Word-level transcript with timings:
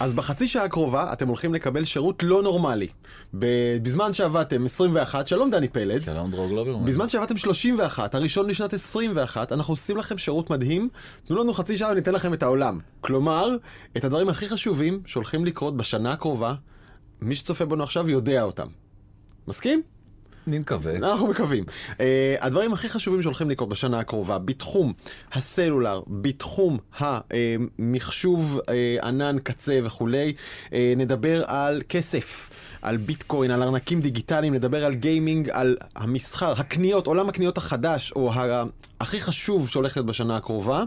אז 0.00 0.14
בחצי 0.14 0.48
שעה 0.48 0.64
הקרובה 0.64 1.12
אתם 1.12 1.28
הולכים 1.28 1.54
לקבל 1.54 1.84
שירות 1.84 2.22
לא 2.22 2.42
נורמלי. 2.42 2.88
בזמן 3.82 4.12
שעבדתם 4.12 4.64
21, 4.64 5.28
שלום 5.28 5.50
דני 5.50 5.68
פלד. 5.68 6.02
שלום 6.02 6.30
דרור 6.30 6.48
גלוברמן. 6.48 6.86
בזמן 6.86 7.08
שעבדתם 7.08 7.36
31, 7.36 8.14
הראשון 8.14 8.50
לשנת 8.50 8.72
21, 8.74 9.52
אנחנו 9.52 9.72
עושים 9.72 9.96
לכם 9.96 10.18
שירות 10.18 10.50
מדהים, 10.50 10.88
תנו 11.24 11.36
לנו 11.36 11.54
חצי 11.54 11.76
שעה 11.76 11.90
וניתן 11.90 12.12
לכם 12.12 12.34
את 12.34 12.42
העולם. 12.42 12.78
כלומר, 13.00 13.56
את 13.96 14.04
הדברים 14.04 14.28
הכי 14.28 14.48
חשובים 14.48 15.02
שהולכים 15.06 15.44
לקרות 15.44 15.76
בשנה 15.76 16.12
הקרובה, 16.12 16.54
מי 17.20 17.34
שצופה 17.34 17.64
בנו 17.64 17.82
עכשיו 17.84 18.08
יודע 18.08 18.42
אותם. 18.42 18.66
מסכים? 19.48 19.82
אני 20.48 20.58
מקווה. 20.58 20.96
אנחנו 20.96 21.26
מקווים. 21.26 21.64
Uh, 21.88 22.00
הדברים 22.40 22.72
הכי 22.72 22.88
חשובים 22.88 23.22
שהולכים 23.22 23.50
לקרות 23.50 23.68
בשנה 23.68 23.98
הקרובה, 23.98 24.38
בתחום 24.38 24.92
הסלולר, 25.32 26.02
בתחום 26.08 26.78
המחשוב 26.98 28.58
uh, 28.58 29.04
ענן 29.04 29.36
קצה 29.42 29.80
וכולי, 29.84 30.32
uh, 30.66 30.72
נדבר 30.96 31.44
על 31.46 31.82
כסף, 31.88 32.50
על 32.82 32.96
ביטקוין, 32.96 33.50
על 33.50 33.62
ארנקים 33.62 34.00
דיגיטליים, 34.00 34.54
נדבר 34.54 34.84
על 34.84 34.94
גיימינג, 34.94 35.50
על 35.50 35.76
המסחר, 35.96 36.52
הקניות, 36.56 37.06
עולם 37.06 37.28
הקניות 37.28 37.58
החדש, 37.58 38.12
או 38.16 38.32
ה... 38.32 38.64
הכי 39.00 39.20
חשוב 39.20 39.68
שהולך 39.68 39.96
להיות 39.96 40.06
בשנה 40.06 40.36
הקרובה. 40.36 40.84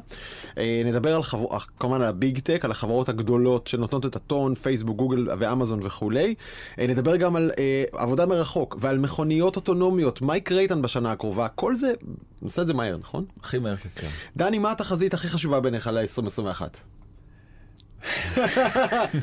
נדבר 0.85 1.15
על 1.15 1.23
חבור... 1.23 1.57
כמובן 1.79 2.01
על 2.01 2.07
הביג 2.07 2.39
טק, 2.39 2.65
על 2.65 2.71
החברות 2.71 3.09
הגדולות 3.09 3.67
שנותנות 3.67 4.05
את 4.05 4.15
הטון, 4.15 4.55
פייסבוק, 4.55 4.97
גוגל 4.97 5.27
ואמזון 5.39 5.79
וכולי. 5.83 6.35
נדבר 6.77 7.15
גם 7.15 7.35
על 7.35 7.51
עבודה 7.93 8.25
מרחוק 8.25 8.77
ועל 8.79 8.97
מכוניות 8.97 9.42
אוטונומיות, 9.43 10.21
מה 10.21 10.37
יקרה 10.37 10.59
איתן 10.59 10.81
בשנה 10.81 11.11
הקרובה, 11.11 11.47
כל 11.47 11.75
זה, 11.75 11.93
נעשה 12.41 12.61
את 12.61 12.67
זה 12.67 12.73
מהר, 12.73 12.97
נכון? 12.97 13.25
הכי 13.41 13.59
מהר 13.59 13.75
שאפשר. 13.77 14.07
דני, 14.37 14.59
מה 14.59 14.71
התחזית 14.71 15.13
הכי 15.13 15.27
חשובה 15.27 15.59
בעיניך 15.59 15.87
ל-2021? 15.93 16.61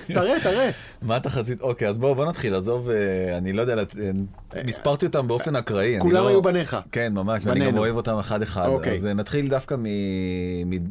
תראה, 0.06 0.40
תראה. 0.42 0.70
מה 1.02 1.16
התחזית? 1.16 1.60
אוקיי, 1.60 1.88
אז 1.88 1.98
בואו 1.98 2.14
בוא 2.14 2.24
נתחיל, 2.24 2.54
עזוב, 2.54 2.90
אה, 2.90 3.36
אני 3.38 3.52
לא 3.52 3.60
יודע, 3.62 3.74
אה, 3.76 4.62
מספרתי 4.64 5.06
אותם 5.06 5.28
באופן 5.28 5.56
אקראי. 5.56 5.96
כולם 6.00 6.22
לא- 6.24 6.28
היו 6.28 6.42
בניך. 6.42 6.76
כן, 6.92 7.12
ממש, 7.14 7.42
ואני 7.46 7.66
גם. 7.66 7.78
אוהב 7.78 7.96
אותם 7.96 8.18
אחד 8.18 8.42
אחד. 8.42 8.66
אוקיי. 8.66 8.96
אז 8.98 9.06
אה, 9.06 9.12
נתחיל 9.14 9.48
דווקא 9.48 9.76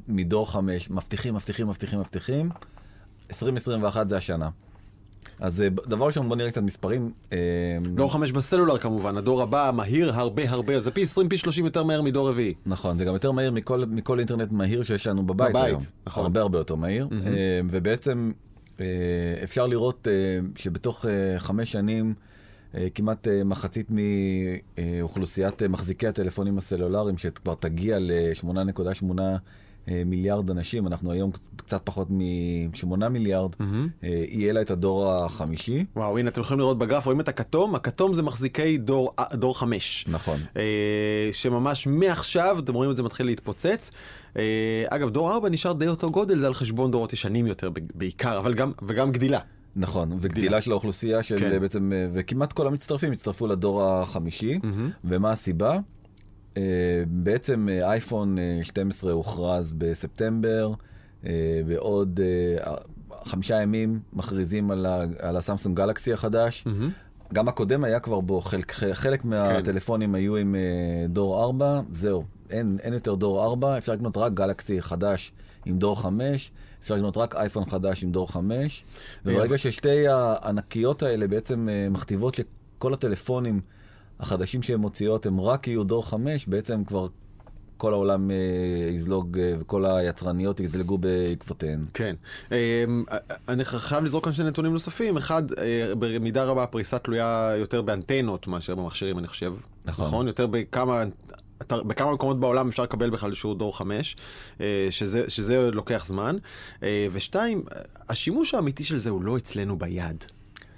מדור 0.08 0.52
חמש, 0.52 0.90
מבטיחים, 0.90 1.36
מבטיחים, 1.36 1.68
מבטיחים, 1.68 2.00
מבטיחים. 2.00 2.50
2021 3.30 4.08
זה 4.08 4.18
השנה. 4.18 4.50
אז 5.40 5.62
אה, 5.62 5.70
דבר 5.70 6.06
ראשון 6.06 6.30
בוא 6.30 6.36
נראה 6.36 6.52
קצת 6.52 6.62
מספרים. 6.62 7.12
אה, 7.34 7.38
דור 7.94 8.14
5 8.14 8.32
בסלולר 8.32 8.78
כמובן, 8.78 9.18
הדור 9.18 9.42
הבא 9.42 9.72
מהיר 9.74 10.12
הרבה 10.14 10.50
הרבה, 10.50 10.80
זה 10.80 10.92
פי 10.92 11.02
20 11.02 11.30
פי 11.30 11.38
30 11.38 11.66
יותר 11.66 11.84
מהר 11.84 12.02
מדור 12.02 12.30
רביעי. 12.30 12.54
נכון, 12.66 12.98
זה 12.98 13.06
גם 13.06 13.14
יותר 13.14 13.32
מהיר 13.32 13.52
מכל, 13.52 13.86
מכל 13.86 14.20
אינטרנט 14.20 14.52
מהיר 14.52 14.84
שיש 14.84 15.08
לנו 15.08 15.24
בבית, 15.24 15.50
בבית, 15.50 15.66
היום. 15.66 15.82
נכון. 16.08 16.24
הרבה 16.24 16.42
הרבה 16.42 16.58
יותר 16.58 16.76
מהיר. 16.76 17.08
אה, 17.26 17.62
ובעצם 17.70 18.32
אפשר 19.44 19.68
לראות 19.68 20.08
שבתוך 20.56 21.06
חמש 21.38 21.72
שנים 21.72 22.14
כמעט 22.96 23.28
מחצית 23.46 23.88
מאוכלוסיית 24.98 25.64
מחזיקי 25.64 26.08
הטלפונים 26.08 26.58
הסלולריים, 26.58 27.18
שכבר 27.18 27.56
תגיע 27.56 27.98
ל-8.8 28.00 29.20
מיליארד 29.88 30.50
אנשים, 30.50 30.88
אנחנו 30.88 31.12
היום 31.12 31.32
קצת 31.56 31.82
פחות 31.84 32.08
מ-8 32.10 33.08
מיליארד, 33.10 33.52
אה, 34.04 34.24
יהיה 34.28 34.54
לה 34.54 34.62
את 34.62 34.72
הדור 34.72 35.12
החמישי. 35.12 35.86
וואו, 35.96 36.18
הנה 36.18 36.30
אתם 36.30 36.42
יכולים 36.42 36.60
לראות 36.60 36.78
בגרף, 36.78 37.06
רואים 37.06 37.20
את 37.20 37.28
הכתום, 37.28 37.76
הכתום 37.76 38.14
זה 38.14 38.24
מחזיקי 38.24 38.78
דור, 38.78 39.14
אה, 39.20 39.26
דור 39.34 39.60
5. 39.60 40.06
נכון. 40.08 40.40
אה, 40.58 41.30
שממש 41.32 41.88
מעכשיו, 41.88 42.60
אתם 42.60 42.74
רואים 42.74 42.92
את 42.92 42.98
זה 42.98 43.04
מתחיל 43.04 43.26
להתפוצץ. 43.26 43.92
אה, 44.38 44.86
אגב, 44.88 45.10
דור 45.10 45.32
4 45.32 45.50
נשאר 45.50 45.74
די 45.74 45.88
אותו 45.88 46.12
גודל, 46.12 46.40
זה 46.40 46.48
על 46.48 46.54
חשבון 46.54 46.92
דורות 46.92 47.14
ישנים 47.14 47.48
יותר 47.48 47.70
בעיקר, 47.96 48.38
אבל 48.38 48.54
גם, 48.54 48.72
וגם 48.88 49.12
גדילה. 49.12 49.40
נכון, 49.76 50.18
וגדילה 50.22 50.62
של 50.62 50.72
האוכלוסייה 50.72 51.24
של 51.24 51.40
כן. 51.40 51.60
בעצם, 51.62 51.92
אה, 51.94 52.08
וכמעט 52.14 52.54
כל 52.54 52.68
המצטרפים 52.68 53.12
הצטרפו 53.12 53.48
לדור 53.48 53.84
החמישי, 53.84 54.60
ומה 55.04 55.32
הסיבה? 55.32 55.80
אה, 56.58 56.62
בעצם 57.08 57.70
אה, 57.72 57.90
אייפון 57.92 58.38
אה, 58.40 58.60
12 58.62 59.12
הוכרז 59.12 59.72
בספטמבר, 59.78 60.72
אה, 61.26 61.32
בעוד 61.68 62.20
אה, 62.24 62.74
חמישה 63.24 63.62
ימים 63.62 64.00
מכריזים 64.14 64.72
על, 64.72 64.86
ה, 64.86 65.02
על 65.20 65.38
הסמסונג 65.38 65.78
גלקסי 65.78 66.14
החדש. 66.14 66.66
גם 67.34 67.48
הקודם 67.48 67.84
היה 67.84 68.00
כבר 68.00 68.20
בו, 68.20 68.42
חלק, 68.42 68.72
חלק 68.94 69.26
מהטלפונים 69.26 70.16
היו 70.16 70.36
עם 70.36 70.56
אה, 70.56 71.08
דור 71.08 71.44
4, 71.44 71.82
זהו, 71.92 72.24
אין, 72.50 72.78
אין 72.82 72.94
יותר 72.94 73.16
דור 73.16 73.44
4, 73.44 73.78
אפשר 73.78 73.94
לקנות 73.94 74.18
רק 74.18 74.34
גלקסי 74.34 74.82
חדש 74.82 75.32
עם 75.66 75.78
דור 75.78 76.02
5, 76.02 76.52
אפשר 76.82 76.96
לקנות 76.96 77.18
רק 77.18 77.36
אייפון 77.36 77.66
חדש 77.66 78.04
עם 78.04 78.12
דור 78.12 78.32
5, 78.32 78.84
וברגע 79.26 79.58
ששתי 79.58 80.08
הענקיות 80.08 81.04
האלה 81.04 81.28
בעצם 81.28 81.70
אה, 81.70 81.88
מכתיבות 81.90 82.36
שכל 82.36 82.94
הטלפונים 82.94 83.62
החדשים 84.20 84.64
שהן 84.64 84.80
מוציאות 84.80 85.26
הם 85.26 85.42
רק 85.42 85.68
יהיו 85.68 85.84
דור 85.84 86.10
5, 86.10 86.48
בעצם 86.48 86.84
כבר 86.84 87.08
כל 87.78 87.94
העולם 87.94 88.32
אה, 88.32 88.36
יזלוג 88.94 89.40
אה, 89.40 89.54
וכל 89.60 89.86
היצרניות 89.86 90.60
יזלגו 90.60 90.98
בעקבותיהן. 90.98 91.86
כן. 91.94 92.16
אמ, 92.52 93.04
אני 93.48 93.66
חייב 93.66 94.04
לזרוק 94.04 94.24
כאן 94.24 94.34
שני 94.34 94.46
נתונים 94.46 94.74
נוספים. 94.74 95.18
אחד, 95.18 95.44
אה, 95.54 95.96
במידה 96.00 96.44
רבה 96.44 96.64
הפריסה 96.64 97.00
תלויה 97.00 97.54
יותר 97.58 97.82
באנטנות 97.82 98.48
מאשר 98.48 98.76
במכשירים, 98.76 99.20
אני 99.20 99.28
חושב. 99.28 99.54
נכון. 99.86 100.06
נכון? 100.06 100.28
יותר 100.28 100.48
בכמה... 100.48 101.04
בכמה 101.72 102.14
מקומות 102.14 102.40
בעולם 102.40 102.70
אפשר 102.70 102.84
לקבל 102.84 103.10
בכלל 103.10 103.34
שיעור 103.34 103.56
דור 103.56 103.78
5, 103.78 104.16
אה, 104.62 104.88
שזה, 104.90 105.30
שזה 105.30 105.72
לוקח 105.72 106.06
זמן. 106.06 106.38
אה, 106.84 107.08
ושתיים, 107.12 107.64
השימוש 108.10 108.54
האמיתי 108.54 108.84
של 108.84 108.98
זה 108.98 109.10
הוא 109.10 109.24
לא 109.24 109.38
אצלנו 109.38 109.78
ביד. 109.78 110.24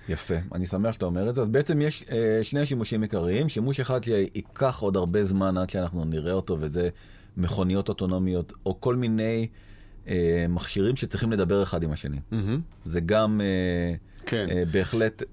יפה, 0.10 0.36
אני 0.54 0.66
שמח 0.66 0.94
שאתה 0.94 1.06
אומר 1.06 1.30
את 1.30 1.36
זה. 1.36 1.42
אז 1.42 1.48
בעצם 1.48 1.82
יש 1.82 2.06
אה, 2.12 2.40
שני 2.44 2.66
שימושים 2.66 3.02
עיקריים, 3.02 3.50
שימוש 3.50 3.80
אחד 3.80 4.04
שייקח 4.04 4.80
עוד 4.80 4.98
הרבה 4.98 5.24
זמן 5.24 5.58
עד 5.58 5.70
שאנחנו 5.70 6.06
נראה 6.06 6.34
אותו, 6.34 6.58
וזה 6.60 6.90
מכוניות 7.38 7.90
אוטונומיות, 7.90 8.54
או 8.66 8.82
כל 8.82 8.96
מיני 8.96 9.48
אה, 10.08 10.46
מכשירים 10.50 10.96
שצריכים 10.96 11.32
לדבר 11.32 11.64
אחד 11.64 11.84
עם 11.84 11.92
השני. 11.92 12.20
זה 12.84 13.00
גם 13.00 13.42
אה, 13.42 13.96
כן. 14.26 14.48
אה, 14.52 14.64
בהחלט... 14.72 15.24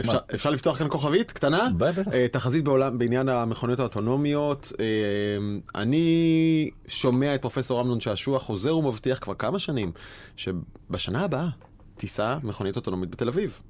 אפשר, 0.00 0.12
מה? 0.12 0.18
אפשר 0.34 0.50
לפתוח 0.50 0.78
כאן 0.78 0.88
כוכבית 0.88 1.32
קטנה? 1.32 1.68
בטח. 1.76 2.08
אה, 2.12 2.26
תחזית 2.28 2.64
בעולם, 2.64 2.98
בעניין 2.98 3.28
המכוניות 3.28 3.80
האוטונומיות. 3.80 4.72
אה, 4.80 4.84
אני 5.74 6.70
שומע 6.88 7.34
את 7.34 7.42
פרופסור 7.42 7.80
אמנון 7.80 8.00
שעשוע 8.00 8.38
חוזר 8.38 8.76
ומבטיח 8.76 9.18
כבר 9.18 9.34
כמה 9.34 9.58
שנים 9.58 9.92
שבשנה 10.36 11.24
הבאה 11.24 11.48
תיסע 11.96 12.36
מכונית 12.42 12.76
אוטונומית 12.76 13.10
בתל 13.10 13.28
אביב. 13.28 13.60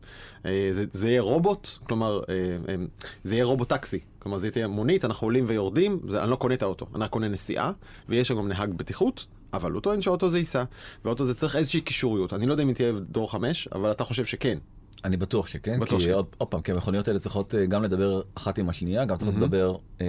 אה, 0.47 0.69
זה, 0.73 0.85
זה 0.93 1.09
יהיה 1.09 1.23
רובוט, 1.23 1.69
כלומר, 1.85 2.21
אה, 2.29 2.35
אה, 2.69 2.75
זה 3.23 3.35
יהיה 3.35 3.45
רובוט 3.45 3.69
טקסי. 3.69 4.01
כלומר, 4.19 4.39
זה 4.39 4.51
תהיה 4.51 4.69
מונית, 4.69 5.05
אנחנו 5.05 5.27
עולים 5.27 5.45
ויורדים, 5.49 6.01
זה, 6.09 6.23
אני 6.23 6.31
לא 6.31 6.37
קונה 6.37 6.55
את 6.55 6.63
האוטו, 6.63 6.87
אני 6.95 7.09
קונה 7.09 7.29
נסיעה, 7.29 7.73
ויש 8.09 8.29
שם 8.29 8.37
גם 8.37 8.49
נהג 8.49 8.75
בטיחות. 8.75 9.27
אבל 9.53 9.73
הוא 9.73 9.81
טוען 9.81 10.01
שהאוטו 10.01 10.29
זה 10.29 10.39
ייסע, 10.39 10.65
והאוטו 11.05 11.25
זה 11.25 11.35
צריך 11.35 11.57
איזושהי 11.57 11.81
קישוריות. 11.81 12.33
אני 12.33 12.47
לא 12.47 12.53
יודע 12.53 12.63
אם 12.63 12.69
היא 12.69 12.77
תהיה 12.77 12.93
דור 12.93 13.31
5, 13.31 13.69
אבל 13.69 13.91
אתה 13.91 14.05
חושב 14.05 14.25
שכן. 14.25 14.59
אני 15.05 15.17
בטוח 15.17 15.47
שכן, 15.47 15.81
בטוח 15.81 15.99
כי 15.99 16.05
שכן. 16.05 16.13
עוד, 16.13 16.27
עוד 16.39 16.49
פעם, 16.49 16.61
כי 16.61 16.73
המכוניות 16.73 17.09
האלה 17.09 17.19
צריכות 17.19 17.55
גם 17.69 17.83
לדבר 17.83 18.21
אחת 18.35 18.59
עם 18.59 18.69
השנייה, 18.69 19.05
גם 19.05 19.17
צריכות 19.17 19.35
לדבר 19.35 19.77
אה, 20.01 20.07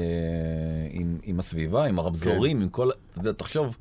עם, 0.92 1.18
עם 1.24 1.40
הסביבה, 1.40 1.86
עם 1.86 2.00
הרמזורים, 2.00 2.62
עם 2.62 2.70
כל... 2.70 2.90
אתה 2.90 3.20
יודע, 3.20 3.32
תחשוב 3.32 3.78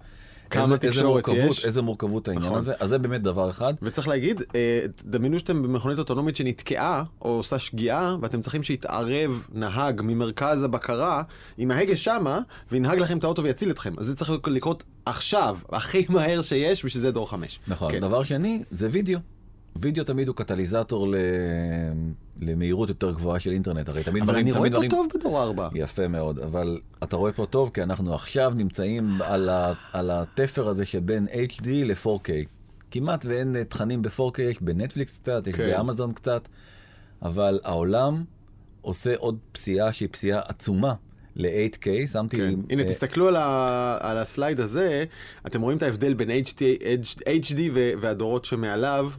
כמה 0.55 0.63
איזה, 0.63 0.75
איזה 0.75 0.89
תקשורת 0.89 1.29
מורכבות, 1.29 1.51
יש. 1.51 1.65
איזה 1.65 1.83
מורכבות 1.83 2.29
העניין 2.29 2.47
נכון. 2.47 2.59
הזה, 2.59 2.73
אז 2.81 2.89
זה 2.89 2.99
באמת 2.99 3.23
דבר 3.23 3.51
אחד. 3.51 3.75
וצריך 3.83 4.09
להגיד, 4.09 4.43
אה, 4.55 4.81
דמיינו 5.05 5.39
שאתם 5.39 5.63
במכונית 5.63 5.99
אוטונומית 5.99 6.37
שנתקעה 6.37 7.03
או 7.23 7.31
עושה 7.31 7.59
שגיאה 7.59 8.17
ואתם 8.21 8.41
צריכים 8.41 8.63
שיתערב 8.63 9.47
נהג 9.53 10.01
ממרכז 10.05 10.63
הבקרה 10.63 11.23
עם 11.59 11.71
ההגה 11.71 11.97
שמה 11.97 12.41
וינהג 12.73 12.99
לכם 12.99 13.19
את 13.19 13.25
האוטו 13.25 13.43
ויציל 13.43 13.71
אתכם. 13.71 13.95
אז 13.99 14.07
זה 14.07 14.17
צריך 14.17 14.31
לקרות 14.47 14.85
עכשיו, 15.07 15.59
הכי 15.73 16.07
מהר 16.09 16.43
שיש, 16.43 16.85
בשביל 16.85 17.01
זה 17.01 17.11
דור 17.11 17.31
5. 17.31 17.61
נכון. 17.69 17.91
כן. 17.91 18.01
דבר 18.01 18.25
שני, 18.25 18.63
זה 18.71 18.89
וידאו. 18.93 19.19
וידאו 19.77 20.05
תמיד 20.05 20.29
הוא 20.29 20.37
קטליזטור 20.37 21.09
ל... 21.09 21.15
למהירות 22.41 22.89
יותר 22.89 23.13
גבוהה 23.13 23.41
של 23.41 23.51
אינטרנט, 23.51 23.89
הרי 23.89 24.05
תמיד 24.05 24.23
אבל 24.23 24.33
דברים, 24.33 24.47
אני 24.47 24.53
רואה 24.59 24.71
פה 24.71 24.75
דברים... 24.75 24.91
טוב 24.91 25.07
בדור 25.15 25.43
4. 25.43 25.69
יפה 25.75 26.09
מאוד, 26.09 26.39
אבל 26.39 26.81
אתה 27.03 27.17
רואה 27.17 27.33
פה 27.33 27.47
טוב 27.47 27.71
כי 27.75 27.83
אנחנו 27.83 28.15
עכשיו 28.15 28.53
נמצאים 28.57 29.23
על, 29.23 29.49
ה... 29.49 29.73
על 29.93 30.11
התפר 30.11 30.69
הזה 30.69 30.85
שבין 30.85 31.27
HD 31.29 31.67
ל-4K. 31.67 32.29
כמעט 32.91 33.25
ואין 33.29 33.65
תכנים 33.69 34.03
ב-4K, 34.03 34.43
יש 34.43 34.63
בנטפליקס 34.63 35.19
קצת, 35.19 35.47
יש 35.47 35.55
כן. 35.55 35.71
באמזון 35.71 36.13
קצת, 36.13 36.49
אבל 37.23 37.61
העולם 37.65 38.25
עושה 38.81 39.15
עוד 39.17 39.39
פסיעה 39.53 39.93
שהיא 39.93 40.09
פסיעה 40.13 40.41
עצומה 40.49 40.95
ל-8K, 41.37 42.07
שמתי... 42.13 42.37
כן. 42.37 42.55
הנה 42.71 42.83
אה, 42.83 42.89
תסתכלו 42.89 43.29
על, 43.29 43.37
ה... 43.37 43.99
על 44.01 44.19
הסלייד 44.19 44.61
הזה, 44.61 45.05
אתם 45.47 45.63
רואים 45.63 45.79
את 45.79 45.83
ההבדל 45.83 46.15
בין 46.15 46.31
HD, 46.31 46.83
HD 47.27 47.61
ו... 47.75 47.93
והדורות 48.01 48.45
שמעליו. 48.45 49.11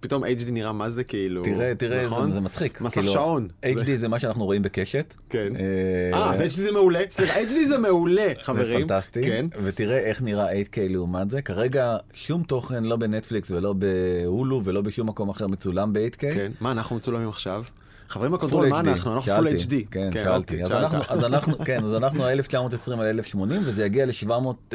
פתאום 0.00 0.24
HD 0.24 0.50
נראה 0.52 0.72
מה 0.72 0.90
זה 0.90 1.04
כאילו, 1.04 1.42
תראה, 1.42 1.74
תראה, 1.74 2.02
נכון? 2.06 2.28
זה, 2.30 2.34
זה 2.34 2.40
מצחיק. 2.40 2.80
מסך 2.80 2.94
כאילו, 2.94 3.12
שעון. 3.12 3.48
HD 3.64 3.84
זה- 3.86 3.96
זה 3.96 4.08
מה 4.08 4.18
שאנחנו 4.18 4.44
רואים 4.44 4.62
בקשת. 4.62 5.14
כן. 5.30 5.52
אה, 5.56 6.18
אה, 6.18 6.30
אז 6.32 6.40
HD 6.40 6.48
זה 6.62 6.72
מעולה, 6.72 7.00
סליחה, 7.10 7.40
HD 7.40 7.66
זה 7.68 7.78
מעולה, 7.78 8.26
זה 8.36 8.42
חברים. 8.42 8.88
פנטסטי, 8.88 9.22
כן. 9.22 9.46
ותראה 9.64 9.98
איך 9.98 10.22
נראה 10.22 10.52
8K 10.62 10.78
לעומת 10.88 11.30
זה. 11.30 11.42
כרגע 11.42 11.96
שום 12.14 12.42
תוכן 12.42 12.84
לא 12.84 12.96
בנטפליקס 12.96 13.50
ולא 13.50 13.72
בהולו 13.72 14.60
ולא 14.64 14.80
בשום 14.80 15.08
מקום 15.08 15.28
אחר 15.28 15.46
מצולם 15.46 15.92
ב-8K. 15.92 16.18
כן, 16.18 16.52
מה 16.60 16.70
אנחנו 16.72 16.96
מצולמים 16.96 17.28
עכשיו? 17.28 17.64
חברים 18.12 18.32
בקונטרול, 18.32 18.68
מה 18.68 18.80
HD. 18.80 18.88
אנחנו? 18.88 19.14
אנחנו 19.14 19.32
פול. 19.36 19.48
HD. 19.48 19.74
כן, 19.90 20.06
אוקיי, 20.06 20.22
שאלתי. 20.24 20.64
אז. 20.64 20.72
אנחנו, 20.72 20.98
אז 21.08 21.24
אנחנו, 21.24 21.58
כן, 21.58 21.84
אז 21.84 21.94
אנחנו 21.94 22.28
1920 22.28 23.00
על 23.00 23.06
1080 23.06 23.62
וזה 23.64 23.84
יגיע 23.84 24.06
ל-700, 24.06 24.74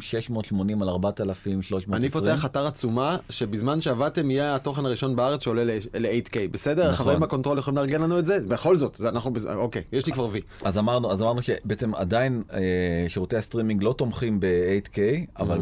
7680 0.00 0.82
על 0.82 0.88
4320. 0.88 1.94
אני 1.94 2.08
פותח 2.08 2.44
אתר 2.44 2.66
עצומה 2.66 3.16
שבזמן 3.30 3.80
שעבדתם 3.80 4.30
יהיה 4.30 4.54
התוכן 4.54 4.86
הראשון 4.86 5.16
בארץ 5.16 5.42
שעולה 5.44 5.64
ל-8K. 5.64 6.36
בסדר? 6.50 6.82
נכון. 6.82 6.94
החברים 6.94 7.20
בקונטרול 7.20 7.58
יכולים 7.58 7.76
לארגן 7.76 8.02
לנו 8.02 8.18
את 8.18 8.26
זה? 8.26 8.38
בכל 8.48 8.76
זאת, 8.76 8.96
זה 8.98 9.08
אנחנו, 9.08 9.32
בז- 9.32 9.46
אוקיי, 9.54 9.82
יש 9.92 10.06
לי 10.06 10.12
כבר 10.12 10.28
וי. 10.32 10.40
אז 10.64 10.78
אמרנו, 10.78 11.12
אז 11.12 11.22
אמרנו 11.22 11.42
שבעצם 11.42 11.94
עדיין 11.94 12.42
אה, 12.52 12.58
שירותי 13.08 13.36
הסטרימינג 13.36 13.82
לא 13.82 13.92
תומכים 13.92 14.40
ב-8K, 14.40 14.98
אבל. 15.38 15.60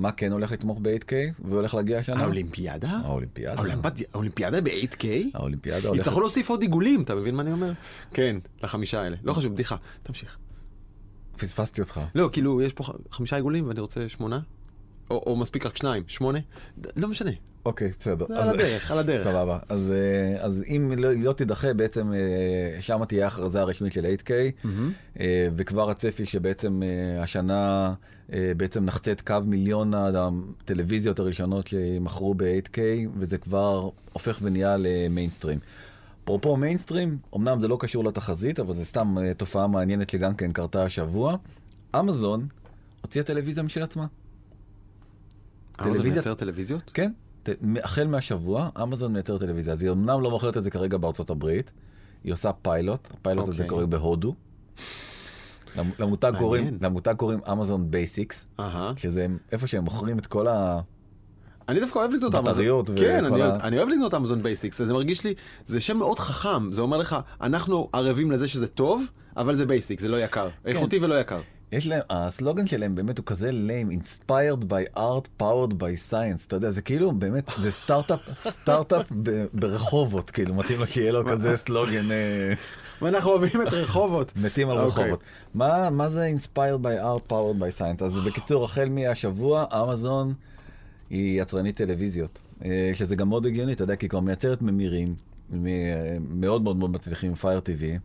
מה 0.00 0.12
כן 0.12 0.32
הולך 0.32 0.52
לתמוך 0.52 0.78
ב-8K 0.82 1.12
והולך 1.44 1.74
להגיע 1.74 1.98
השנה? 1.98 2.20
האולימפיאדה? 2.20 2.90
האולימפיאדה. 3.04 3.60
האולימפיאדה? 3.60 4.04
האולימפיאדה 4.12 4.60
ב-8K? 4.60 5.04
האולימפיאדה 5.34 5.88
הולכת... 5.88 6.00
יצטרכו 6.00 6.20
להוסיף 6.20 6.50
עוד 6.50 6.62
עיגולים, 6.62 7.02
אתה 7.02 7.14
מבין 7.14 7.34
מה 7.34 7.42
אני 7.42 7.52
אומר? 7.52 7.72
כן, 8.14 8.36
לחמישה 8.62 9.02
האלה. 9.02 9.16
לא 9.22 9.32
חשוב, 9.32 9.52
בדיחה. 9.52 9.76
תמשיך. 10.02 10.38
פספסתי 11.38 11.80
אותך. 11.80 12.00
לא, 12.14 12.28
כאילו, 12.32 12.62
יש 12.62 12.72
פה 12.72 12.84
חמישה 13.10 13.36
עיגולים 13.36 13.68
ואני 13.68 13.80
רוצה 13.80 14.08
שמונה? 14.08 14.40
או 15.10 15.22
או 15.26 15.36
מספיק 15.36 15.66
רק 15.66 15.76
שניים, 15.76 16.02
שמונה? 16.06 16.38
לא 16.96 17.08
משנה. 17.08 17.30
אוקיי, 17.64 17.92
בסדר. 17.98 18.26
על 18.30 18.36
אז- 18.48 18.54
הדרך, 18.54 18.90
על 18.90 18.98
הדרך. 18.98 19.24
סבבה. 19.28 19.58
אז, 19.68 19.90
אה, 19.90 20.44
אז 20.44 20.62
אם 20.68 20.92
לא, 20.98 21.12
לא 21.12 21.32
תידחה, 21.32 21.74
בעצם 21.74 22.12
אה, 22.12 22.18
שם 22.80 23.04
תהיה 23.04 23.24
ההכרזה 23.24 23.60
הרשמית 23.60 23.92
של 23.92 24.04
8K, 24.04 24.30
מהמם. 24.64 24.92
אה, 25.20 25.48
וכבר 25.52 25.90
הצפי 25.90 26.26
שבעצם 26.26 26.82
השנה 27.20 27.94
בעצם 28.56 28.84
נחצה 28.84 29.12
את 29.12 29.20
קו 29.20 29.36
מיליון 29.46 29.92
הטלוויזיות 29.94 31.18
הראשונות 31.18 31.66
שמכרו 31.66 32.34
ב-8K, 32.34 32.78
וזה 33.16 33.38
כבר 33.38 33.88
הופך 34.12 34.38
ונהיה 34.42 34.76
למיינסטרים. 34.78 35.58
אפרופו 36.24 36.56
מיינסטרים, 36.56 37.18
אמנם 37.36 37.60
זה 37.60 37.68
לא 37.68 37.76
קשור 37.80 38.04
לתחזית, 38.04 38.60
אבל 38.60 38.72
זה 38.72 38.84
סתם 38.84 39.16
תופעה 39.36 39.66
מעניינת 39.66 40.10
שגם 40.10 40.34
כן 40.34 40.52
קרתה 40.52 40.84
השבוע. 40.84 41.36
אמזון 41.98 42.46
הוציאה 43.02 43.24
טלוויזיה 43.24 43.62
משל 43.62 43.82
עצמה. 43.82 44.06
אמזון 45.80 45.92
טלוויזיה- 45.94 46.12
מייצר 46.12 46.34
טלוויזיות? 46.34 46.90
כן, 46.94 47.12
החל 47.82 48.06
מהשבוע 48.06 48.68
אמזון 48.82 49.12
מייצר 49.12 49.38
טלוויזיה, 49.38 49.72
אז 49.74 49.82
היא 49.82 49.90
אמנם 49.90 50.20
לא 50.20 50.30
מוכרת 50.30 50.56
את 50.56 50.62
זה 50.62 50.70
כרגע 50.70 50.98
בארצות 50.98 51.30
הברית, 51.30 51.72
היא 52.24 52.32
עושה 52.32 52.52
פיילוט, 52.52 53.08
הפיילוט 53.14 53.48
הזה 53.48 53.62
אוקיי. 53.62 53.68
קורה 53.68 53.86
בהודו. 53.86 54.34
למ- 55.76 55.90
למותג. 55.98 56.32
קוראים, 56.38 56.78
למותג 56.82 57.14
קוראים 57.16 57.40
Amazon 57.52 57.90
Basics. 57.90 58.46
שזה 58.96 59.26
איפה 59.52 59.66
שהם 59.66 59.84
מוכרים 59.84 60.18
את 60.18 60.26
כל 60.26 60.46
ה... 60.48 60.80
אני 61.68 61.80
דווקא 61.80 61.98
אוהב 61.98 62.10
לקנות 62.12 62.34
אמזון. 62.34 62.52
בטריות 62.52 62.90
כן, 62.96 63.22
וכל 63.26 63.34
אני 63.34 63.42
ה- 63.42 63.56
אני 63.62 63.78
אוהב 63.78 63.88
לקנות 63.88 64.14
Amazon 64.14 64.42
Basics, 64.42 64.78
זה 64.82 64.92
מרגיש 64.92 65.24
לי, 65.24 65.34
זה 65.66 65.80
שם 65.80 65.96
מאוד 65.96 66.18
חכם, 66.18 66.72
זה 66.72 66.80
אומר 66.80 66.96
לך, 66.98 67.16
אנחנו 67.40 67.88
ערבים 67.92 68.30
לזה 68.30 68.48
שזה 68.48 68.66
טוב, 68.68 69.04
אבל 69.36 69.54
זה 69.54 69.66
basic, 69.66 70.00
זה 70.00 70.08
לא 70.08 70.16
יקר. 70.16 70.48
כן. 70.64 70.68
איכותי 70.70 70.98
ולא 70.98 71.20
יקר. 71.20 71.40
יש 71.72 71.86
להם, 71.86 72.00
הסלוגן 72.10 72.66
שלהם 72.66 72.94
באמת 72.94 73.18
הוא 73.18 73.26
כזה 73.26 73.50
lame, 73.50 73.92
inspired 73.94 74.64
by 74.64 74.98
art, 74.98 75.42
powered 75.42 75.72
by 75.72 76.10
science, 76.10 76.46
אתה 76.46 76.56
יודע, 76.56 76.70
זה 76.70 76.82
כאילו 76.82 77.12
באמת, 77.12 77.44
זה 77.58 77.70
סטארט-אפ, 77.70 78.20
סטארט-אפ 78.34 79.12
ברחובות, 79.60 80.30
כאילו, 80.30 80.54
מתאים 80.54 80.78
לו 80.78 80.86
שיהיה 80.86 81.12
לו 81.12 81.26
כזה 81.26 81.56
סלוגן. 81.56 82.10
אה, 82.10 82.52
ואנחנו 83.02 83.30
אוהבים 83.30 83.62
את 83.62 83.72
רחובות. 83.72 84.32
מתים 84.44 84.70
על 84.70 84.78
אוקיי. 84.78 85.04
רחובות. 85.04 85.20
מה, 85.54 85.90
מה 85.90 86.08
זה 86.08 86.30
inspired 86.36 86.84
by 86.84 87.02
art 87.02 87.30
powered 87.32 87.60
by 87.60 87.80
science? 87.80 88.04
אז 88.04 88.16
בקיצור, 88.16 88.64
החל 88.64 88.88
מהשבוע, 88.88 89.64
אמזון 89.72 90.34
היא 91.10 91.42
יצרנית 91.42 91.76
טלוויזיות, 91.76 92.40
אה, 92.64 92.90
שזה 92.94 93.16
גם 93.16 93.28
מאוד 93.28 93.46
הגיוני, 93.46 93.72
אתה 93.72 93.84
יודע, 93.84 93.96
כי 93.96 94.06
היא 94.06 94.10
כבר 94.10 94.20
מייצרת 94.20 94.62
ממירים, 94.62 95.14
מאוד 96.30 96.62
מאוד 96.62 96.76
מאוד 96.76 96.90
מצליחים, 96.90 97.34
פייר 97.34 97.60
TV. 97.64 97.98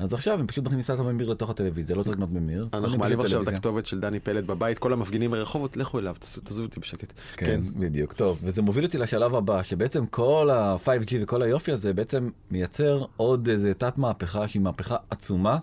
אז 0.00 0.14
עכשיו 0.14 0.40
הם 0.40 0.46
פשוט 0.46 0.64
מכניסה 0.64 0.94
את 0.94 0.98
הממיר 0.98 1.28
לתוך 1.28 1.50
הטלוויזיה, 1.50 1.96
לא 1.96 2.02
צריך 2.02 2.16
לקנות 2.16 2.30
ממיר. 2.32 2.68
אנחנו 2.72 2.98
מעלים 2.98 3.20
עכשיו 3.20 3.42
את. 3.42 3.48
הכתובת 3.48 3.86
של 3.86 4.00
דני 4.00 4.20
פלד 4.20 4.46
בבית, 4.46 4.78
כל 4.78 4.92
המפגינים 4.92 5.30
ברחובות, 5.30 5.76
לכו 5.76 5.98
אליו, 5.98 6.16
תעזבו 6.44 6.62
אותי 6.62 6.80
בשקט. 6.80 7.12
כן, 7.36 7.60
בדיוק. 7.76 8.12
טוב, 8.12 8.38
וזה 8.42 8.62
מוביל 8.62 8.84
אותי 8.84 8.98
לשלב 8.98 9.34
הבא, 9.34 9.62
שבעצם 9.62 10.06
כל 10.06 10.50
ה-5G 10.50 11.14
וכל 11.22 11.42
היופי 11.42 11.72
הזה 11.72 11.92
בעצם 11.92 12.30
מייצר 12.50 13.04
עוד 13.16 13.48
איזה 13.48 13.74
תת 13.74 13.98
מהפכה 13.98 14.48
שהיא 14.48 14.62
מהפכה 14.62 14.96
עצומה. 15.10 15.58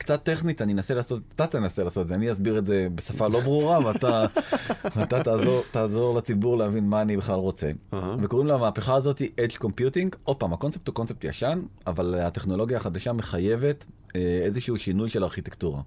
קצת 0.00 0.22
טכנית, 0.22 0.62
אני 0.62 0.72
אנסה 0.72 0.94
לעשות, 0.94 1.22
אתה 1.36 1.46
תנסה 1.46 1.84
לעשות 1.84 2.02
את 2.02 2.06
זה, 2.06 2.14
אני 2.14 2.32
אסביר 2.32 2.58
את 2.58 2.66
זה 2.66 2.88
בשפה 2.94 3.28
לא 3.28 3.40
ברורה, 3.40 3.86
ואתה, 3.86 4.26
ואתה 4.96 5.24
תעזור, 5.24 5.62
תעזור 5.70 6.16
לציבור 6.16 6.58
להבין 6.58 6.88
מה 6.88 7.02
אני 7.02 7.16
בכלל 7.16 7.34
רוצה. 7.34 7.70
אהה. 7.94 8.16
וקוראים 8.22 8.48
למהפכה 8.48 8.94
הזאת 8.94 9.20
Edge 9.22 9.62
Computing. 9.62 10.16
עוד 10.24 10.36
פעם, 10.36 10.52
הקונספט 10.52 10.88
הוא 10.88 10.94
קונספט 10.94 11.24
ישן, 11.24 11.62
אבל 11.86 12.14
הטכנולוגיה 12.14 12.76
החדשה 12.76 13.12
מחייבת 13.12 13.86
אה, 14.16 14.40
איזשהו 14.44 14.78
שינוי 14.78 15.08
של 15.08 15.24
ארכיטקטורה. 15.24 15.80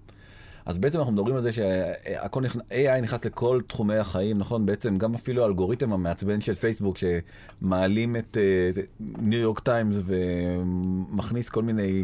אז 0.65 0.77
בעצם 0.77 0.99
אנחנו 0.99 1.13
מדברים 1.13 1.35
על 1.35 1.41
זה 1.41 1.53
שהכל 1.53 2.41
נכנס, 2.41 2.63
AI 2.69 3.01
נכנס 3.01 3.25
לכל 3.25 3.61
תחומי 3.67 3.97
החיים, 3.97 4.37
נכון? 4.37 4.65
בעצם 4.65 4.97
גם 4.97 5.15
אפילו 5.15 5.43
האלגוריתם 5.43 5.93
המעצבן 5.93 6.41
של 6.41 6.55
פייסבוק 6.55 6.97
שמעלים 6.97 8.15
את 8.15 8.37
ניו 8.99 9.39
יורק 9.39 9.59
טיימס 9.59 10.01
ומכניס 10.05 11.49
כל 11.49 11.63
מיני 11.63 12.03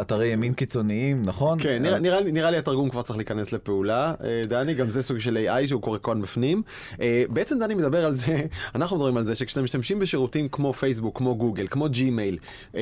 אתרי 0.00 0.26
ימין 0.26 0.54
קיצוניים, 0.54 1.22
נכון? 1.24 1.58
כן, 1.62 1.82
נראה, 1.82 1.98
נראה, 1.98 2.20
לי- 2.20 2.32
נראה 2.32 2.50
לי 2.50 2.56
התרגום 2.58 2.90
כבר 2.90 3.02
צריך 3.02 3.16
להיכנס 3.16 3.52
לפעולה, 3.52 4.14
אה, 4.24 4.42
דני, 4.46 4.74
גם 4.74 4.90
זה 4.90 5.02
סוג 5.02 5.18
של 5.18 5.36
AI 5.46 5.68
שהוא 5.68 5.82
קורא 5.82 5.98
כאן 6.02 6.22
בפנים. 6.22 6.62
אה, 7.00 7.24
בעצם 7.30 7.58
דני 7.58 7.74
מדבר 7.74 8.04
על 8.06 8.14
זה, 8.14 8.42
אנחנו 8.74 8.96
מדברים 8.96 9.16
על 9.16 9.26
זה 9.26 9.34
שכשאתם 9.34 9.64
משתמשים 9.64 9.98
בשירותים 9.98 10.48
כמו 10.48 10.72
פייסבוק, 10.72 11.18
כמו 11.18 11.36
גוגל, 11.36 11.66
כמו 11.70 11.88
ג'ימייל, 11.88 12.38
אה, 12.76 12.80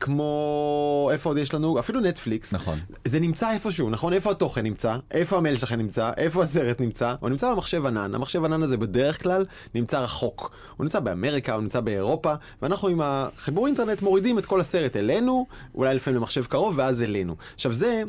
כמו, 0.00 1.08
איפה 1.12 1.30
עוד 1.30 1.38
יש 1.38 1.54
לנו? 1.54 1.78
אפילו 1.78 2.00
נטפליקס. 2.00 2.54
נכון. 2.54 2.78
זה 3.04 3.20
נמצא 3.20 3.52
איפשהו, 3.52 3.90
נכון? 3.90 4.12
איפה 4.12 4.30
התוכן 4.30 4.62
נמצא? 4.62 4.96
איפה 5.10 5.36
המייל 5.36 5.56
שלכם 5.56 5.76
נמצא? 5.76 6.10
איפה 6.16 6.42
הסרט 6.42 6.80
נמצא? 6.80 7.14
הוא 7.20 7.30
נמצא 7.30 7.52
במחשב 7.52 7.86
ענן. 7.86 8.14
המחשב 8.14 8.44
ענן 8.44 8.62
הזה 8.62 8.76
בדרך 8.76 9.22
כלל 9.22 9.44
נמצא 9.74 10.00
רחוק. 10.00 10.50
הוא 10.76 10.84
נמצא 10.84 11.00
באמריקה, 11.00 11.54
הוא 11.54 11.62
נמצא 11.62 11.80
באירופה, 11.80 12.34
ואנחנו 12.62 12.88
עם 12.88 13.00
החיבור 13.02 13.66
אינטרנט 13.66 14.02
מורידים 14.02 14.38
את 14.38 14.46
כל 14.46 14.60
הסרט 14.60 14.96
אלינו, 14.96 15.46
אולי 15.74 15.94
לפעמים 15.94 16.16
למחשב 16.20 16.44
קרוב, 16.44 16.74
ואז 16.78 17.02
אלינו. 17.02 17.36
עכשיו 17.54 17.72
זה... 17.72 18.02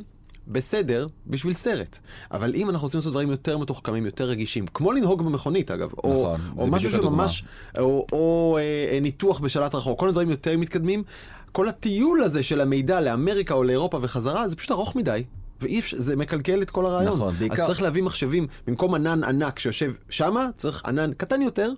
בסדר 0.48 1.08
בשביל 1.28 1.54
סרט, 1.54 2.00
אבל 2.32 2.56
אם 2.56 2.70
אנחנו 2.70 2.86
רוצים 2.86 2.98
לעשות 2.98 3.12
דברים 3.14 3.32
יותר 3.32 3.58
מתוחכמים, 3.58 4.06
יותר 4.06 4.24
רגישים, 4.26 4.68
כמו 4.68 4.92
לנהוג 4.92 5.26
במכונית 5.26 5.72
אגב, 5.72 5.90
או, 6.04 6.20
נכון, 6.20 6.42
או 6.58 6.66
זה 6.66 6.72
משהו 6.72 6.90
הדוגמה. 6.90 7.28
שממש, 7.30 7.44
או, 7.80 8.06
או 8.12 8.58
אה, 8.58 8.62
אה, 8.94 9.00
ניתוח 9.00 9.40
בשלט 9.40 9.76
רחוק, 9.76 10.00
כל 10.00 10.10
הדברים 10.10 10.30
יותר 10.30 10.58
מתקדמים, 10.58 11.04
כל 11.52 11.68
הטיול 11.70 12.22
הזה 12.24 12.44
של 12.44 12.62
המידע 12.62 13.02
לאמריקה 13.02 13.54
או 13.54 13.64
לאירופה 13.64 14.00
וחזרה, 14.02 14.48
זה 14.50 14.56
פשוט 14.56 14.72
ארוך 14.72 14.96
מדי. 14.96 15.24
ואי 15.62 15.80
אפשר, 15.80 15.98
זה 16.00 16.16
מקלקל 16.16 16.62
את 16.62 16.70
כל 16.70 16.86
הרעיון. 16.86 17.14
נכון, 17.14 17.34
בעיקר- 17.40 17.62
אז 17.64 17.68
צריך 17.68 17.82
להביא 17.82 18.04
מחשבים, 18.04 18.48
במקום 18.68 18.96
ענן 18.96 19.24
ענק 19.24 19.60
שיושב 19.60 19.94
שמה, 20.10 20.50
צריך 20.56 20.86
ענן 20.86 21.14
קטן 21.14 21.42
יותר, 21.42 21.72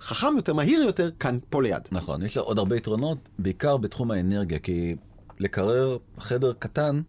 חכם 0.00 0.36
יותר, 0.36 0.54
מהיר 0.54 0.82
יותר, 0.82 1.10
כאן, 1.20 1.38
פה 1.50 1.62
ליד. 1.62 1.82
נכון, 1.92 2.22
יש 2.22 2.36
לו 2.36 2.42
עוד 2.42 2.58
הרבה 2.58 2.76
יתרונות, 2.76 3.28
בעיקר 3.38 3.76
בתחום 3.76 4.10
האנרגיה, 4.10 4.58
כי 4.58 4.96
לקרר 5.42 5.96
חדר 6.18 6.52
קטן, 6.58 7.02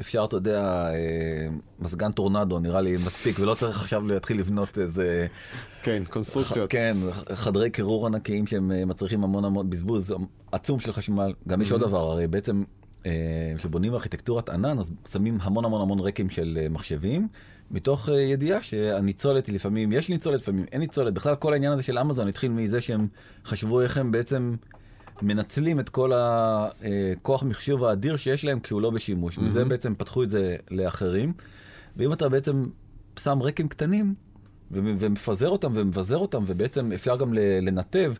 אפשר, 0.00 0.24
אתה 0.24 0.36
יודע, 0.36 0.88
אה, 0.88 1.48
מזגן 1.78 2.12
טורנדו 2.12 2.58
נראה 2.58 2.80
לי 2.80 2.96
מספיק, 3.06 3.38
ולא 3.38 3.54
צריך 3.54 3.80
עכשיו 3.80 4.06
להתחיל 4.06 4.38
לבנות 4.38 4.78
איזה... 4.78 5.26
כן, 5.82 6.02
קונסטרוקציות. 6.10 6.70
כן, 6.70 6.96
חדרי 7.32 7.70
קירור 7.70 8.06
ענקיים 8.06 8.46
שהם 8.46 8.72
אה, 8.72 8.84
מצריכים 8.84 9.24
המון 9.24 9.44
המון 9.44 9.70
בזבוז 9.70 10.14
עצום 10.52 10.80
של 10.80 10.92
חשמל. 10.92 11.32
גם 11.48 11.62
יש 11.62 11.72
עוד 11.72 11.80
דבר, 11.80 12.10
הרי 12.10 12.26
בעצם 12.26 12.64
אה, 13.06 13.12
כשבונים 13.56 13.94
ארכיטקטורת 13.94 14.48
ענן, 14.48 14.78
אז 14.78 14.92
שמים 15.08 15.38
המון 15.42 15.64
המון 15.64 15.82
המון 15.82 15.98
רקים 15.98 16.30
של 16.30 16.66
מחשבים, 16.70 17.28
מתוך 17.70 18.08
ידיעה 18.08 18.62
שהניצולת 18.62 19.46
היא 19.46 19.54
לפעמים, 19.54 19.92
יש 19.92 20.08
ניצולת, 20.08 20.40
לפעמים 20.40 20.64
אין 20.72 20.80
ניצולת. 20.80 21.14
בכלל 21.14 21.34
כל 21.34 21.52
העניין 21.52 21.72
הזה 21.72 21.82
של 21.82 21.98
אמזון 21.98 22.28
התחיל 22.28 22.50
מזה 22.50 22.80
שהם 22.80 23.08
חשבו 23.44 23.80
איך 23.80 23.98
הם 23.98 24.12
בעצם 24.12 24.54
מנצלים 25.22 25.80
את 25.80 25.88
כל 25.88 26.12
הכוח 26.14 27.42
מחשוב 27.42 27.84
האדיר 27.84 28.16
שיש 28.16 28.44
להם 28.44 28.60
כשהוא 28.60 28.82
לא 28.82 28.90
בשימוש. 28.90 29.38
מזה 29.38 29.64
בעצם 29.64 29.94
פתחו 29.94 30.22
את 30.22 30.30
זה 30.30 30.56
לאחרים. 30.70 31.32
ואם 31.96 32.12
אתה 32.12 32.28
בעצם 32.28 32.64
שם 33.18 33.42
רקים 33.42 33.68
קטנים, 33.68 34.14
ומפזר 34.70 35.48
אותם 35.48 35.72
ומבזר 35.74 36.16
אותם, 36.16 36.44
ובעצם 36.46 36.92
אפשר 36.92 37.16
גם 37.16 37.34
לנתב. 37.34 38.14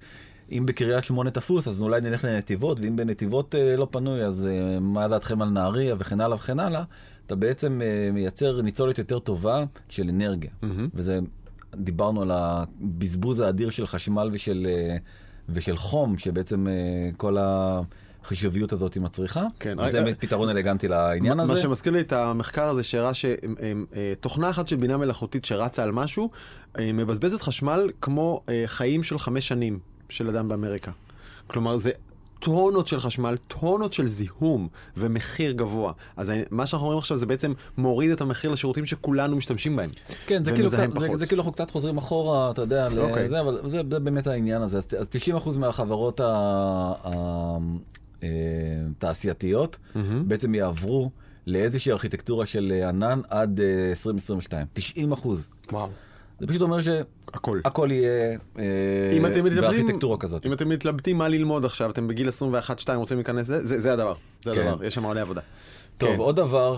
אם 0.53 0.67
בקריית 0.67 1.05
שמונה 1.05 1.31
תפוס, 1.31 1.69
אז 1.69 1.83
אולי 1.83 2.01
נלך 2.01 2.25
לנתיבות, 2.25 2.81
ואם 2.81 2.97
בנתיבות 2.97 3.55
אה, 3.55 3.77
לא 3.77 3.89
פנוי, 3.91 4.25
אז 4.25 4.47
אה, 4.47 4.81
מה 4.81 5.09
דעתכם 5.09 5.43
על 5.43 5.49
נהריה 5.49 5.95
וכן 5.99 6.21
הלאה 6.21 6.37
וכן 6.37 6.59
הלאה, 6.61 6.83
אתה 7.27 7.35
בעצם 7.35 7.81
אה, 7.83 8.13
מייצר 8.13 8.63
ניצולת 8.63 8.99
יותר 8.99 9.19
טובה 9.19 9.65
של 9.89 10.09
אנרגיה. 10.09 10.51
מהמם. 10.63 10.89
וזה 10.95 11.21
דיברנו 11.75 12.23
על 12.23 12.31
הבזבוז 12.31 13.41
האדיר 13.41 13.71
של 13.71 13.87
חשמל 13.87 14.31
ושל, 14.33 14.67
אה, 14.71 14.97
ושל 15.49 15.77
חום, 15.77 16.19
שבעצם 16.19 16.67
אה, 16.69 16.73
כל 17.17 17.37
החישוביות 17.41 18.73
הזאת 18.73 18.97
מצריכה. 18.97 19.47
כן, 19.61 19.77
וזה 19.79 20.03
באמת 20.03 20.21
פתרון 20.21 20.49
אלגנטי 20.49 20.89
לעניין 20.89 21.41
הזה. 21.41 21.53
מה 21.53 21.59
שמזכיר 21.59 21.93
לי 21.93 22.01
את 22.01 22.13
המחקר 22.13 22.65
הזה 22.65 22.83
שהראה 22.83 23.13
שתוכנה 23.15 24.51
אחת 24.51 24.69
של 24.69 24.77
בינה 24.77 24.97
מלאכותית 24.97 25.45
שרצה 25.45 25.83
על 25.83 25.93
משהו, 25.93 26.31
אה, 26.79 26.93
מבזבזת 26.93 27.43
חשמל 27.43 27.91
כמו 28.01 28.41
אה, 28.49 28.63
חיים 28.67 29.03
של 29.03 29.19
חמש 29.19 29.49
שנים 29.49 29.79
של 30.09 30.29
אדם 30.29 30.49
באמריקה. 30.49 30.91
כלומר, 31.47 31.77
זה 31.77 31.91
טונות 32.45 32.87
של 32.87 33.01
חשמל, 33.01 33.35
טונות 33.37 33.93
של 33.93 34.07
זיהום 34.07 34.69
ומחיר 34.97 35.53
גבוה. 35.53 35.93
אז 36.17 36.33
מה 36.51 36.67
שאנחנו 36.67 36.87
רואים 36.87 36.99
עכשיו 36.99 37.17
זה 37.17 37.27
בעצם 37.27 37.53
מוריד 37.79 38.11
את 38.11 38.21
המחיר 38.21 38.51
לשירותים 38.51 38.87
שכולנו 38.87 39.37
משתמשים 39.37 39.77
בהם. 39.77 39.91
כן, 40.27 40.45
זה 40.45 40.53
כאילו, 40.53 40.71
קצת, 40.71 40.89
זה. 41.01 41.17
זה 41.17 41.27
כאילו 41.27 41.41
אנחנו 41.41 41.53
קצת 41.53 41.71
חוזרים 41.71 41.99
אחורה, 41.99 42.51
אתה 42.51 42.63
יודע, 42.63 42.89
אוקיי. 42.99 43.25
לזה, 43.25 43.41
אבל 43.41 43.61
זה, 43.65 43.81
זה 43.91 43.99
באמת 43.99 44.27
העניין 44.27 44.63
הזה. 44.63 44.79
אז, 44.79 44.89
אז 44.99 45.09
90% 45.55 45.59
מהחברות 45.59 46.21
ה- 46.21 46.25
ה- 47.05 47.59
אה, 48.23 48.29
התעשייתיות 48.91 49.79
בעצם 50.27 50.55
יעברו 50.55 51.11
לאיזושהי 51.47 51.93
ארכיטקטורה 51.93 52.47
של 52.47 52.73
אה, 52.75 52.89
ענן 52.89 53.21
עד 53.31 53.61
אה, 53.61 53.91
2022. 53.91 54.67
90%. 54.97 55.29
וואו. 55.73 55.89
זה 56.41 56.47
פשוט 56.47 56.63
אומר 56.63 56.79
הכל. 57.35 57.61
שהכל 57.65 57.89
יהיה 57.93 58.39
אה, 58.59 58.65
אם 59.13 59.27
אתם 59.27 59.45
מתלבטים, 59.45 59.61
בארכיטקטורה 59.61 60.19
כזאת. 60.19 60.47
אם 60.47 60.53
אתם 60.53 60.69
מתלבטים 60.69 61.19
מה 61.19 61.29
ללמוד 61.29 61.65
עכשיו, 61.65 61.91
אתם 61.91 62.09
בגיל 62.09 62.29
21-2 62.29 62.33
רוצים 62.95 63.17
להיכנס 63.17 63.49
לזה, 63.49 63.67
זה, 63.67 63.81
זה 63.81 63.93
הדבר. 63.93 64.15
זה 64.45 64.55
כן. 64.55 64.67
הדבר, 64.67 64.85
יש 64.85 64.95
שם 64.95 65.03
מלא 65.07 65.21
עבודה. 65.21 65.41
טוב, 65.99 66.11
כן. 66.11 66.19
עוד 66.19 66.37
דבר, 66.37 66.77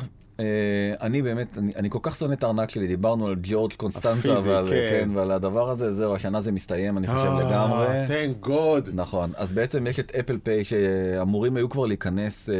אני 1.00 1.22
באמת, 1.22 1.58
אני, 1.58 1.72
אני 1.76 1.90
כל 1.90 1.98
כך 2.02 2.16
שונא 2.16 2.32
את 2.32 2.42
הארנק 2.42 2.70
שלי, 2.70 2.86
דיברנו 2.86 3.26
על 3.26 3.36
ג'ורג' 3.42 3.72
קונסטנצה 3.72 4.32
הפיזי, 4.32 4.48
ועל, 4.48 4.68
כן. 4.68 4.88
כן, 4.90 5.08
ועל 5.14 5.30
הדבר 5.30 5.70
הזה, 5.70 5.92
זהו, 5.92 6.14
השנה 6.14 6.40
זה 6.40 6.52
מסתיים, 6.52 6.98
אני 6.98 7.06
חושב 7.06 7.18
אה, 7.18 7.44
לגמרי. 7.44 8.06
Thank 8.06 8.46
God. 8.46 8.90
נכון, 8.94 9.32
אז 9.36 9.52
בעצם 9.52 9.86
יש 9.86 10.00
את 10.00 10.14
אפל 10.14 10.38
פיי 10.42 10.64
שאמורים 10.64 11.56
היו 11.56 11.68
כבר 11.68 11.86
להיכנס 11.86 12.50
אה, 12.50 12.54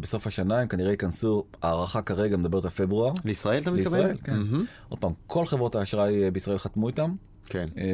בסוף 0.00 0.26
השנה, 0.26 0.58
הם 0.58 0.66
כנראה 0.66 0.90
ייכנסו, 0.90 1.44
הערכה 1.62 2.02
כרגע 2.02 2.36
מדברת 2.36 2.64
על 2.64 2.70
פברואר. 2.70 3.12
לישראל 3.24 3.62
אתה 3.62 3.70
מתכוון? 3.70 3.98
לישראל, 4.00 4.16
כן. 4.24 4.32
מהמם. 4.32 4.64
עוד 4.88 5.00
פעם, 5.00 5.12
כל 5.26 5.46
חברות 5.46 5.74
האשראי 5.74 6.24
אה, 6.24 6.30
בישראל 6.30 6.58
חתמו 6.58 6.88
איתם, 6.88 7.10
כן. 7.46 7.66
אה, 7.78 7.84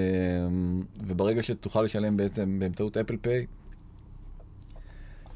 וברגע 1.06 1.42
שתוכל 1.42 1.82
לשלם 1.82 2.16
בעצם 2.16 2.58
באמצעות 2.58 2.96
אפל 2.96 3.16
פיי, 3.16 3.46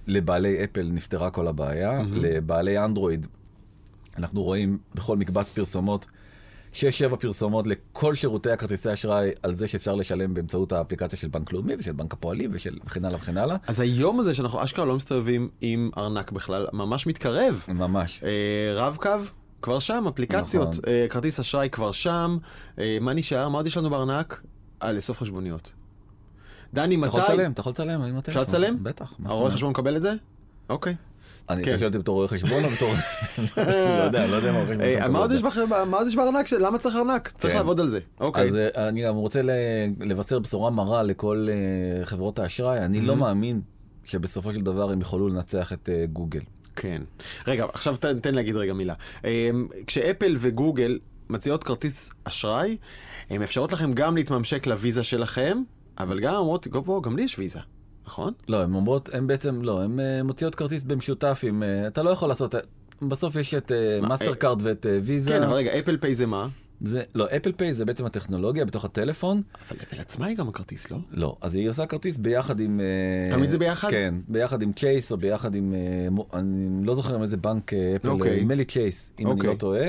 לבעלי 0.07 0.65
אפל 0.65 0.89
נפתרה 0.93 1.31
כל 1.31 1.47
הבעיה, 1.49 2.03
לבעלי 2.13 2.79
אנדרואיד 2.85 3.27
אנחנו 4.19 4.43
רואים 4.43 4.79
בכל 4.95 5.17
מקבץ 5.17 5.51
פרסומות, 5.51 6.07
6-7 6.75 6.77
פרסומות 7.21 7.67
לכל 7.67 8.15
שירותי 8.15 8.51
הכרטיסי 8.51 8.93
אשראי 8.93 9.31
על 9.43 9.55
זה 9.55 9.69
שאפשר 9.69 9.95
לשלם 9.95 10.35
באמצעות 10.35 10.73
האפליקציה 10.73 11.19
של 11.19 11.29
בנק 11.29 11.53
לאומי 11.53 11.75
ושל 11.79 11.93
בנק 11.93 12.13
הפועלים 12.13 12.51
ושל 12.53 12.79
וכן 12.87 13.05
הלאה 13.05 13.19
וכן 13.19 13.37
הלאה. 13.37 13.57
אז 13.67 13.81
היום 13.81 14.21
הזה 14.21 14.35
שאנחנו 14.35 14.65
אשכרה 14.65 14.85
לא 14.85 14.97
מסתובבים 14.97 15.49
עם 15.61 15.91
ארנק 15.99 16.33
בכלל, 16.33 16.67
ממש 16.73 17.07
מתקרב. 17.07 17.65
ממש. 17.69 18.23
אה, 18.25 18.73
רב-קו, 18.75 19.11
כבר 19.63 19.79
שם, 19.79 20.05
אפליקציות, 20.09 20.69
נכון. 20.69 20.81
אה, 20.87 21.07
כרטיס 21.11 21.41
אשראי 21.41 21.71
כבר 21.71 21.93
שם. 21.93 22.39
אה, 22.79 22.99
מה 23.01 23.13
נשאר? 23.13 23.49
מה 23.49 23.59
עוד 23.59 23.67
יש 23.67 23.77
לנו 23.77 23.91
בארנק? 23.91 24.43
אה, 24.83 24.93
לאסוף 24.93 25.19
חשבוניות. 25.19 25.73
דני, 26.75 26.95
אתה 26.95 27.07
מתי... 27.07 27.09
יכול 27.09 27.21
לצלם, 27.21 27.53
אתה 27.53 27.61
יכול 27.61 27.73
לצלם. 27.73 28.09
אפשר 28.29 28.41
לצלם? 28.41 28.77
בטח. 28.83 29.15
הרואה? 29.25 29.51
חשבון 29.51 29.71
מקבל 29.71 29.97
את 29.97 30.03
זה? 30.03 30.13
אוקיי. 30.69 30.95
אני 31.51 31.65
כן. 31.65 31.85
אותי 31.85 31.99
בתור 31.99 32.17
רואה 32.17 32.29
חשבון 32.29 32.65
או 32.65 32.69
בתור... 32.69 32.89
לא 33.57 33.63
יודע, 34.03 34.27
לא 34.27 34.37
יודע 34.37 34.53
מה 34.53 34.59
רואה 34.59 34.69
חשבון. 34.69 34.81
אה, 34.81 35.09
מה 35.85 35.99
עוד. 35.99 36.09
יש 36.09 36.17
בארנק? 36.17 36.53
למה 36.53 36.79
צריך 36.79 36.97
ארנק? 36.97 37.29
צריך 37.29 37.53
כן. 37.53 37.59
לעבוד 37.59 37.81
על 37.81 37.89
זה. 37.89 38.01
אוקיי. 38.21 38.49
אז 38.49 38.57
אה, 38.57 38.89
אני 38.89 39.03
גם 39.03 39.15
רוצה 39.15 39.41
לבשר 40.01 40.39
בשורה 40.39 40.71
מרה 40.71 41.03
לכל 41.03 41.49
אה, 41.51 42.07
חברות 42.07 42.39
האשראי. 42.39 42.79
אני 42.79 43.01
לא 43.01 43.17
מאמין 43.17 43.61
שבסופו 44.05 44.53
של 44.53 44.61
דבר 44.61 44.91
הם 44.91 45.01
יוכלו 45.01 45.29
לנצח 45.29 45.73
את 45.73 45.89
גוגל. 46.13 46.41
כן. 46.77 47.03
רגע, 47.47 47.67
עכשיו 47.73 47.97
תן, 47.97 48.35
להגיד 48.35 48.57
רגע 48.57 48.73
מילה. 48.73 48.95
כשאפל 49.87 50.37
וגוגל 50.41 50.99
מציעות 51.29 51.65
כרטיס 51.65 52.11
אשראי, 52.25 52.77
הן 53.31 53.41
מאפשרות 53.41 53.73
לכם 53.73 53.93
גם 53.93 54.17
להתממשק 54.17 54.67
לוויזה 54.67 55.05
שלכם, 55.05 55.63
אבל 55.99 56.21
גם 56.21 56.35
אומרות, 56.35 56.69
"go, 56.69 56.83
בוא, 56.83 57.03
גם 57.03 57.17
לי 57.17 57.23
יש 57.23 57.39
ויזה, 57.39 57.61
נכון? 58.09 58.33
לא, 58.49 58.63
הן 58.63 58.75
אומרות, 58.75 59.15
הן 59.15 59.27
בעצם, 59.27 59.63
לא, 59.63 59.83
הן 59.83 60.01
אה, 60.01 60.23
מוציאות 60.23 60.55
כרטיס 60.55 60.85
במשותף 60.85 61.41
עם, 61.49 61.63
אה, 61.63 61.87
אתה 61.87 62.03
לא 62.03 62.11
יכול 62.11 62.29
לעשות, 62.29 62.55
אה, 62.55 62.61
בסוף 63.03 63.37
יש 63.37 63.55
את 63.55 63.73
מאסטר 64.03 64.35
קארד 64.35 64.61
ואת 64.63 64.87
ויזה. 65.03 65.31
כן, 65.31 65.43
אבל 65.43 65.53
רגע, 65.53 65.79
אפל 65.79 65.97
פיי 65.97 66.15
זה 66.15 66.27
מה? 66.27 66.49
זה, 66.81 67.03
לא, 67.15 67.27
אפל 67.37 67.53
פיי 67.53 67.75
זה 67.75 67.85
בעצם 67.85 68.07
הטכנולוגיה 68.07 68.65
בתוך 68.65 68.85
הטלפון. 68.85 69.43
אבל 69.69 69.79
אפל 69.83 70.01
עצמה 70.01 70.27
היא 70.27 70.37
גם 70.37 70.49
הכרטיס, 70.49 70.91
לא? 70.91 70.99
לא, 71.11 71.37
אז 71.41 71.55
היא 71.55 71.71
עושה 71.71 71.87
כרטיס 71.87 72.17
ביחד 72.17 72.61
עם... 72.61 72.81
תמיד 73.31 73.51
זה 73.51 73.59
ביחד? 73.59 73.91
כן, 73.91 74.15
ביחד 74.29 74.63
עם 74.63 74.73
Chase 74.73 75.13
או 75.13 75.17
ביחד 75.17 75.55
עם... 75.55 75.75
אני 76.35 76.87
לא 76.87 76.95
זוכר 76.95 77.15
עם 77.15 77.23
איזה 77.23 77.37
בנק 77.37 77.73
אפל. 77.97 78.13
נדמה 78.13 78.55
לי 78.55 78.65
צ'ייס, 78.65 79.13
אם 79.21 79.27
אני 79.27 79.35
אוקיי. 79.35 79.51
לא 79.51 79.55
טועה, 79.55 79.89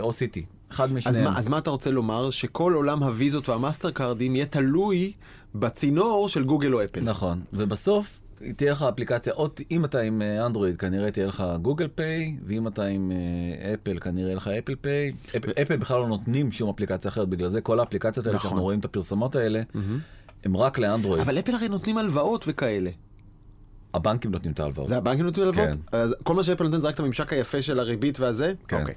או 0.00 0.12
סיטי, 0.12 0.44
אחד 0.72 0.84
אז 0.84 0.92
משניהם. 0.92 1.24
מה, 1.24 1.38
אז 1.38 1.48
מה 1.48 1.58
אתה 1.58 1.70
רוצה 1.70 1.90
לומר? 1.90 2.30
שכל 2.30 2.72
עולם 2.74 3.02
הוויזות 3.02 3.48
והמאסטר 3.48 3.90
קארדים 3.90 4.36
יהיה 4.36 4.46
תלוי 4.46 5.12
בצינור 5.54 6.28
של 6.28 6.44
גוגל 6.44 6.74
או 6.74 6.84
אפל. 6.84 7.00
נכון, 7.00 7.40
ובסוף 7.52 8.20
תהיה 8.56 8.72
לך 8.72 8.82
אפליקציה, 8.82 9.32
או 9.32 9.48
ת- 9.48 9.60
אם 9.70 9.84
אתה 9.84 10.00
עם 10.00 10.22
אה, 10.22 10.46
אנדרואיד 10.46 10.76
כנראה 10.76 11.10
תהיה 11.10 11.26
לך 11.26 11.44
גוגל 11.62 11.88
פיי, 11.94 12.36
ואם 12.44 12.68
אתה 12.68 12.84
עם 12.84 13.12
אה, 13.12 13.74
אפל 13.74 13.98
כנראה 13.98 14.26
יהיה 14.28 14.36
לך 14.36 14.48
Apple 14.48 14.74
Pay. 14.74 15.12
אפ- 15.36 15.58
אפל 15.62 15.76
בכלל 15.76 15.98
לא 16.00 16.08
נותנים 16.08 16.52
שום 16.52 16.70
אפליקציה 16.70 17.08
אחרת, 17.08 17.28
בגלל 17.28 17.48
זה 17.48 17.60
כל 17.60 17.80
האפליקציות 17.80 18.26
האלה 18.26 18.36
נכון. 18.36 18.48
שאנחנו 18.48 18.62
רואים 18.64 18.78
את 18.80 18.84
הפרסומות 18.84 19.34
האלה, 19.36 19.62
הם 20.44 20.56
רק 20.56 20.78
לאנדרואיד. 20.78 21.20
אבל 21.22 21.38
אפל 21.38 21.54
הרי 21.54 21.68
נותנים 21.68 21.98
הלוואות 21.98 22.44
וכאלה. 22.48 22.90
הבנקים 23.94 24.30
נותנים 24.30 24.52
את 24.52 24.60
ההלוואות. 24.60 24.88
זה 24.88 24.96
הבנקים 24.96 25.24
נותנים 25.24 25.46
הלוואות? 25.46 25.68
כן. 25.68 25.76
אז 25.98 26.14
כל 26.22 26.34
מה 26.34 26.44
שאפל 26.44 26.64
נותן 26.64 26.80
זה 26.80 26.88
רק 26.88 26.94
את 26.94 27.00
הממשק 27.00 27.32
היפה 27.32 27.62
של 27.62 27.80
הריבית 27.80 28.20
והזה? 28.20 28.52
כן. 28.68 28.80
אוקיי. 28.80 28.94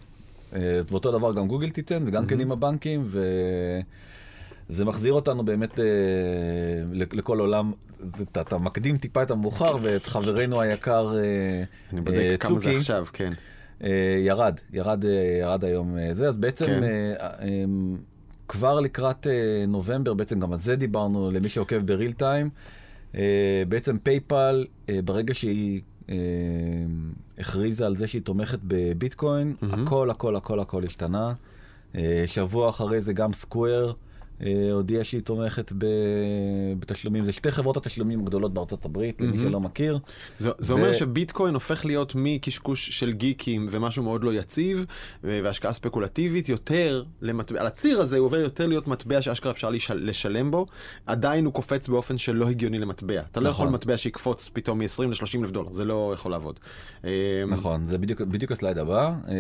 אה, 0.55 0.59
ואותו 0.91 1.11
דבר 1.11 1.33
גם 1.33 1.47
גוגל 1.47 1.69
תיתן, 1.69 2.03
וגם 2.07 2.25
כן 2.25 2.39
עם 2.39 2.51
הבנקים, 2.51 3.07
וזה 4.69 4.85
מחזיר 4.85 5.13
אותנו 5.13 5.45
באמת 5.45 5.79
אה, 5.79 5.85
לכ- 6.91 7.13
לכל 7.13 7.39
עולם, 7.39 7.71
אתה- 8.31 8.57
מקדים 8.57 8.97
טיפה 8.97 9.23
את 9.23 9.31
המאוחר, 9.31 9.75
ואת 9.81 10.05
חברנו 10.05 10.61
היקר 10.61 11.13
אה, 11.15 11.63
אני 11.93 12.01
בודק 12.01 12.35
כמה 12.39 12.59
זה 12.59 12.65
צוקי. 12.65 12.77
עכשיו, 12.77 13.05
כן. 13.13 13.33
ירד, 14.25 14.59
ירד, 14.73 15.03
ירד 15.41 15.65
היום 15.65 15.97
זה, 16.11 16.27
אז 16.27 16.37
בעצם 16.37 16.65
כן. 16.65 16.81
כבר 18.47 18.79
לקראת 18.79 19.27
נובמבר, 19.67 20.13
בעצם 20.13 20.39
גם 20.39 20.51
על 20.51 20.57
זה 20.57 20.75
דיברנו 20.75 21.31
למי 21.31 21.49
שעוקב 21.49 21.77
ב 21.77 21.84
real 21.84 22.11
time, 22.11 22.49
בעצם 23.67 23.97
פייפל, 24.03 24.65
ברגע 25.05 25.33
שהיא 25.33 25.81
אה, 26.09 26.15
הכריזה 27.37 27.85
על 27.85 27.95
זה 27.95 28.07
שהיא 28.07 28.21
תומכת 28.21 28.59
בביטקוין, 28.63 29.55
הכל 29.71 30.09
הכל 30.09 30.35
הכל 30.35 30.59
הכל 30.59 30.83
השתנה. 30.85 31.33
אה, 31.95 32.23
שבוע 32.25 32.69
אחרי 32.69 33.01
זה 33.01 33.13
גם 33.13 33.33
Square. 33.33 33.93
אה, 34.45 34.71
הודיעה 34.71 35.03
שהיא 35.03 35.21
תומכת. 35.21 35.73
בתשלומים, 36.79 37.25
זה 37.25 37.31
שתי 37.31 37.51
חברות 37.51 37.77
התשלומים 37.77 38.19
הגדולות 38.19 38.53
בארצות 38.53 38.85
הברית, 38.85 39.21
למי 39.21 39.39
שלא 39.39 39.59
מכיר. 39.59 39.99
זה, 40.37 40.73
אומר 40.73 40.93
שביטקוין 40.93 41.53
הופך 41.53 41.85
להיות 41.85 42.13
מקשקוש 42.15 42.89
של 42.89 43.11
גיקים 43.11 43.67
ומשהו 43.71 44.03
מאוד 44.03 44.23
לא 44.23 44.33
יציב 44.33 44.85
והשקעה 45.23 45.73
ספקולטיבית 45.73 46.49
יותר 46.49 47.03
על 47.57 47.67
הציר 47.67 48.01
הזה 48.01 48.17
הוא 48.17 48.25
עובר 48.25 48.37
יותר 48.37 48.67
להיות 48.67 48.87
מטבע 48.87 49.21
שאשכרה 49.21 49.51
אפשר 49.51 49.69
לשל, 49.69 49.99
לשלם 50.03 50.51
בו, 50.51 50.65
עדיין 51.05 51.45
הוא 51.45 51.53
קופץ 51.53 51.87
באופן 51.87 52.17
שלא 52.17 52.49
הגיוני 52.49 52.79
למטבע. 52.79 53.21
אתה 53.31 53.39
לא 53.39 53.49
נכון. 53.49 53.65
יכול 53.65 53.75
מטבע 53.75 53.97
שיקפוץ 53.97 54.49
פתאום 54.53 54.79
מ-20 54.79 55.03
ל-30 55.03 55.39
אלף 55.41 55.51
דולר, 55.51 55.73
זה 55.73 55.85
לא 55.85 56.11
יכול 56.13 56.31
לעבוד. 56.31 56.59
אה, 57.05 57.09
נכון, 57.47 57.85
זה 57.85 57.97
בדיוק, 57.97 58.51
הסלייד 58.51 58.77
הבא. 58.77 59.13
אה, 59.27 59.33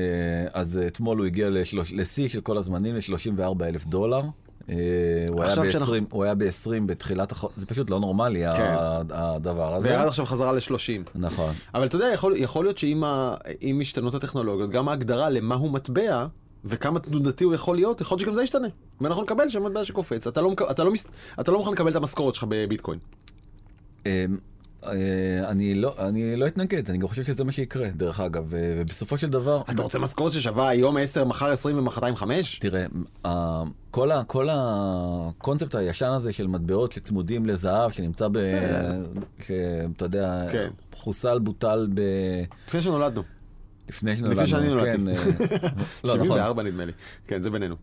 אז 0.53 0.79
אתמול 0.87 1.17
הוא 1.17 1.25
הגיע 1.25 1.49
לשיא 1.93 2.27
של 2.27 2.41
כל 2.41 2.57
הזמנים, 2.57 2.95
ל-34 2.95 3.63
אלף 3.63 3.85
דולר. 3.85 4.21
אה, 4.69 4.75
הוא 5.29 5.41
היה 5.43 5.49
עכשיו 5.51 5.63
ב-20 5.63 5.71
שאנחנו- 5.71 5.95
הוא 6.11 6.23
היה 6.23 6.35
ב-20 6.35 6.47
בתחילת 6.85 7.31
החודש, 7.31 7.53
זה 7.57 7.65
פשוט 7.65 7.89
לא 7.89 7.99
נורמלי 7.99 8.43
כן. 8.55 8.75
הדבר 9.09 9.75
הזה. 9.75 9.89
וירד 9.89 10.07
עכשיו 10.07 10.25
חזרה 10.25 10.51
ל-30. 10.53 11.09
נכון. 11.15 11.53
אבל 11.73 11.85
אתה 11.85 11.95
יודע, 11.95 12.07
יכול, 12.13 12.33
יכול 12.37 12.65
להיות 12.65 12.77
שעם 12.77 13.03
ה, 13.03 13.35
עם 13.61 13.81
השתנות 13.81 14.13
הטכנולוגיות, 14.13 14.69
גם 14.69 14.89
ההגדרה 14.89 15.29
למהו 15.29 15.69
מטבע 15.69 16.25
וכמה 16.65 16.99
תנודתי 16.99 17.43
הוא 17.43 17.53
יכול 17.53 17.75
להיות, 17.75 18.01
יכול 18.01 18.15
להיות 18.15 18.25
שגם 18.25 18.35
זה 18.35 18.43
ישתנה. 18.43 18.67
ואנחנו 19.01 19.23
נקבל 19.23 19.49
שם 19.49 19.63
מטבע 19.63 19.85
שקופץ. 19.85 20.27
אתה 20.27 20.41
לא, 20.41 20.53
אתה, 20.71 20.83
לא, 20.83 20.91
אתה 21.39 21.51
לא 21.51 21.57
מוכן 21.57 21.71
לקבל 21.71 21.91
את 21.91 21.95
המשכורת 21.95 22.33
שלך 22.35 22.45
בביטקוין. 22.49 22.99
אה, 24.85 24.91
אה, 24.91 25.49
אני 25.49 25.75
לא, 25.75 25.95
אני 25.99 26.35
לא 26.35 26.47
אתנגד, 26.47 26.89
אני 26.89 26.97
גם 26.97 27.07
חושב 27.07 27.23
שזה 27.23 27.43
מה 27.43 27.51
שיקרה, 27.51 27.87
דרך 27.89 28.19
אגב, 28.19 28.45
ובסופו 28.49 29.17
של 29.17 29.29
דבר, 29.29 29.61
אתה 29.71 29.81
רוצה 29.81 29.99
משכורת 29.99 30.31
ששווה 30.33 30.69
היום 30.69 30.97
10, 30.97 31.25
מחר 31.25 31.45
20 31.51 31.77
ומחרתיים 31.77 32.15
5? 32.15 32.59
תראה, 32.59 32.85
ה- 33.25 33.63
כל, 33.91 34.11
ה, 34.11 34.23
כל 34.23 34.47
הקונספט 34.51 35.75
הישן 35.75 36.11
הזה 36.11 36.33
של 36.33 36.47
מטבעות 36.47 36.91
שצמודים 36.91 37.45
לזהב, 37.45 37.91
שנמצא 37.91 38.27
ב... 38.31 38.37
שאתה 39.47 40.05
יודע, 40.05 40.45
כן. 40.51 40.69
חוסל, 40.93 41.39
בוטל 41.39 41.87
ב... 41.93 42.01
לפני 42.67 42.81
שנולדנו. 42.81 43.23
לפני 43.89 44.15
שנולדנו. 44.15 44.41
לפני 44.41 44.47
שאני 44.47 44.67
נולדתי. 44.69 44.91
כן, 44.97 45.07
אה, 45.07 45.13
לא, 46.03 46.15
נכון. 46.15 46.27
74 46.27 46.63
נדמה 46.63 46.85
לי. 46.85 46.91
כן, 47.27 47.41
זה 47.41 47.49
בינינו. 47.49 47.75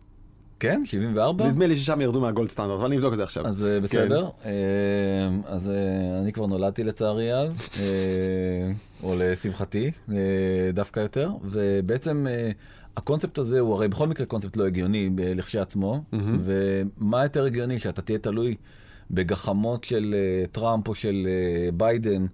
כן? 0.60 0.82
74? 0.84 1.48
נדמה 1.48 1.66
לי 1.66 1.76
ששם 1.76 2.00
ירדו 2.00 2.20
מהגולד 2.20 2.48
סטנדרט, 2.48 2.78
אבל 2.78 2.86
אני 2.86 2.96
אבדוק 2.96 3.12
את 3.12 3.18
זה 3.18 3.24
עכשיו. 3.24 3.46
אז 3.46 3.64
אה, 3.64 3.80
בסדר. 3.80 4.28
אה, 4.44 4.52
אז 5.46 5.70
אה, 5.70 6.20
אני 6.22 6.32
כבר 6.32 6.46
נולדתי 6.46 6.84
לצערי 6.84 7.34
אז, 7.34 7.58
אה, 7.78 7.84
או 9.02 9.14
לשמחתי, 9.18 9.90
דווקא 10.74 11.00
יותר, 11.00 11.30
ובעצם 11.44 12.26
הקונספט 12.96 13.38
הזה 13.38 13.60
הוא 13.60 13.74
הרי 13.74 13.88
בכל 13.88 14.06
מקרה 14.06 14.26
קונספט 14.26 14.56
לא 14.56 14.66
הגיוני 14.66 15.10
לכשעצמו, 15.18 16.04
ומה 16.38 17.22
יותר 17.22 17.44
הגיוני 17.44 17.78
שאתה 17.78 18.02
תהיה 18.02 18.18
תלוי 18.18 18.54
בגחמות 19.10 19.84
של 19.84 20.14
טראמפ 20.52 20.88
או 20.88 20.94
של 20.94 21.28
ביידן, 21.74 22.26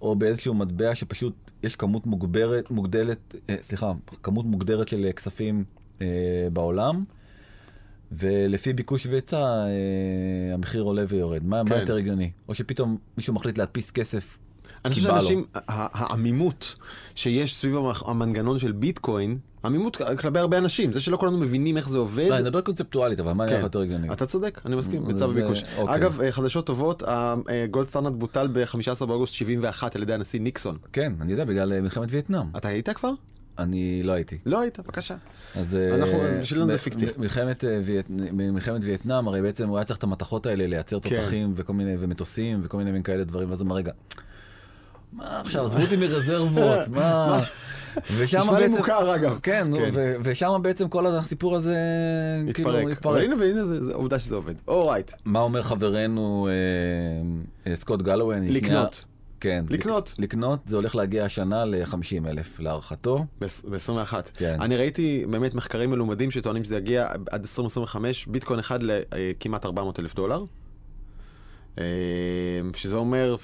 או 0.00 0.16
באיזשהו 0.16 0.54
מטבע 0.54 0.94
שפשוט 0.94 1.34
יש 1.62 1.76
כמות 1.76 2.06
מוגברת, 2.06 2.70
מוגדלת, 2.70 3.34
סליחה, 3.60 3.92
כמות 4.22 4.46
מוגדרת 4.46 4.88
של 4.88 5.10
כספים 5.16 5.64
בעולם. 6.52 7.04
ולפי 8.12 8.72
ביקוש 8.72 9.06
והיצע 9.06 9.36
אה, 9.38 9.74
המחיר 10.54 10.82
עולה 10.82 11.04
ויורד. 11.08 11.44
מה, 11.44 11.62
כן. 11.66 11.74
מה 11.74 11.80
יותר 11.80 11.96
הגיוני? 11.96 12.30
או 12.48 12.54
שפתאום 12.54 12.96
מישהו 13.16 13.34
מחליט 13.34 13.58
להדפיס 13.58 13.90
כסף 13.90 14.38
אני 14.84 14.94
חושב. 14.94 15.06
שאנשים, 15.08 15.44
העמימות 15.68 16.74
שיש 17.14 17.56
סביב 17.56 17.74
המנגנון 18.06 18.58
של 18.58 18.72
ביטקוין, 18.72 19.38
עמימות 19.64 19.96
כלפי 19.96 20.38
הרבה 20.38 20.58
אנשים, 20.58 20.92
זה 20.92 21.00
שלא 21.00 21.16
כולנו 21.16 21.38
מבינים 21.38 21.76
איך 21.76 21.88
זה 21.88 21.98
עובד. 21.98 22.26
לא, 22.28 22.34
אני 22.34 22.42
מדבר 22.42 22.60
קונספטואלית, 22.60 23.20
אבל 23.20 23.32
מה 23.32 23.44
נראה 23.44 23.54
לך 23.56 23.60
כן. 23.60 23.66
יותר 23.66 23.80
הגיוני? 23.80 24.12
אתה 24.12 24.26
צודק, 24.26 24.60
אני 24.66 24.76
מסכים, 24.76 25.06
אז 25.06 25.14
בצורה- 25.14 25.40
ביקוש. 25.42 25.62
אוקיי. 25.78 25.94
אגב, 25.96 26.20
אה, 26.20 26.32
חדשות 26.32 26.66
טובות, 26.66 27.02
ה 27.06 27.22
gold 27.22 27.86
standard 27.86 28.12
בוטל 28.12 28.48
ב-15 28.52 29.06
באוגוסט 29.06 29.34
71 29.34 29.96
על 29.96 30.02
ידי 30.02 30.14
הנשיא 30.14 30.40
ניקסון. 30.40 30.78
כן, 30.92 31.12
אני 31.20 31.32
יודע, 31.32 31.44
בגלל 31.44 31.72
אה, 31.72 31.80
מלחמת 31.80 32.08
וייטנאם. 32.12 32.46
אתה 32.56 32.68
היית 32.68 32.88
כבר? 32.88 33.10
אני 33.58 34.02
לא 34.02 34.12
הייתי. 34.12 34.38
לא 34.46 34.60
היית, 34.60 34.80
בבקשה. 34.80 35.14
אז 35.56 35.74
אה, 35.76 36.38
בשבילנו 36.40 36.70
זה 36.70 36.78
פיקציה. 36.78 37.08
מלחמת 37.16 37.64
אה, 37.64 37.80
מלחמת 38.32 38.80
וייטנאם, 38.84 39.28
הרי 39.28 39.42
בעצם 39.42 39.68
הוא 39.68 39.78
היה 39.78 39.84
צריך 39.84 39.98
את 39.98 40.02
המתכות 40.02 40.46
האלה 40.46 40.66
לייצר 40.66 41.00
כן. 41.00 41.16
תותחים 41.16 41.52
וכל 41.56 41.72
מיני, 41.72 41.96
ומטוסים 42.00 42.60
וכל 42.64 42.76
מיני 42.76 42.92
מין 42.92 43.02
כאלה 43.02 43.24
דברים, 43.24 43.50
ואז 43.50 43.60
הוא 43.60 43.66
אמר, 43.66 43.76
רגע, 43.76 43.92
מה 45.12 45.40
עכשיו, 45.40 45.64
עזבו 45.64 45.82
אותי 45.82 45.96
מרזרבות, 45.96 46.88
מה... 46.94 47.40
ושם 48.16 48.38
נשמע 48.38 48.58
לי 48.58 48.66
בעצם, 48.66 48.78
מוכר 48.78 49.14
אגב. 49.14 49.38
כן, 49.42 49.66
נו, 49.70 49.76
כן. 49.76 50.16
ושם 50.22 50.60
בעצם 50.62 50.88
כל 50.88 51.06
הסיפור 51.06 51.56
הזה, 51.56 51.76
כאילו, 52.54 52.78
התפרק. 52.90 53.30
והנה 53.38 53.64
זה 53.64 53.84
זה 53.84 53.92
עובדה 53.94 54.18
שזה 54.18 54.34
עובד. 54.34 54.54
אורייט. 54.68 55.12
מה 55.24 55.40
אומר 55.40 55.62
חברנו 55.62 56.48
אה, 57.66 57.76
סקוט 57.76 58.02
גלווי? 58.02 58.36
לקנות. 58.48 59.04
כן. 59.40 59.64
לקנות. 59.70 60.08
לק- 60.18 60.18
לקנות, 60.24 60.60
זה 60.66 60.76
הולך 60.76 60.94
להגיע 60.94 61.24
השנה 61.24 61.64
ל-50 61.64 62.28
אלף 62.28 62.60
להערכתו. 62.60 63.24
ב-21. 63.40 64.14
כן. 64.34 64.56
אני 64.60 64.76
ראיתי 64.76 65.24
באמת 65.30 65.54
מחקרים 65.54 65.90
מלומדים 65.90 66.30
שטוענים 66.30 66.64
שזה 66.64 66.76
יגיע 66.76 67.06
עד 67.30 67.40
2025, 67.40 68.26
ביטקוין 68.26 68.58
אחד 68.58 68.78
לכמעט 68.82 69.66
400 69.66 70.00
אלף 70.00 70.14
דולר. 70.14 70.44
אה, 71.78 71.84
שזה 72.76 72.96
אומר, 72.96 73.36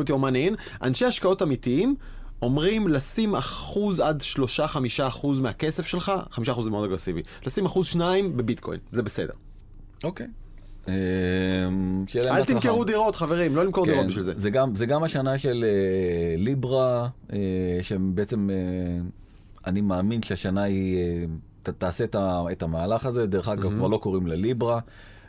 put 0.00 0.02
your 0.02 0.18
money 0.22 0.52
in. 0.52 0.56
אנשי 0.82 1.04
השקעות 1.04 1.42
אמיתיים 1.42 1.96
אומרים 2.42 2.88
לשים 2.88 3.34
אחוז 3.34 4.00
עד 4.00 4.20
שלושה, 4.20 4.68
חמישה 4.68 5.06
אחוז 5.08 5.40
מהכסף 5.40 5.86
שלך, 5.86 6.12
חמישה 6.30 6.52
אחוז 6.52 6.64
זה 6.64 6.70
מאוד 6.70 6.84
אגרסיבי, 6.84 7.22
לשים 7.46 7.66
אחוז 7.66 7.86
שניים 7.86 8.36
בביטקוין, 8.36 8.80
זה 8.92 9.02
בסדר. 9.02 9.32
אוקיי. 10.04 10.26
אה, 10.26 10.30
להם 10.30 10.43
אל 10.88 10.92
בהצלחה. 12.16 12.44
תמכרו 12.44 12.84
דירות, 12.84 13.16
חברים, 13.16 13.56
לא 13.56 13.64
למכור 13.64 13.84
כן, 13.86 13.90
דירות 13.92 14.06
בשביל 14.06 14.22
זה. 14.22 14.32
זה 14.36 14.50
גם, 14.50 14.74
זה 14.74 14.86
גם 14.86 15.04
השנה 15.04 15.38
של 15.38 15.64
אה, 15.64 16.34
ליברה, 16.36 17.08
אה, 17.32 17.38
שבעצם 17.82 18.50
אה, 18.50 18.56
אני 19.66 19.80
מאמין 19.80 20.22
שהשנה 20.22 20.62
היא 20.62 20.98
ת, 21.62 21.68
תעשה 21.68 22.04
את, 22.04 22.14
ה, 22.14 22.42
את 22.52 22.62
המהלך 22.62 23.06
הזה, 23.06 23.26
דרך 23.26 23.48
אגב 23.48 23.74
כבר 23.74 23.86
לא 23.86 23.96
קוראים 23.96 24.26
לה 24.26 24.34
ליברה. 24.34 24.80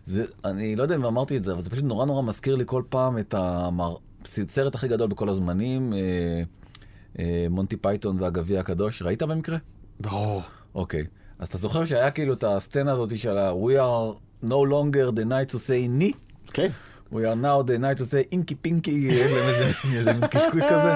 זה, 0.05 0.25
אני 0.45 0.75
לא 0.75 0.83
יודע 0.83 0.95
אם 0.95 1.05
אמרתי 1.05 1.37
את 1.37 1.43
זה, 1.43 1.51
אבל 1.51 1.61
זה 1.61 1.69
פשוט 1.69 1.83
נורא 1.83 2.05
נורא 2.05 2.21
מזכיר 2.21 2.55
לי 2.55 2.63
כל 2.67 2.83
פעם 2.89 3.17
את 3.17 3.35
הסרט 3.37 4.75
הכי 4.75 4.87
גדול 4.87 5.07
בכל 5.07 5.29
הזמנים, 5.29 5.93
מונטי 7.49 7.77
פייתון 7.77 8.21
והגביע 8.21 8.59
הקדוש, 8.59 9.01
ראית 9.01 9.23
במקרה? 9.23 9.57
ברור. 9.99 10.41
אוקיי. 10.75 11.05
אז 11.39 11.47
אתה 11.47 11.57
זוכר 11.57 11.85
שהיה 11.85 12.11
כאילו 12.11 12.33
את 12.33 12.43
הסצנה 12.43 12.91
הזאת 12.91 13.17
של 13.17 13.37
ה- 13.37 13.51
We 13.51 13.73
are 13.79 14.19
no 14.43 14.63
longer 14.71 15.11
the 15.11 15.25
night 15.25 15.55
to 15.55 15.59
say 15.59 15.87
ni? 15.99 16.11
כן. 16.53 16.67
We 17.11 17.17
are 17.17 17.35
now 17.35 17.61
the 17.67 17.77
night 17.79 17.97
to 18.01 18.05
say 18.05 18.27
אינקי 18.31 18.55
פינקי, 18.55 19.09
איזה 19.11 20.13
קשקוש 20.29 20.63
כזה. 20.69 20.93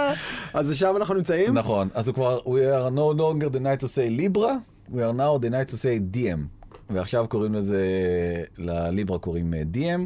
אז 0.53 0.75
שם 0.75 0.93
אנחנו 0.97 1.13
נמצאים? 1.13 1.53
נכון, 1.53 1.89
אז 1.93 2.07
הוא 2.07 2.15
כבר, 2.15 2.39
we 2.39 2.47
are 2.47 2.91
no 2.95 3.19
longer 3.19 3.55
the 3.55 3.59
night 3.59 3.83
to 3.83 3.87
say 3.87 4.09
ליברה, 4.09 4.55
we 4.91 4.95
are 4.95 5.13
now 5.17 5.43
the 5.43 5.49
night 5.49 5.71
to 5.71 5.75
say 5.75 6.15
DM. 6.15 6.59
ועכשיו 6.89 7.27
קוראים 7.27 7.53
לזה, 7.53 7.83
לליברה 8.57 9.19
קוראים 9.19 9.53
אה, 9.53 9.61
DM. 9.73 9.99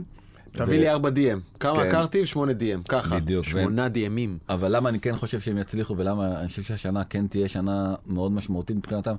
תביא 0.58 0.80
לי 0.80 0.90
4 0.90 1.10
DM. 1.10 1.60
כמה. 1.60 1.92
קרטיב? 1.92 2.26
8 2.26 2.52
DM. 2.52 2.88
ככה. 2.90 3.20
בדיוק, 3.20 3.46
שמונה 3.46 3.88
DMים. 3.88 4.54
אבל 4.54 4.76
למה 4.76 4.90
אני 4.90 5.00
כן 5.00 5.16
חושב 5.16 5.40
שהם 5.40 5.58
יצליחו 5.58 5.98
ולמה 5.98 6.40
אני 6.40 6.48
חושב 6.48 6.64
שהשנה 6.64 7.04
כן 7.04 7.28
תהיה 7.28 7.50
שנה 7.50 7.96
מאוד 8.08 8.32
משמעותית 8.32 8.76
מבחינתם. 8.76 9.16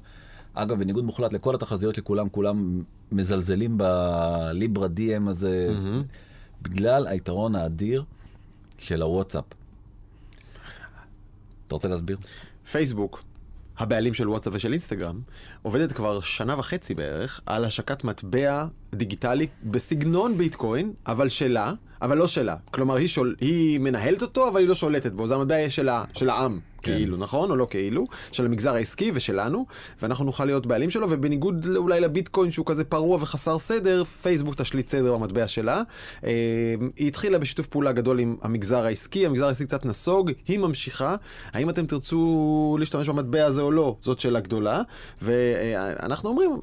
אגב, 0.54 0.78
בניגוד 0.78 1.04
מוחלט 1.04 1.32
לכל 1.32 1.54
התחזיות 1.54 1.94
שכולם, 1.94 2.28
כולם 2.28 2.80
מזלזלים 3.12 3.78
בליברה 3.78 4.86
DM 4.86 5.30
הזה, 5.30 5.74
בגלל 6.62 7.06
היתרון 7.06 7.54
האדיר 7.56 8.04
של 8.78 9.02
הוואטסאפ. 9.02 9.44
אתה 11.66 11.74
רוצה 11.74 11.88
להסביר? 11.88 12.16
פייסבוק, 12.72 13.22
הבעלים 13.78 14.14
של 14.14 14.28
וואטסאפ 14.28 14.52
ושל 14.56 14.72
אינסטגרם, 14.72 15.20
עובדת 15.62 15.92
כבר 15.92 16.20
שנה 16.20 16.58
וחצי 16.58 16.94
בערך 16.94 17.40
על 17.46 17.64
השקת 17.64 18.04
מטבע 18.04 18.66
דיגיטלי 18.94 19.46
בסגנון 19.64 20.38
ביטקוין, 20.38 20.92
אבל 21.06 21.28
שלה, 21.28 21.72
אבל 22.02 22.18
לא 22.18 22.26
שלה. 22.26 22.56
כלומר, 22.70 22.94
היא, 22.94 23.08
שול, 23.08 23.36
היא 23.40 23.80
מנהלת 23.80 24.22
אותו, 24.22 24.48
אבל 24.48 24.60
היא 24.60 24.68
לא 24.68 24.74
שולטת 24.74 25.12
בו. 25.12 25.28
זה 25.28 25.34
המטבע 25.34 25.70
של, 25.70 25.88
ה, 25.88 26.04
של 26.14 26.30
העם, 26.30 26.60
כן. 26.84 26.94
כאילו, 26.94 27.16
נכון? 27.16 27.50
או 27.50 27.56
לא 27.56 27.66
כאילו? 27.70 28.06
של 28.32 28.46
המגזר 28.46 28.74
העסקי 28.74 29.10
ושלנו, 29.14 29.66
ואנחנו 30.02 30.24
נוכל 30.24 30.44
להיות 30.44 30.66
בעלים 30.66 30.90
שלו, 30.90 31.06
ובניגוד 31.10 31.66
אולי 31.76 32.00
לביטקוין 32.00 32.50
שהוא 32.50 32.66
כזה 32.66 32.84
פרוע 32.84 33.18
וחסר 33.20 33.58
סדר, 33.58 34.04
פייסבוק 34.04 34.54
תשליט 34.54 34.88
סדר 34.88 35.16
במטבע 35.16 35.48
שלה. 35.48 35.82
אה, 36.24 36.30
היא 36.96 37.08
התחילה 37.08 37.38
בשיתוף 37.38 37.66
פעולה 37.66 37.92
גדול 37.92 38.18
עם 38.18 38.36
המגזר 38.42 38.84
העסקי, 38.84 39.26
המגזר 39.26 39.46
העסקי 39.46 39.66
קצת 39.66 39.86
נסוג, 39.86 40.30
היא 40.48 40.58
ממשיכה. 40.58 41.16
האם 41.52 41.70
אתם 41.70 41.86
תרצו 41.86 42.76
להשתמש 42.80 43.08
במטבע 43.08 43.44
הזה 43.44 43.62
או 43.62 43.72
לא, 43.72 43.96
זאת 44.02 44.20
שאלה 44.20 44.40
גדולה. 44.40 44.82
ואנחנו 45.22 46.28
אומרים, 46.28 46.60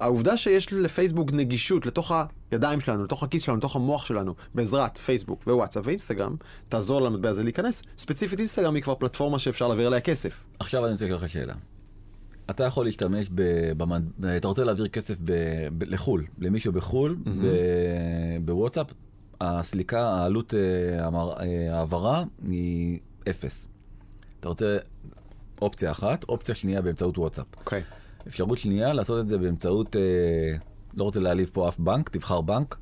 העובדה 0.00 0.36
שיש 0.36 0.72
לפייסבוק 0.72 1.32
נגישות 1.32 1.86
לתוך 1.86 2.12
הידיים 2.50 2.80
שלנו, 2.80 3.04
לתוך 3.04 3.22
הכיס 3.22 3.42
שלנו, 3.42 3.58
לתוך 3.58 3.76
המוח 3.76 4.06
שלנו, 4.06 4.34
בעזרת 4.54 4.98
פייסבוק 4.98 5.42
ווואטסאפ 5.46 5.82
ואינסטגרם, 5.86 6.36
תעזור 6.68 7.00
למטבע 7.00 7.28
הזה 7.28 7.42
להיכנס. 7.42 7.82
ספציפית 7.98 8.38
אינסטגרם 8.38 8.74
היא 8.74 8.82
כבר 8.82 8.94
פלטפורמה 8.94 9.38
שאפשר 9.38 9.68
להעביר 9.68 9.88
אליה 9.88 10.00
כסף. 10.00 10.44
עכשיו 10.58 10.84
אני 10.84 10.92
רוצה 10.92 11.04
לשאול 11.04 11.18
לך 11.18 11.28
שאלה. 11.28 11.54
אתה 12.50 12.64
יכול 12.64 12.84
להשתמש, 12.84 13.28
ב, 13.34 13.42
במד... 13.76 14.02
אתה 14.36 14.48
רוצה 14.48 14.64
להעביר 14.64 14.88
כסף 14.88 15.16
ב, 15.24 15.32
ב, 15.78 15.84
לחו"ל, 15.84 16.24
למישהו 16.38 16.72
בחו"ל, 16.72 17.16
ב, 17.24 17.46
בוואטסאפ, 18.44 18.86
הסליקה, 19.40 20.08
העלות 20.08 20.54
אה, 20.54 21.08
אה, 21.40 21.76
העברה 21.76 22.24
היא 22.46 22.98
אפס. 23.30 23.68
אתה 24.40 24.48
רוצה 24.48 24.78
אופציה 25.62 25.90
אחת, 25.90 26.24
אופציה 26.28 26.54
שנייה 26.54 26.82
באמצעות 26.82 27.18
וואטסאפ. 27.18 27.46
אוקיי. 27.56 27.82
אפשרות 28.28 28.58
שנייה 28.58 28.92
לעשות 28.92 29.20
את 29.20 29.28
זה 29.28 29.38
באמצעות, 29.38 29.96
אה, 29.96 30.00
לא 30.94 31.04
רוצה 31.04 31.20
להעליב 31.20 31.50
פה 31.52 31.68
אף 31.68 31.78
בנק, 31.78 32.08
תבחר 32.08 32.40
בנק, 32.40 32.76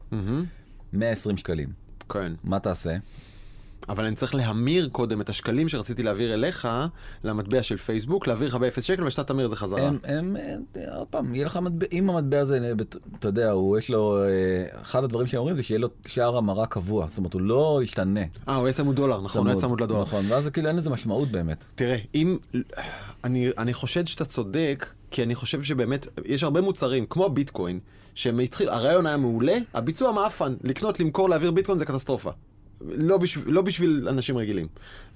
120 0.93 1.37
שקלים. 1.37 1.69
כן. 2.09 2.33
מה 2.45 2.59
תעשה? 2.59 2.97
אבל 3.89 4.05
אני 4.05 4.17
צריך 4.17 4.35
להמיר 4.35 4.89
קודם 4.93 5.21
את 5.21 5.29
השקלים 5.29 5.69
שרציתי 5.69 6.03
להעביר 6.03 6.35
אליך 6.35 6.69
למטבע 7.25 7.63
של 7.63 7.77
פייסבוק, 7.77 8.27
להעביר 8.27 8.49
לך 8.49 8.55
באפס 8.55 8.85
שקל 8.85 9.05
ושאתה 9.05 9.25
תמיר 9.25 9.45
את 9.45 9.51
זה 9.51 9.57
חזרה. 9.57 9.89
הם, 9.89 9.99
הם, 10.05 10.37
הם, 10.45 10.63
עוד 10.97 11.07
פעם, 11.07 11.35
יהיה 11.35 11.47
לך 11.47 11.57
מטבע, 11.57 11.87
אם 11.93 12.11
המטבע 12.11 12.39
הזה, 12.39 12.73
אתה 13.19 13.29
יודע, 13.29 13.51
הוא 13.51 13.79
יש 13.79 13.91
לו, 13.91 14.25
אה, 14.25 14.29
אחד 14.83 15.05
הדברים 15.05 15.27
שהם 15.27 15.39
אומרים 15.39 15.57
זה 15.57 15.63
שיהיה 15.63 15.79
לו 15.79 15.89
שער 16.07 16.37
המרה 16.37 16.67
קבוע, 16.67 17.07
זאת 17.09 17.19
אומרת, 17.19 17.33
הוא 17.33 17.41
לא 17.41 17.81
ישתנה. 17.83 18.21
אה, 18.49 18.57
הוא 18.57 18.67
יהיה 18.67 18.75
צמוד 18.75 18.97
דולר, 18.97 19.21
נכון, 19.21 19.47
הוא 19.47 19.51
יהיה 19.51 19.61
צמוד 19.61 19.81
לדולר. 19.81 20.03
נכון, 20.03 20.25
ואז 20.29 20.49
כאילו 20.49 20.69
אין 20.69 20.77
לזה 20.77 20.91
משמעות 20.91 21.29
באמת. 21.29 21.67
תראה, 21.75 21.97
אם... 22.15 22.39
אני, 23.25 23.51
אני 23.59 23.75
חושד 23.75 24.07
שאתה 24.07 24.25
צודק, 24.25 24.87
כי 25.11 25.23
אני 25.23 25.35
חושב 25.35 25.63
שבאמת, 25.63 26.09
יש 26.25 26.43
הרבה 26.43 26.61
מוצרים, 26.61 27.07
כמו 27.07 27.29
ביטקוין, 27.29 27.81
שהם 28.19 28.39
התחיל, 28.39 28.69
הרעיון 28.69 29.07
היה 29.07 29.17
מעולה, 29.17 29.59
הביצוע 29.75 30.13
מעפן. 30.13 30.55
לקנות, 30.65 31.01
למכור, 31.01 31.29
להעביר 31.29 31.51
ביטקוין 31.51 31.79
זה 31.79 31.85
קטסטרופה. 31.85 32.31
לא, 32.81 33.19
בשביל, 33.19 33.55
לא 33.55 33.63
בשביל 33.63 34.09
אנשים 34.09 34.37
רגילים, 34.37 34.67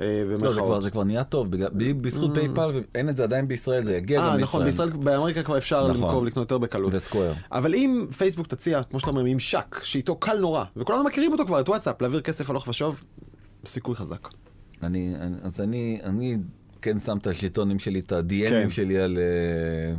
אה, 0.00 0.24
לא, 0.42 0.52
זה, 0.52 0.60
כבר. 0.60 0.80
זה 0.80 0.90
כבר 0.90 1.04
נהיה 1.04 1.24
טוב, 1.24 1.50
בגלל, 1.50 1.68
בזכות 2.00 2.30
פייפל, 2.34 2.70
ואין 2.94 3.08
את 3.08 3.16
זה 3.16 3.22
עדיין 3.22 3.48
בישראל, 3.48 3.84
זה 3.84 3.96
יגיע 3.96 4.20
אה, 4.20 4.34
גם 4.34 4.40
נכון, 4.40 4.64
בישראל. 4.64 4.88
בישראל, 4.88 5.04
באמריקה 5.04 5.42
כבר 5.42 5.58
אפשר 5.58 5.88
נכון. 5.88 6.02
למכור 6.02 6.22
ולקנות 6.22 6.50
יותר 6.50 6.58
בקלות. 6.58 6.94
וסקוויר. 6.94 7.34
אבל 7.52 7.74
אם 7.74 8.06
פייסבוק 8.16 8.46
תציע, 8.46 8.82
כמו 8.82 9.00
שאתה 9.00 9.10
אומר, 9.10 9.22
ממשק, 9.24 9.80
שאיתו 9.82 10.16
קל 10.16 10.38
נורא, 10.38 10.64
וכולנו 10.76 11.04
מכירים 11.04 11.32
אותו 11.32 11.46
כבר, 11.46 11.60
את 11.60 11.68
וואטסאפ, 11.68 12.02
להעביר 12.02 12.20
כסף 12.20 12.50
הלוך 12.50 12.68
ושוב, 12.68 13.04
סיכוי 13.66 13.94
חזק. 13.94 14.28
אני, 14.82 15.14
אז 15.42 15.60
אני, 15.60 16.00
אני 16.02 16.36
כן 16.82 16.98
שם 16.98 17.16
את 17.16 17.26
הז'יטונים 17.26 17.78
שלי, 17.78 18.00
את 18.00 18.12
ה-DM 18.12 18.36
ים 18.36 18.48
כן. 18.48 18.70
שלי 18.70 18.98
על, 18.98 19.18
אה, 19.18 19.94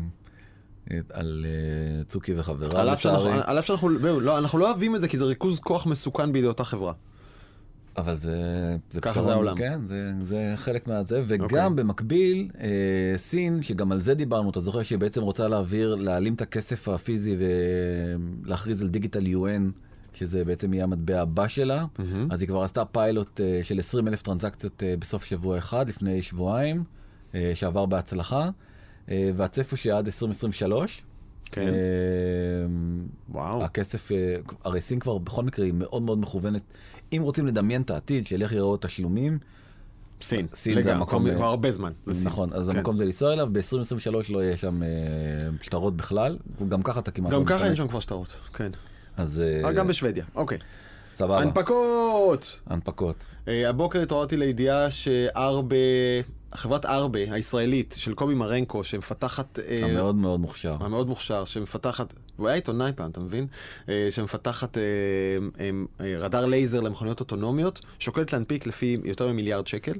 על 1.13 1.45
אה, 1.45 2.03
צוקי 2.03 2.33
וחבריו, 2.37 2.69
לצערי. 2.85 3.31
על 3.43 3.59
אף 3.59 3.65
שאנחנו, 3.65 3.89
לא, 3.89 4.37
אנחנו 4.37 4.59
לא 4.59 4.69
אוהבים 4.69 4.95
את 4.95 5.01
זה 5.01 5.07
כי 5.07 5.17
זה 5.17 5.25
ריכוז 5.25 5.59
כוח 5.59 5.85
מסוכן 5.85 6.31
בידי 6.31 6.47
אותה 6.47 6.63
חברה. 6.63 6.93
אבל 7.97 8.15
זה, 8.15 8.37
זה 8.89 9.01
ככה 9.01 9.11
פתרון, 9.11 9.27
זה 9.27 9.33
העולם. 9.33 9.57
כן, 9.57 9.79
זה, 9.83 10.11
זה 10.21 10.53
חלק 10.55 10.87
מהזה, 10.87 11.23
וגם 11.27 11.43
אוקיי. 11.43 11.69
במקביל, 11.75 12.49
אה, 12.61 13.17
סין, 13.17 13.61
שגם 13.61 13.91
על 13.91 14.01
זה 14.01 14.13
דיברנו, 14.13 14.49
אתה 14.49 14.59
זוכר 14.59 14.83
שהיא 14.83 14.99
בעצם 14.99 15.21
רוצה 15.21 15.47
להעביר, 15.47 15.95
להעלים 15.95 16.33
את 16.33 16.41
הכסף 16.41 16.87
הפיזי 16.87 17.37
ולהכריז 18.45 18.81
על 18.81 18.87
דיגיטל 18.87 19.25
UN, 19.25 19.71
שזה 20.13 20.45
בעצם 20.45 20.73
יהיה 20.73 20.83
המטבע 20.83 21.21
הבא 21.21 21.47
שלה, 21.47 21.85
מהמם. 21.99 22.31
אז 22.31 22.41
היא 22.41 22.49
כבר 22.49 22.63
עשתה 22.63 22.85
פיילוט 22.85 23.41
אה, 23.41 23.59
של 23.63 23.79
20 23.79 24.07
אלף 24.07 24.21
טרנזקציות 24.21 24.83
אה, 24.83 24.95
בסוף 24.99 25.23
שבוע 25.25 25.57
אחד, 25.57 25.89
לפני 25.89 26.21
שבועיים, 26.21 26.83
אה, 27.35 27.51
שעבר 27.53 27.85
בהצלחה, 27.85 28.49
והצפי 29.07 29.77
שעד 29.77 30.05
2023. 30.05 31.01
כן. 31.53 31.61
אה, 31.61 31.73
וואו. 33.29 33.63
הכסף, 33.63 34.11
אה, 34.11 34.35
הרי 34.63 34.81
סין 34.81 34.99
כבר 34.99 35.17
בכל 35.17 35.43
מקרה 35.43 35.65
היא 35.65 35.73
מאוד 35.73 36.01
מאוד 36.01 36.19
מכוונת. 36.19 36.61
אם 37.13 37.21
רוצים 37.21 37.47
לדמיין 37.47 37.81
את 37.81 37.89
העתיד 37.89 38.27
של 38.27 38.41
איך 38.41 38.51
יראו 38.51 38.75
התשלומים, 38.75 39.39
סין. 40.21 40.47
סין 40.53 40.81
זה 40.81 40.95
המקום, 40.95 41.31
כבר 41.31 41.43
אה, 41.43 41.47
הרבה 41.47 41.71
זמן. 41.71 41.91
זה 42.05 42.13
סין. 42.13 42.27
נכון, 42.27 42.53
אז 42.53 42.69
כן. 42.69 42.77
המקום 42.77 42.97
זה 42.97 43.05
לנסוע 43.05 43.33
אליו, 43.33 43.47
ב-2023 43.51 44.09
לא 44.29 44.43
יהיה 44.43 44.57
שם 44.57 44.83
אה, 44.83 44.87
שטרות 45.61 45.97
בכלל, 45.97 46.37
גם 46.69 46.83
ככה 46.83 46.99
אתה 46.99 47.11
כמעט 47.11 47.31
לא 47.31 47.39
גם 47.39 47.45
ככה 47.45 47.65
אין. 47.65 47.75
שם 47.75 47.87
כבר 47.87 47.99
שטרות. 47.99 48.27
כן. 48.53 48.71
אז 49.17 49.41
אה, 49.41 49.67
אה, 49.67 49.73
גם 49.73 49.87
בשוודיה. 49.87 50.25
אוקיי. 50.35 50.57
סבבה, 51.13 51.39
הנפקות! 51.41 52.59
הנפקות. 52.67 53.25
אה, 53.47 53.69
הבוקר 53.69 54.01
התעוררתי 54.01 54.37
לידיעה 54.37 54.91
שארבה, 54.91 55.75
חברת 56.55 56.85
ארבה 56.85 57.19
הישראלית 57.31 57.95
של 57.97 58.13
קובי 58.13 58.33
מרנקו, 58.33 58.83
שמפתחת... 58.83 59.59
אה, 59.59 59.85
המאוד 59.85 60.15
מאוד 60.15 60.39
מוכשר. 60.39 60.75
המאוד 60.79 61.07
מוכשר, 61.07 61.45
שמפתחת, 61.45 62.13
הוא 62.37 62.47
היה 62.47 62.55
עיתונאי 62.55 62.91
פעם, 62.95 63.11
אתה 63.11 63.19
מבין? 63.19 63.47
אה, 63.89 64.07
שמפתחת 64.09 64.77
אה, 64.77 66.11
רדאר 66.19 66.45
לייזר 66.45 66.79
למכוניות 66.79 67.19
אוטונומיות, 67.19 67.81
שוקלת 67.99 68.33
להנפיק 68.33 68.67
לפי 68.67 68.97
יותר 69.03 69.27
ממיליארד 69.27 69.67
שקל, 69.67 69.93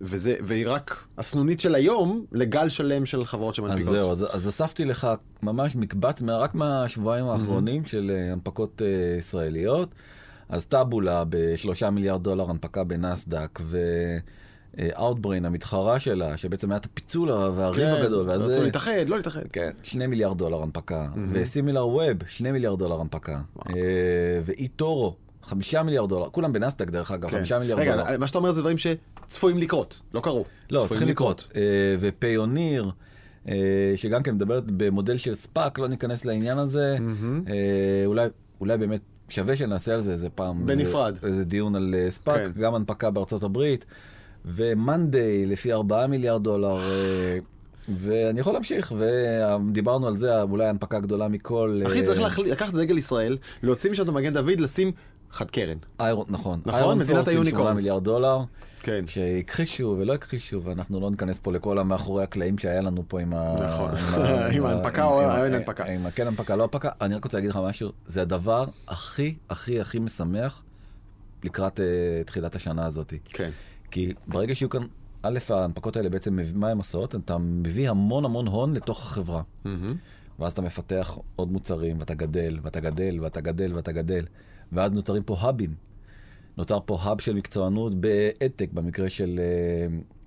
וזה, 0.00 0.36
והיא 0.46 0.68
רק 0.68 1.04
הסנונית 1.18 1.60
של 1.60 1.74
היום 1.74 2.24
לגל 2.32 2.68
שלם 2.68 3.06
של 3.06 3.24
חברות 3.24 3.50
אז 3.50 3.56
שמנפיקות. 3.56 3.92
זהו, 3.92 4.12
אז, 4.12 4.26
אז 4.30 4.48
אספתי 4.48 4.84
לך 4.84 5.08
ממש 5.42 5.76
מקבץ, 5.76 6.22
רק 6.28 6.54
מהשבועיים 6.54 7.26
האחרונים 7.26 7.84
של 7.84 8.10
אה, 8.14 8.32
הנפקות 8.32 8.82
ישראליות. 9.18 9.88
אז 10.48 10.66
טאבולה 10.66 11.24
בשלושה 11.28 11.90
מיליארד 11.90 12.22
דולר 12.22 12.50
הנפקה 12.50 12.84
בנסדק, 12.84 13.60
ואוטבריין 14.74 15.44
המתחרה 15.44 16.00
שלה, 16.00 16.36
שבעצם 16.36 16.70
היה 16.70 16.76
את 16.76 16.84
הפיצול 16.84 17.30
והריב 17.30 17.88
הגדול, 17.88 18.28
ואז 18.28 18.42
רצו 18.42 18.62
להתאחד, 18.62 19.08
לא 19.08 19.16
להתאחד. 19.16 19.42
כן, 19.52 19.70
שני 19.82 20.06
מיליארד 20.06 20.38
דולר 20.38 20.62
הנפקה, 20.62 21.08
וסימילר 21.32 21.86
ווב, 21.88 22.16
שני 22.26 22.52
מיליארד 22.52 22.78
דולר 22.78 23.00
הנפקה, 23.00 23.40
אה, 23.68 23.72
ואיטורו, 24.44 25.16
חמישה 25.42 25.82
מיליארד 25.82 26.08
דולר, 26.08 26.28
כולם 26.30 26.52
בנסדק 26.52 26.90
דרך 26.90 27.10
אגב, 27.10 27.30
כן. 27.30 27.58
מיליארד 27.60 27.80
רגע, 27.80 27.96
דולר. 27.96 28.18
מה 28.18 28.26
שאתה 28.26 28.38
אומר 28.38 28.50
זה 28.50 28.60
דברים 28.60 28.76
שצפויים 28.78 29.58
לקרות, 29.58 30.00
לא 30.14 30.20
קרו. 30.20 30.44
לא, 30.70 30.86
צריכים 30.88 31.08
לקרות. 31.08 31.48
אה, 31.56 31.60
ופיוניר, 32.00 32.90
אה, 33.48 33.92
שגם 33.96 34.22
כן 34.22 34.34
מדברת 34.34 34.64
במודל 34.66 35.16
של 35.16 35.34
SPAC, 35.34 35.78
לא 35.78 35.88
ניכנס 35.88 36.24
לעניין 36.24 36.58
הזה. 36.58 36.96
אה, 37.48 38.06
אולי, 38.06 38.28
אולי 38.60 38.78
באמת 38.78 39.00
שווה 39.28 39.56
שנעשה 39.56 39.94
על 39.94 40.00
זה 40.00 40.12
איזה 40.12 40.30
פעם. 40.30 40.66
בנפרד. 40.66 41.16
איזה, 41.22 41.44
דיון 41.44 41.74
על 41.74 41.94
SPAC, 42.08 42.40
כן. 42.54 42.60
גם 42.60 42.74
הנפקה 42.74 43.10
בארצות 43.10 43.42
הברית. 43.42 43.84
ומאנדיי 44.44 45.46
לפי 45.46 45.72
4 45.72 46.06
מיליארד 46.06 46.42
דולר. 46.44 46.78
אה, 46.78 47.38
ואני 47.88 48.40
יכול 48.40 48.52
להמשיך, 48.52 48.92
ודיברנו 48.98 50.06
על 50.06 50.16
זה, 50.16 50.42
אולי 50.42 50.64
ההנפקה 50.64 50.96
הגדולה 50.96 51.28
מכל... 51.28 51.82
אחי, 51.86 52.00
אה, 52.00 52.06
צריך 52.06 52.38
לקחת 52.38 52.74
את 52.74 52.78
דגל 52.78 52.98
ישראל, 52.98 53.38
להוציא 53.62 53.90
משם 53.90 54.02
את 54.02 54.08
המגן 54.08 54.34
דוד, 54.34 54.60
לשים 54.60 54.92
חד 55.30 55.50
קרן. 55.50 55.76
איירון, 56.00 56.26
נכון. 56.28 56.60
נכון, 56.66 56.98
מדינת 56.98 57.16
סורס, 57.16 57.32
ה 57.32 57.35
unicorns. 57.35 57.66
8 57.66 57.74
מיליארד 57.74 58.04
דולר. 58.04 58.38
כן. 58.82 59.04
שהכחישו 59.06 59.96
ולא 59.98 60.14
הכחישו, 60.14 60.62
ואנחנו 60.62 61.00
לא 61.00 61.10
ניכנס 61.10 61.38
פה 61.38 61.52
לכל 61.52 61.78
המאחורי 61.78 62.22
הקלעים 62.22 62.58
שהיה 62.58 62.80
לנו 62.80 63.04
פה 63.08 63.20
עם 63.20 63.34
ה... 63.34 63.54
נכון. 63.64 63.90
עם 64.52 64.64
ההנפקה 64.66 65.04
או 65.04 65.20
האין 65.20 65.54
הנפקה. 65.54 65.84
עם 65.84 66.06
הכן 66.06 66.26
הנפקה, 66.26 66.56
לא 66.56 66.62
הנפקה. 66.62 66.90
אני 67.00 67.14
רק 67.14 67.24
רוצה 67.24 67.36
להגיד 67.36 67.50
לך 67.50 67.58
משהו, 67.62 67.90
זה 68.06 68.22
הדבר 68.22 68.64
הכי 68.88 69.34
הכי 69.50 69.80
הכי 69.80 69.98
משמח 69.98 70.62
לקראת 71.44 71.80
אה, 71.80 71.84
תחילת 72.26 72.56
השנה 72.56 72.86
הזאת. 72.86 73.14
כן. 73.24 73.50
כי 73.90 74.12
ברגע 74.26 74.54
שיהיו 74.54 74.70
כאן, 74.70 74.82
א', 75.22 75.38
ההנפקות 75.50 75.96
האלה 75.96 76.08
בעצם, 76.08 76.38
מה 76.54 76.68
הן 76.70 76.78
עושות? 76.78 77.14
אתה 77.14 77.38
מביא 77.38 77.90
המון 77.90 78.24
המון 78.24 78.46
הון 78.46 78.72
לתוך 78.74 79.02
החברה. 79.02 79.42
מהמם. 79.64 79.96
ואז 80.38 80.52
אתה 80.52 80.62
מפתח 80.62 81.18
עוד 81.36 81.52
מוצרים, 81.52 81.96
ואתה 82.00 82.14
גדל, 82.14 82.58
ואתה 82.62 82.80
גדל, 82.80 83.18
ואתה 83.20 83.40
גדל, 83.40 83.74
ואתה 83.74 83.92
גדל. 83.92 84.24
ואז 84.72 84.92
נוצרים 84.92 85.22
פה 85.22 85.36
האבים. 85.40 85.74
נוצר 86.56 86.78
פה 86.86 86.98
האב 87.02 87.20
של 87.20 87.34
מקצוענות 87.34 87.94
באדטק, 87.94 88.68
במקרה 88.72 89.08
של 89.10 89.40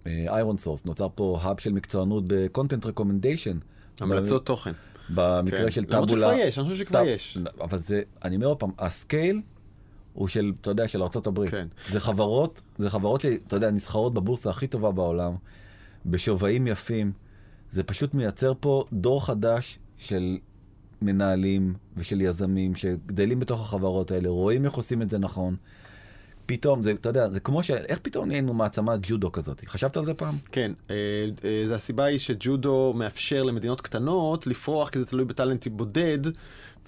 איירון 0.07 0.57
סורס. 0.57 0.85
נוצר 0.85 1.07
פה 1.15 1.39
האב 1.41 1.59
של 1.59 1.71
מקצוענות 1.73 2.23
ב-content 2.27 2.85
recommendation. 2.85 3.57
המלצות 3.99 4.45
תוכן. 4.45 4.71
במקרה 5.09 5.59
כן. 5.59 5.71
של 5.71 5.83
למרות 5.89 6.09
טאבולה. 6.09 6.27
שכבר 6.31 6.47
יש, 6.47 6.57
אני 6.59 6.65
חושב 6.67 6.77
שכבר 6.79 6.99
טאב- 6.99 7.07
יש. 7.07 7.37
אבל 7.61 7.77
זה, 7.77 8.01
אני 8.25 8.35
אומר 8.35 8.47
עוד 8.47 8.59
פעם, 8.59 8.71
ה 8.79 8.90
scale 8.90 9.41
הוא 10.13 10.27
של, 10.27 10.53
אתה 10.61 10.69
יודע, 10.69 10.87
של 10.87 11.01
ארה"ב. 11.01 11.49
כן. 11.49 11.67
זה 11.89 11.99
חברות, 11.99 12.61
זה 12.77 12.89
חברות 12.89 13.21
שאתה 13.21 13.55
יודע, 13.55 13.71
נסחרות 13.71 14.13
בבורסה 14.13 14.49
הכי 14.49 14.67
טובה 14.67 14.91
בעולם, 14.91 15.35
בשווים 16.05 16.67
יפים. 16.67 17.11
זה 17.71 17.83
פשוט 17.83 18.13
מייצר 18.13 18.53
פה 18.59 18.85
דור 18.93 19.25
חדש 19.25 19.79
של 19.97 20.37
מנהלים 21.01 21.73
ושל 21.97 22.21
יזמים 22.21 22.75
שגדלים 22.75 23.39
בתוך 23.39 23.61
החברות 23.61 24.11
האלה, 24.11 24.29
רואים 24.29 24.65
איך 24.65 24.73
עושים 24.73 25.01
את 25.01 25.09
זה 25.09 25.17
נכון. 25.17 25.55
פתאום, 26.45 26.81
זה, 26.81 26.91
אתה 26.91 27.09
יודע, 27.09 27.29
זה 27.29 27.39
כמו 27.39 27.63
ש... 27.63 27.71
איך 27.71 27.99
פתאום 28.01 28.27
נהיינו 28.27 28.53
מעצמת 28.53 28.99
ג'ודו 29.01 29.31
כזאת? 29.31 29.61
חשבת 29.65 29.97
על 29.97 30.05
זה 30.05 30.13
פעם? 30.13 30.37
כן, 30.51 30.71
אה, 30.89 30.95
אה, 31.43 31.63
זה 31.67 31.75
הסיבה 31.75 32.03
היא 32.03 32.17
שג'ודו 32.17 32.93
מאפשר 32.95 33.43
למדינות 33.43 33.81
קטנות 33.81 34.47
לפרוח 34.47 34.89
כי 34.89 34.99
זה 34.99 35.05
תלוי 35.05 35.25
בטאלנט 35.25 35.67
בודד 35.67 36.19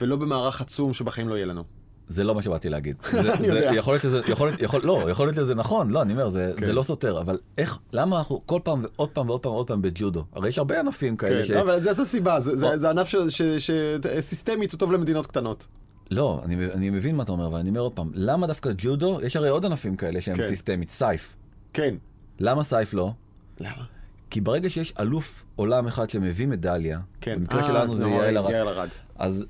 ולא 0.01 0.15
במערך 0.15 0.61
עצום 0.61 0.93
שבחיים 0.93 1.29
לא 1.29 1.35
יהיה 1.35 1.45
לנו. 1.45 1.63
זה 2.07 2.23
לא 2.23 2.35
מה 2.35 2.41
שבאתי 2.43 2.69
להגיד. 2.69 2.95
זה, 3.11 3.31
זה. 3.39 3.59
יכול 3.73 3.93
להיות 3.93 4.01
שזה, 4.01 4.21
יכול, 4.27 4.47
להיות- 4.47 4.61
יכול, 4.61 4.81
לא, 4.83 5.05
יכול 5.11 5.25
להיות 5.27 5.35
שזה 5.35 5.55
נכון, 5.55 5.89
לא, 5.89 6.01
אני 6.01 6.13
אומר, 6.13 6.29
זה, 6.29 6.53
כן. 6.57 6.65
זה 6.65 6.73
לא 6.73 6.83
סותר, 6.83 7.21
אבל 7.21 7.37
איך, 7.57 7.77
למה 7.93 8.17
אנחנו 8.17 8.41
כל 8.45 8.59
פעם 8.63 8.85
ועוד 8.95 9.09
פעם 9.09 9.29
ועוד 9.29 9.41
פעם 9.41 9.51
ועוד 9.53 9.67
פעם 9.67 9.81
בג'ודו? 9.81 10.23
הרי 10.33 10.49
יש 10.49 10.57
הרבה 10.57 10.79
ענפים 10.79 11.17
כאלה 11.17 11.41
כן, 11.41 11.47
ש... 11.47 11.51
אבל 11.51 11.79
זאת 11.81 11.99
הסיבה, 11.99 12.39
זה- 12.39 12.55
זה 12.57 12.65
או- 12.65 12.77
זה 12.77 12.89
ענף 12.89 13.11
שסיסטמית 13.59 14.71
הוא 14.71 14.79
טוב 14.79 14.91
למדינות 14.91 15.25
קטנות. 15.27 15.67
לא, 16.11 16.41
אני, 16.45 16.65
אני 16.73 16.89
מבין 16.89 17.15
מה 17.15 17.23
אתה 17.23 17.31
אומר, 17.31 17.47
אבל 17.47 17.59
אני 17.59 17.69
אומר 17.69 17.81
עוד 17.81 17.91
פעם, 17.93 18.11
למה 18.13 18.47
דווקא 18.47 18.69
ג'ודו, 18.77 19.19
יש 19.21 19.35
הרי 19.35 19.49
עוד 19.49 19.65
ענפים 19.65 19.95
כאלה 19.95 20.21
שהם 20.21 20.35
כן. 20.35 20.43
סיסטמית, 20.43 20.89
סייף. 20.89 21.33
כן. 21.73 21.95
למה 22.39 22.63
סייף 22.63 22.93
לא? 22.93 23.11
למה? 23.59 23.83
כי 24.29 24.41
ברגע 24.41 24.69
שיש 24.69 24.93
אלוף 24.99 25.43
עולם 25.55 25.87
אחד 25.87 26.09
שמביא 26.09 26.47
מדליה, 26.47 26.99
כן. 27.21 27.35
במקרה 27.39 27.59
אה, 27.61 27.67
שלנו 27.67 27.95
זה 27.95 28.07
יעל 28.07 28.37
ארד. 28.37 28.89
אז, 29.15 29.45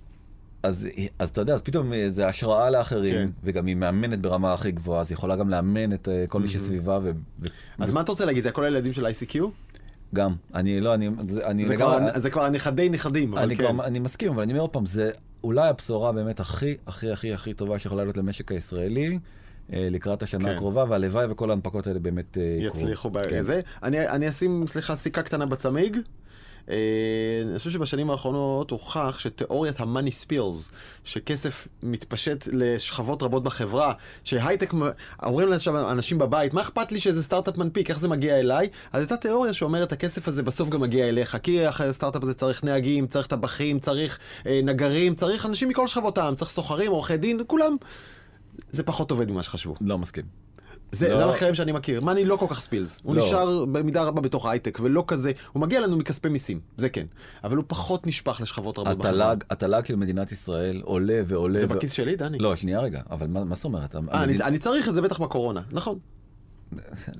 אז, 0.65 0.87
אז 1.19 1.29
אתה 1.29 1.41
יודע, 1.41 1.53
אז 1.53 1.61
פתאום 1.61 1.93
אה, 1.93 2.09
זה 2.09 2.27
השראה 2.27 2.69
לאחרים, 2.69 3.13
כן. 3.13 3.29
וגם 3.43 3.65
היא 3.65 3.75
מאמנת 3.75 4.19
ברמה 4.19 4.53
הכי 4.53 4.71
גבוהה, 4.71 5.01
אז 5.01 5.11
היא 5.11 5.15
יכולה 5.15 5.35
גם 5.35 5.49
לאמן 5.49 5.93
את 5.93 6.07
אה, 6.09 6.25
כל 6.27 6.39
מי 6.41 6.47
שסביבה, 6.47 6.99
ו... 7.03 7.11
ו- 7.39 7.47
אז 7.79 7.91
מה 7.91 8.01
אתה 8.01 8.11
רוצה 8.11 8.25
להגיד? 8.25 8.43
זה 8.43 8.49
הכל 8.49 8.63
הילדים 8.63 8.93
של 8.93 9.05
ICQ? 9.05 9.39
גם, 10.15 10.33
אני 10.55 10.81
לא, 10.81 10.93
אני, 10.93 11.09
זה, 11.27 11.47
אני 11.47 11.65
זה 11.65 11.73
לגמרי, 11.73 12.11
כבר- 12.11 12.19
זה 12.19 12.29
כבר 12.29 12.43
הנכדי 12.43 12.89
נכדים, 12.89 13.37
אני, 13.37 13.55
כן. 13.55 13.73
כבר, 13.73 13.85
אני 13.85 13.99
מסכים, 13.99 14.31
אבל 14.31 14.41
אני 14.41 14.53
אומר 14.53 14.61
עוד 14.61 14.69
פעם, 14.69 14.85
זה 14.85 15.11
אולי 15.43 15.67
הבשורה 15.69 16.11
באמת 16.11 16.39
הכי 16.39 16.75
הכי 16.87 17.11
הכי 17.11 17.33
הכי 17.33 17.53
טובה 17.53 17.79
שיכולה 17.79 18.03
להיות 18.03 18.17
למשק 18.17 18.51
הישראלי 18.51 19.19
אה, 19.73 19.87
לקראת 19.91 20.23
השנה 20.23 20.43
כן. 20.49 20.55
הקרובה, 20.55 20.85
והלוואי 20.89 21.25
וכל 21.29 21.49
ההנפקות 21.49 21.87
האלה 21.87 21.99
באמת 21.99 22.37
יקרו. 22.59 22.79
יצליחו 22.79 23.11
כן. 23.13 23.39
בזה. 23.39 23.61
אני 23.83 24.07
אני 24.09 24.29
אשים, 24.29 24.67
סליחה, 24.67 24.95
סיכה 24.95 25.21
קטנה 25.21 25.45
בצמיג. 25.45 25.97
אה, 26.69 26.75
אני 27.49 27.59
חושב 27.59 27.71
שבשנים 27.71 28.09
האחרונות 28.09 28.71
הוכח 28.71 29.19
שתיאוריית 29.19 29.79
המאני 29.79 30.11
ספירס, 30.11 30.71
שכסף 31.03 31.67
מתפשט 31.83 32.47
לשכבות 32.51 33.23
רבות 33.23 33.43
בחברה, 33.43 33.93
שהייטק, 34.23 34.73
אומרים 35.23 35.51
עכשיו 35.51 35.91
אנשים 35.91 36.17
בבית, 36.17 36.53
מה 36.53 36.61
אכפת 36.61 36.91
לי 36.91 36.99
שאיזה 36.99 37.23
סטארט-אפ 37.23 37.57
מנפיק, 37.57 37.89
איך 37.89 37.99
זה 37.99 38.07
מגיע 38.07 38.39
אליי? 38.39 38.69
אז 38.93 39.01
הייתה 39.01 39.17
תיאוריה 39.17 39.53
שאומרת, 39.53 39.91
הכסף 39.91 40.27
הזה 40.27 40.43
בסוף 40.43 40.69
גם 40.69 40.81
מגיע 40.81 41.09
אליך, 41.09 41.37
כי 41.43 41.65
הסטארט-אפ 41.65 42.23
הזה 42.23 42.33
צריך 42.33 42.63
נהגים, 42.63 43.07
צריך 43.07 43.27
טבחים, 43.27 43.79
צריך 43.79 44.19
אה, 44.47 44.59
נגרים, 44.63 45.15
צריך 45.15 45.45
אנשים 45.45 45.69
מכל 45.69 45.87
שכבות 45.87 46.17
העם, 46.17 46.35
צריך 46.35 46.51
סוחרים, 46.51 46.91
עורכי 46.91 47.17
דין, 47.17 47.41
כולם. 47.47 47.77
זה 48.71 48.83
פחות 48.83 49.11
עובד 49.11 49.31
ממה 49.31 49.43
שחשבו. 49.43 49.75
לא 49.81 49.97
מסכים. 49.97 50.44
זה, 50.95 51.09
לא. 51.09 51.17
זה 51.17 51.25
המחקרים 51.25 51.55
שאני 51.55 51.71
מכיר. 51.71 52.01
מאני 52.01 52.25
לא 52.25 52.35
כל 52.35 52.45
כך 52.49 52.59
ספילס. 52.59 52.99
הוא 53.03 53.15
לא. 53.15 53.25
נשאר 53.25 53.65
במידה 53.65 54.03
רבה 54.03 54.21
בתוך 54.21 54.45
ההייטק, 54.45 54.79
ולא 54.83 55.03
כזה, 55.07 55.31
הוא 55.53 55.61
מגיע 55.61 55.79
לנו 55.79 55.97
מכספי 55.97 56.29
מיסים, 56.29 56.59
זה 56.77 56.89
כן. 56.89 57.05
אבל 57.43 57.57
הוא 57.57 57.65
פחות 57.67 58.07
נשפך 58.07 58.41
לשכבות 58.41 58.77
רבות 58.79 58.97
בחברה. 58.97 59.31
התל"ג, 59.31 59.43
התל"ג 59.49 59.85
של 59.85 59.95
מדינת 59.95 60.31
ישראל 60.31 60.81
עולה 60.85 61.21
ועולה. 61.25 61.59
זה 61.59 61.67
בכיס 61.67 61.91
שלי, 61.91 62.15
דני. 62.15 62.37
לא, 62.37 62.55
שנייה 62.55 62.79
רגע, 62.79 63.01
אבל 63.11 63.27
מה, 63.27 63.55
זאת 63.55 63.65
אומרת? 63.65 63.95
אה, 63.95 64.23
אני 64.23 64.59
צריך 64.59 64.89
את 64.89 64.93
זה 64.93 65.01
בטח 65.01 65.19
בקורונה, 65.19 65.61
נכון. 65.71 65.99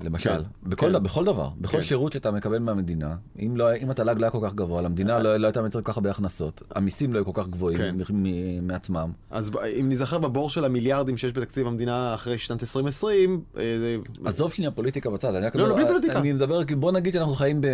למשל, 0.02 0.30
כן, 0.30 0.70
בכל, 0.70 0.92
כן. 0.92 1.02
בכל 1.02 1.24
דבר, 1.24 1.48
בכל 1.60 1.76
כן. 1.76 1.82
שירות 1.82 2.12
שאתה 2.12 2.30
מקבל 2.30 2.58
מהמדינה, 2.58 3.16
אם, 3.38 3.56
לא, 3.56 3.74
אם 3.74 3.90
התל"ג 3.90 4.18
לא 4.18 4.24
היה 4.24 4.30
כל 4.30 4.38
כך 4.42 4.54
גבוה, 4.54 4.82
למדינה 4.82 5.18
לא, 5.18 5.36
לא 5.36 5.46
הייתה 5.46 5.60
מייצרת 5.62 5.84
כל 5.84 5.92
כך 5.92 5.98
הרבה 5.98 6.10
הכנסות, 6.10 6.62
המיסים 6.74 7.12
לא 7.12 7.18
היו 7.18 7.24
כל 7.24 7.42
כך 7.42 7.48
גבוהים 7.48 7.78
כן. 7.78 7.96
מ- 8.10 8.22
מ- 8.22 8.66
מעצמם. 8.66 9.12
אז 9.30 9.50
אם 9.80 9.88
נזכר 9.88 10.18
בבור 10.18 10.50
של 10.50 10.64
המיליארדים 10.64 11.16
שיש 11.16 11.32
בתקציב 11.32 11.66
המדינה 11.66 12.14
אחרי 12.14 12.38
שנת 12.38 12.62
2020, 12.62 13.40
אה, 13.58 13.62
זה... 13.78 13.96
עזוב 14.24 14.52
שנייה 14.52 14.70
פוליטיקה 14.70 15.10
בצד, 15.10 15.34
אני 15.34 15.46
לא, 15.54 15.68
לא, 15.68 15.74
בלי 15.76 15.86
פוליטיקה. 15.86 16.18
אני 16.18 16.32
מדבר, 16.32 16.60
בוא 16.78 16.92
נגיד 16.92 17.12
שאנחנו 17.12 17.34
חיים, 17.34 17.60
ב, 17.60 17.66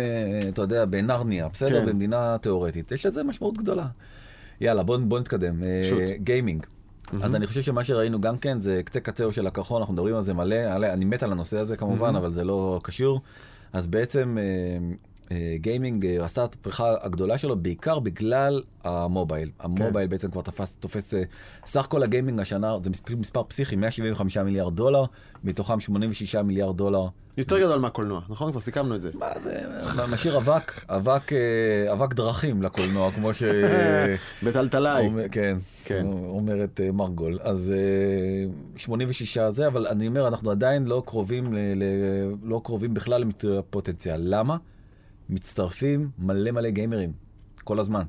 אתה 0.49 0.61
יודע, 0.61 0.85
בנרניה, 0.85 1.47
בסדר? 1.53 1.81
כן. 1.81 1.85
במדינה 1.85 2.37
תיאורטית, 2.41 2.91
יש 2.91 3.05
לזה 3.05 3.23
משמעות 3.23 3.57
גדולה. 3.57 3.85
יאללה, 4.61 4.83
בוא, 4.83 4.97
בוא 4.97 5.19
נתקדם. 5.19 5.63
אה, 5.63 5.81
גיימינג. 7.13 7.25
אז 7.25 7.35
אני 7.35 7.47
חושב 7.47 7.61
שמה 7.61 7.83
שראינו 7.83 8.21
גם 8.21 8.37
כן 8.37 8.59
זה 8.59 8.81
קצה 8.85 8.99
קצהו 8.99 9.33
של 9.33 9.47
הקרחון, 9.47 9.81
אנחנו 9.81 9.93
מדברים 9.93 10.15
על 10.15 10.23
זה 10.23 10.33
מלא, 10.33 10.55
אני 10.75 11.05
מת 11.05 11.23
על 11.23 11.31
הנושא 11.31 11.57
הזה 11.57 11.77
כמובן, 11.77 12.15
אבל 12.15 12.33
זה 12.33 12.43
לא 12.43 12.79
קשור. 12.83 13.21
אז 13.73 13.87
בעצם 13.87 14.37
אה, 14.37 14.95
גיימינג 15.55 16.05
אה, 16.05 16.25
עשה 16.25 16.45
את 16.45 16.53
הפריחה 16.53 16.93
הגדולה 17.01 17.37
שלו 17.37 17.55
בעיקר 17.55 17.99
בגלל 17.99 18.61
המובייל. 18.83 19.49
המובייל 19.59 20.07
בעצם 20.07 20.31
כבר 20.31 20.41
תפס, 20.41 20.75
תופס, 20.75 21.13
אה, 21.13 21.23
סך 21.65 21.87
כל 21.89 22.03
הגיימינג 22.03 22.39
השנה 22.39 22.75
זה 22.83 22.89
מספר, 22.89 23.15
מספר 23.15 23.43
פסיכי, 23.43 23.75
175 23.75 24.37
מיליארד 24.37 24.75
דולר, 24.75 25.03
מתוכם 25.43 25.79
86 25.79 26.35
מיליארד 26.35 26.77
דולר. 26.77 27.07
יותר 27.37 27.59
גדול 27.59 27.79
מהקולנוע, 27.79 28.21
נכון? 28.29 28.51
כבר 28.51 28.59
סיכמנו 28.59 28.95
את 28.95 29.01
זה. 29.01 29.09
מה 29.13 29.27
זה, 29.41 29.61
משאיר 30.11 30.37
אבק, 30.37 30.85
אבק, 30.89 31.33
אה, 31.33 31.93
אבק 31.93 32.13
דרכים 32.13 32.61
לקולנוע, 32.63 33.11
כמו 33.11 33.33
ש... 33.33 33.43
בטלטליי. 34.43 35.07
אומר- 35.07 35.29
כן, 35.31 35.57
כן. 35.85 36.05
אומרת 36.11 36.79
אה, 36.83 36.91
מרגול. 36.91 37.39
אז 37.41 37.73
אה, 37.75 38.51
86 38.77 39.37
זה, 39.37 39.67
אבל 39.67 39.87
אני 39.87 40.07
אומר, 40.07 40.27
אנחנו 40.27 40.51
עדיין 40.51 40.85
לא 40.85 41.03
קרובים, 41.05 41.53
ל, 41.53 41.57
ל, 41.57 41.83
לא 42.43 42.61
קרובים 42.63 42.93
בכלל 42.93 43.21
למיצוי 43.21 43.57
הפוטנציאל. 43.57 44.19
למה? 44.23 44.57
מצטרפים 45.29 46.09
מלא 46.17 46.51
מלא 46.51 46.69
גיימרים, 46.69 47.13
כל 47.63 47.79
הזמן. 47.79 48.03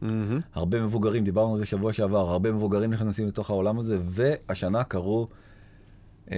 מהמם. 0.00 0.40
הרבה 0.54 0.80
מבוגרים, 0.80 1.24
דיברנו 1.24 1.52
על 1.52 1.58
זה 1.58 1.66
שבוע 1.66 1.92
שעבר, 1.92 2.18
הרבה 2.30 2.52
מבוגרים 2.52 2.92
נכנסים 2.92 3.28
לתוך 3.28 3.50
העולם 3.50 3.78
הזה, 3.78 3.98
והשנה 4.02 4.84
קרו, 4.84 5.28
אה, 6.32 6.36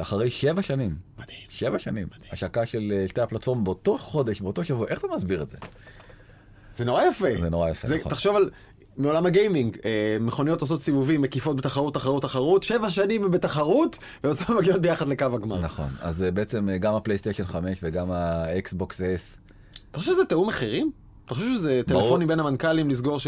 אחרי 0.00 0.30
שבע 0.30 0.62
שנים, 0.62 0.96
מדהים. 1.18 1.38
שבע 1.48 1.78
שנים, 1.78 2.08
השקה 2.32 2.66
של 2.66 2.92
אה, 2.92 3.08
שתי 3.08 3.20
הפלטפורמות 3.20 3.64
באותו 3.64 3.98
חודש, 3.98 4.40
באותו 4.40 4.64
שבוע, 4.64 4.86
איך 4.88 4.98
אתה 4.98 5.06
מסביר 5.14 5.42
את 5.42 5.50
זה? 5.50 5.56
זה 6.76 6.84
נורא 6.84 7.04
יפה. 7.04 7.28
זה 7.42 7.50
נורא 7.50 7.70
יפה, 7.70 7.88
זה, 7.88 7.98
נכון. 7.98 8.10
תחשוב 8.10 8.36
על 8.36 8.50
מעולם 8.96 9.26
הגיימינג, 9.26 9.76
אה, 9.84 10.16
מכוניות 10.20 10.60
עושות 10.60 10.80
סיבובים 10.80 11.22
מקיפות 11.22 11.56
בתחרות, 11.56 11.94
תחרות, 11.94 12.22
תחרות, 12.22 12.62
שבע 12.62 12.90
שנים 12.90 13.30
בתחרות, 13.30 13.98
ובסוף 14.24 14.50
מגיעות 14.50 14.80
ביחד 14.80 15.08
לקו 15.08 15.24
הגמר. 15.24 15.60
נכון, 15.60 15.88
אז 16.00 16.22
אה, 16.22 16.30
בעצם 16.30 16.68
גם 16.80 16.94
הפלייסטיישן 16.94 17.44
5 17.44 17.80
וגם 17.82 18.10
האקסבוקס 18.10 19.00
S, 19.00 19.38
אתה 19.92 20.00
חושב 20.00 20.12
שזה 20.12 20.24
תיאום 20.24 20.48
מחירים? 20.48 20.92
אתה 21.26 21.34
חושב 21.34 21.46
שזה. 21.54 21.82
טלפונים 21.86 22.28
בין 22.28 22.40
המנכ"לים 22.40 22.90
לסגור 22.90 23.18
ש... 23.18 23.26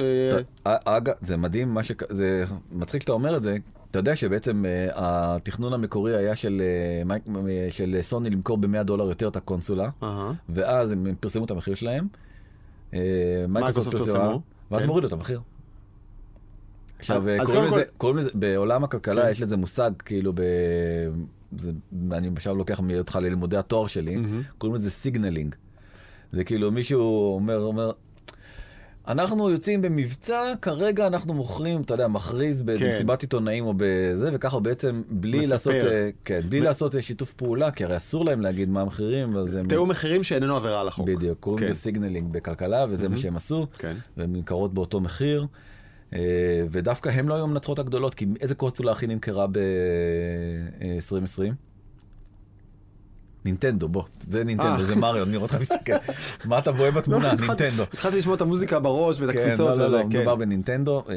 אגב, 0.64 1.14
זה 1.20 1.36
מדהים, 1.36 1.74
מה 1.74 1.82
ש... 1.82 1.92
זה 2.08 2.44
מצחיק 2.72 3.02
שאתה 3.02 3.12
אומר 3.12 3.36
את 3.36 3.42
זה. 3.42 3.56
אתה 3.90 3.98
יודע 3.98 4.16
שבעצם 4.16 4.64
אה, 4.66 4.88
התכנון 5.36 5.72
המקורי 5.72 6.16
היה 6.16 6.36
של, 6.36 6.62
אה, 7.10 7.16
אה, 7.48 7.66
של 7.70 7.98
סוני 8.02 8.30
למכור 8.30 8.58
ב-100 8.58 8.82
דולר 8.82 9.08
יותר 9.08 9.28
את 9.28 9.36
הקונסולה. 9.36 9.90
ואז 10.48 10.92
הם 10.92 11.14
פרסמו 11.20 11.44
את 11.44 11.50
המחיר 11.50 11.74
שלהם. 11.74 12.08
אה, 12.94 13.00
מייקרוסופט 13.48 13.96
פרסמו, 13.96 14.40
ואז 14.70 14.80
כן. 14.80 14.84
הם 14.84 14.88
הורידו 14.88 15.06
את 15.06 15.12
המחיר. 15.12 15.40
עכשיו, 16.98 17.28
אה, 17.28 17.44
קוראים 17.46 17.64
לזה, 17.64 17.82
קוראים 17.96 18.18
לזה, 18.18 18.30
בעולם 18.34 18.84
הכלכלה 18.84 19.22
כן. 19.22 19.30
יש 19.30 19.42
לזה 19.42 19.56
מושג, 19.56 19.90
כאילו, 20.04 20.32
ב... 20.32 20.40
זה, 21.58 21.72
אני 22.12 22.30
עכשיו 22.36 22.54
לוקח 22.54 22.80
אותך 22.98 23.18
ללימודי 23.22 23.56
התואר 23.56 23.86
שלי. 23.86 24.16
קוראים 24.58 24.74
לזה 24.74 24.90
signaling. 24.90 25.54
זה 26.34 26.44
כאילו 26.44 26.72
מישהו 26.72 27.34
אומר, 27.34 27.60
אומר, 27.60 27.90
אנחנו 29.08 29.50
יוצאים 29.50 29.82
במבצע, 29.82 30.52
כרגע 30.62 31.06
אנחנו 31.06 31.34
מוכרים, 31.34 31.82
אתה 31.82 31.94
יודע, 31.94 32.08
מכריז 32.08 32.62
באיזה 32.62 32.90
כן. 33.06 33.14
עיתונאים 33.20 33.66
או 33.66 33.74
בזה, 33.76 34.30
וככה 34.32 34.60
בעצם 34.60 35.02
בלי 35.10 35.40
מספר. 35.40 35.52
לעשות, 35.52 35.74
אה, 35.74 36.10
כן, 36.24 36.40
בלי 36.48 36.60
ו- 36.60 36.64
לעשות 36.64 36.94
אה, 36.94 37.02
שיתוף 37.02 37.32
פעולה, 37.32 37.70
כי 37.70 37.84
הרי 37.84 37.96
אסור 37.96 38.24
להם 38.24 38.40
להגיד 38.40 38.68
מה 38.68 38.80
המחירים, 38.80 39.36
אז 39.36 39.56
הם... 39.56 39.68
תיאום 39.68 39.90
מחירים 39.90 40.22
שאיננו 40.22 40.56
עבירה 40.56 40.80
על 40.80 40.88
החוק. 40.88 41.08
בדיוק, 41.08 41.38
קוראים 41.40 41.64
כן. 41.64 41.70
לזה 41.70 41.80
signaling 41.80 42.32
בכלכלה, 42.32 42.86
וזה 42.90 43.08
מה 43.08 43.16
שהם 43.16 43.36
עשו, 43.36 43.66
כן. 43.78 43.96
והן 44.16 44.32
נמכרות 44.32 44.74
באותו 44.74 45.00
מחיר. 45.00 45.46
אה, 46.14 46.18
ודווקא 46.70 47.08
הם 47.08 47.28
לא 47.28 47.34
היו 47.34 47.44
המנצחות 47.44 47.78
הגדולות, 47.78 48.14
כי 48.14 48.26
איזה 48.40 48.54
קונסולה 48.54 48.92
הכי 48.92 49.06
נמכרה 49.06 49.46
ב-2020? 49.46 51.52
נינטנדו, 53.44 53.88
בוא, 53.88 54.02
זה 54.28 54.44
נינטנדו, 54.44 54.80
אה. 54.80 54.84
זה 54.84 54.96
מריו, 54.96 55.24
נראה 55.24 55.42
אותך 55.42 55.54
מסתכל. 55.60 55.92
מה 56.44 56.58
אתה 56.58 56.72
בוהה 56.72 56.90
בתמונה? 56.90 57.34
לא, 57.34 57.46
נינטנדו. 57.46 57.82
התחלתי 57.82 58.16
לשמוע 58.16 58.36
את 58.36 58.40
המוזיקה 58.40 58.80
בראש 58.80 59.20
ואת 59.20 59.30
כן, 59.30 59.38
הקפיצות. 59.38 59.78
לא, 59.78 59.84
לא, 59.86 59.98
לא, 59.98 60.02
כן. 60.02 60.08
מדובר 60.08 60.36
בנינטנדו, 60.36 61.04
אה, 61.08 61.14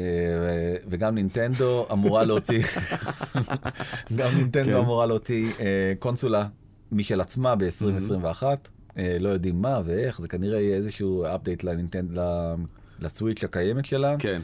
וגם 0.88 1.14
נינטנדו 1.14 1.86
אמורה 1.92 2.24
להוציא, 2.24 2.62
גם 4.16 4.30
כן. 4.30 4.36
נינטנדו 4.36 4.78
אמורה 4.78 5.06
להוציא 5.06 5.50
אה, 5.60 5.64
קונסולה 5.98 6.46
משל 6.92 7.20
עצמה 7.20 7.54
ב-2021, 7.56 8.42
לא 9.20 9.28
יודעים 9.28 9.62
מה 9.62 9.80
ואיך, 9.84 10.20
זה 10.20 10.28
כנראה 10.28 10.60
יהיה 10.60 10.76
איזשהו 10.76 11.24
אפדייט 11.34 11.64
לסוויץ' 13.00 13.44
הקיימת 13.44 13.84
שלה, 13.84 14.16
כן. 14.18 14.42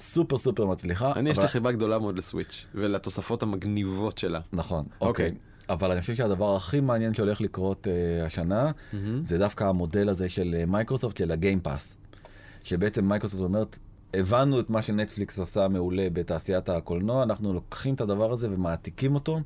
סופר 0.00 0.38
סופר 0.38 0.66
מצליחה. 0.66 1.12
אני 1.16 1.30
יש 1.30 1.36
אבל- 1.36 1.44
לי 1.44 1.48
חיבה 1.48 1.72
גדולה 1.72 1.98
מאוד 1.98 2.18
לסוויץ' 2.18 2.64
ולתוספות 2.74 3.42
המגניבות 3.42 4.18
שלה. 4.18 4.40
נכון, 4.52 4.84
אוקיי. 5.00 5.08
אוקיי. 5.26 5.47
אבל 5.68 5.92
אני 5.92 6.00
חושב 6.00 6.14
שהדבר 6.14 6.56
הכי 6.56 6.80
מעניין 6.80 7.14
שהולך 7.14 7.40
לקרות 7.40 7.86
uh, 7.86 8.26
השנה, 8.26 8.70
זה 9.22 9.38
דווקא 9.38 9.64
המודל 9.64 10.08
הזה 10.08 10.28
של 10.28 10.56
אה, 10.58 10.66
מייקרוסופט, 10.66 11.16
של 11.16 11.30
ה 11.30 11.37
Game 11.37 11.63
Pass. 11.63 11.96
שבעצם 12.62 13.08
מייקרוסופט 13.08 13.42
אומרת, 13.42 13.78
הבנו 14.14 14.60
את 14.60 14.70
מה 14.70 14.82
שנטפליקס 14.82 15.38
עושה 15.38 15.68
מעולה 15.68 16.06
בתעשיית 16.12 16.68
הקולנוע, 16.68 17.22
אנחנו 17.22 17.52
לוקחים 17.52 17.94
את 17.94 18.00
הדבר 18.00 18.32
הזה 18.32 18.48
ומעתיקים 18.50 19.14
אותו, 19.14 19.40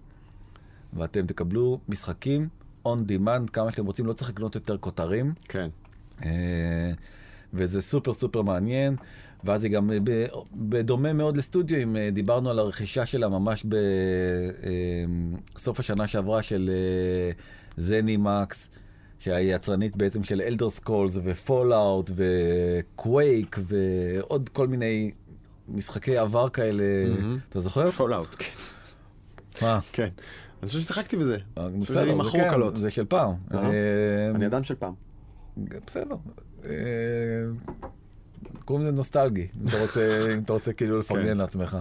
ואתם 0.92 1.26
תקבלו 1.26 1.80
משחקים 1.88 2.48
on 2.88 2.98
demand 3.08 3.50
כמה 3.52 3.70
שאתם 3.70 3.86
רוצים, 3.86 4.06
לא 4.06 4.12
צריך 4.12 4.30
לקנות 4.30 4.54
יותר 4.54 4.78
כותרים. 4.78 5.34
כן. 5.48 5.68
אה, 6.24 6.92
וזה 7.54 7.82
סופר 7.82 8.12
סופר 8.12 8.42
מעניין. 8.42 8.96
ואז 9.44 9.64
היא 9.64 9.72
גם 9.72 9.90
אה, 9.90 9.98
בדומה 10.52 11.12
מאוד 11.12 11.36
ל 11.36 11.42
Stadia, 11.42 11.82
אם 11.82 11.96
אה, 11.96 12.10
דיברנו 12.12 12.50
על 12.50 12.58
הרכישה 12.58 13.06
שלה 13.06 13.28
ממש 13.28 13.66
בסוף 15.54 15.80
השנה 15.80 16.06
שעברה 16.06 16.42
של 16.42 16.70
אה, 16.72 17.30
ZeniMax, 17.76 18.70
שהיא 19.18 19.54
יצרנית 19.54 19.96
בעצם 19.96 20.24
של 20.24 20.40
Elder 20.40 20.70
Scrolls 20.70 21.18
ו 21.24 21.35
Fallout 21.35 22.10
ו 22.14 22.38
Quake 22.38 23.58
ועוד 23.62 24.48
כל 24.48 24.68
מיני 24.68 25.10
משחקי 25.68 26.16
עבר 26.16 26.48
כאלה, 26.48 26.84
מהמם. 27.08 27.38
אתה 27.48 27.60
זוכר? 27.60 27.90
Fallout. 27.90 28.36
כן. 28.38 28.50
מה? 29.62 29.78
כן. 29.92 30.08
אני 30.62 30.68
חושב 30.68 30.80
ששיחקתי 30.80 31.16
בזה. 31.16 31.38
בסדר, 31.54 32.22
זה 32.22 32.30
כן, 32.32 32.50
קלות. 32.50 32.76
זה 32.76 32.90
של 32.90 33.04
פעם. 33.04 33.34
אני 34.34 34.46
אדם 34.46 34.62
של 34.62 34.74
פעם. 34.74 34.94
בסדר. 35.86 36.16
קוראים 38.64 38.82
לזה 38.82 38.92
נוסטלגי, 38.92 39.46
אם 39.62 39.68
אתה 39.68 39.80
רוצה, 39.80 40.28
אם 40.34 40.38
אתה 40.38 40.52
רוצה 40.52 40.72
כאילו 40.72 40.94
כן. 40.94 40.98
לפרגן 41.00 41.36
לעצמך. 41.36 41.78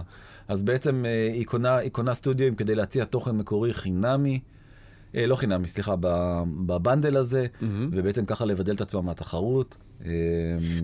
אז 0.48 0.62
בעצם 0.62 1.04
אה, 1.06 1.28
היא 1.32 1.46
קונה, 1.46 1.76
היא 1.76 1.90
קונה 1.90 2.14
סטודיו 2.14 2.56
כדי 2.56 2.74
להציע 2.74 3.04
תוכן 3.04 3.36
מקורי 3.36 3.74
חינמי, 3.74 4.40
לא 5.14 5.34
חינמי, 5.36 5.68
סליחה, 5.68 5.94
בבנדל 6.66 7.16
הזה, 7.16 7.46
מהמם. 7.60 7.88
ובעצם 7.92 8.24
ככה 8.24 8.44
לבדל 8.44 8.74
את 8.74 8.80
עצמה 8.80 9.00
מהתחרות. 9.00 9.76
אה, 10.06 10.10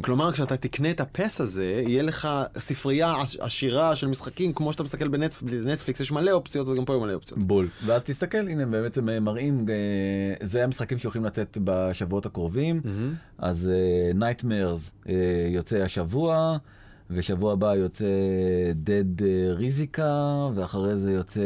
כלומר, 0.00 0.32
כשאתה 0.32 0.56
תקנה 0.56 0.90
את 0.90 1.00
הפס 1.00 1.40
הזה, 1.40 1.82
יהיה 1.86 2.02
לך 2.02 2.28
ספרייה 2.58 3.14
עש- 3.20 3.36
עשירה 3.36 3.96
של 3.96 4.06
משחקים, 4.06 4.52
כמו 4.52 4.72
שאתה 4.72 4.82
מסתכל 4.82 5.08
בנטפ- 5.08 5.42
בנטפליקס, 5.44 6.00
יש 6.00 6.12
מלא 6.12 6.30
אופציות, 6.30 6.68
וגם 6.68 6.84
פה 6.84 6.94
יש 6.94 7.00
מלא 7.02 7.12
אופציות. 7.12 7.38
בול. 7.40 7.68
ואז 7.86 8.04
תסתכל, 8.04 8.38
הנה, 8.38 8.62
הם 8.62 8.70
בעצם 8.70 9.08
אה, 9.08 9.20
מראים, 9.20 9.66
אה, 9.68 9.74
זה 10.46 10.64
המשחקים 10.64 10.98
שהולכים 10.98 11.24
לצאת 11.24 11.58
בשבועות 11.64 12.26
הקרובים. 12.26 12.80
מהמם. 12.84 13.14
אז 13.38 13.70
uh, 15.04 15.10
יוצא 15.48 15.76
השבוע, 15.82 16.56
ושבוע 17.10 17.52
הבא 17.52 17.74
יוצא 17.74 18.06
Dead 18.84 19.22
ריזיקה, 19.50 20.48
ואחרי 20.54 20.96
זה 20.96 21.12
יוצא 21.12 21.40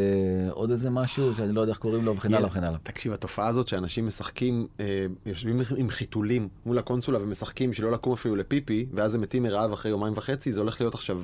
עוד 0.51 0.71
איזה 0.71 0.91
משהו 0.91 1.35
שאני 1.35 1.53
לא 1.53 1.61
יודע 1.61 1.73
איך 1.73 1.79
קוראים 1.79 2.05
לו, 2.05 2.17
וכן 2.17 2.35
הלאה 2.35 2.49
וכן 2.49 2.65
הלאה. 2.65 2.79
תקשיב, 2.83 3.13
התופעה 3.13 3.47
הזאת 3.49 3.69
שאנשים 3.69 4.07
משחקים, 4.07 4.67
אה, 4.81 5.07
יושבים 5.27 5.61
עם 5.77 5.91
חיתולים 5.91 6.49
מול 6.67 6.79
הקונסולה 6.79 7.23
ומשחקים 7.23 7.71
בשביל 7.71 7.87
לא 7.87 7.93
לקום 7.93 8.13
אפילו 8.13 8.37
לפיפי, 8.37 8.87
ואז 8.93 9.15
הם 9.15 9.21
מתים 9.21 9.43
מרעב 9.43 9.73
אחרי 9.73 9.91
יומיים 9.91 10.13
וחצי, 10.17 10.53
זה 10.53 10.61
הולך 10.61 10.81
להיות 10.81 10.95
עכשיו 10.95 11.23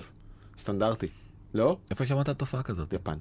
סטנדרטי. 0.58 1.06
לא? 1.54 1.76
איפה 1.90 2.06
שמעת 2.06 2.28
על 2.28 2.34
תופעה 2.34 2.62
כזאת? 2.62 2.92
יפן. 2.92 3.16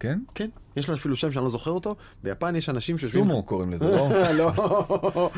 כן? 0.00 0.18
כן, 0.34 0.48
יש 0.76 0.88
לו 0.88 0.94
אפילו 0.94 1.16
שם 1.16 1.32
שאני 1.32 1.44
לא 1.44 1.50
זוכר 1.50 1.70
אותו. 1.70 1.96
ביפן 2.22 2.56
יש 2.56 2.68
אנשים 2.68 2.98
שיושבים... 2.98 3.28
סומו 3.28 3.42
קוראים 3.42 3.72
לזה, 3.72 3.90
לא? 3.90 4.08
לא, 4.38 5.30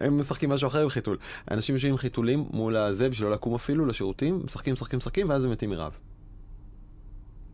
הם 0.00 0.18
משחקים 0.18 0.50
משהו 0.50 0.68
אחר 0.68 0.82
עם 0.82 0.88
חיתול. 0.88 1.16
אנשים 1.50 1.74
יושבים 1.74 1.92
עם 1.92 1.98
חיתולים 1.98 2.46
מול 2.50 2.76
הזה 2.76 3.08
בשביל 3.08 3.28
לא 3.28 3.34
לקום 3.34 3.54
אפילו 3.54 3.86
לשירותים, 3.86 4.40
משחקים, 4.44 4.72
משחקים, 4.72 4.96
משחקים, 4.96 5.30
ואז 5.30 5.44
הם 5.44 5.50
מתים 5.50 5.70
מרעב. 5.70 5.92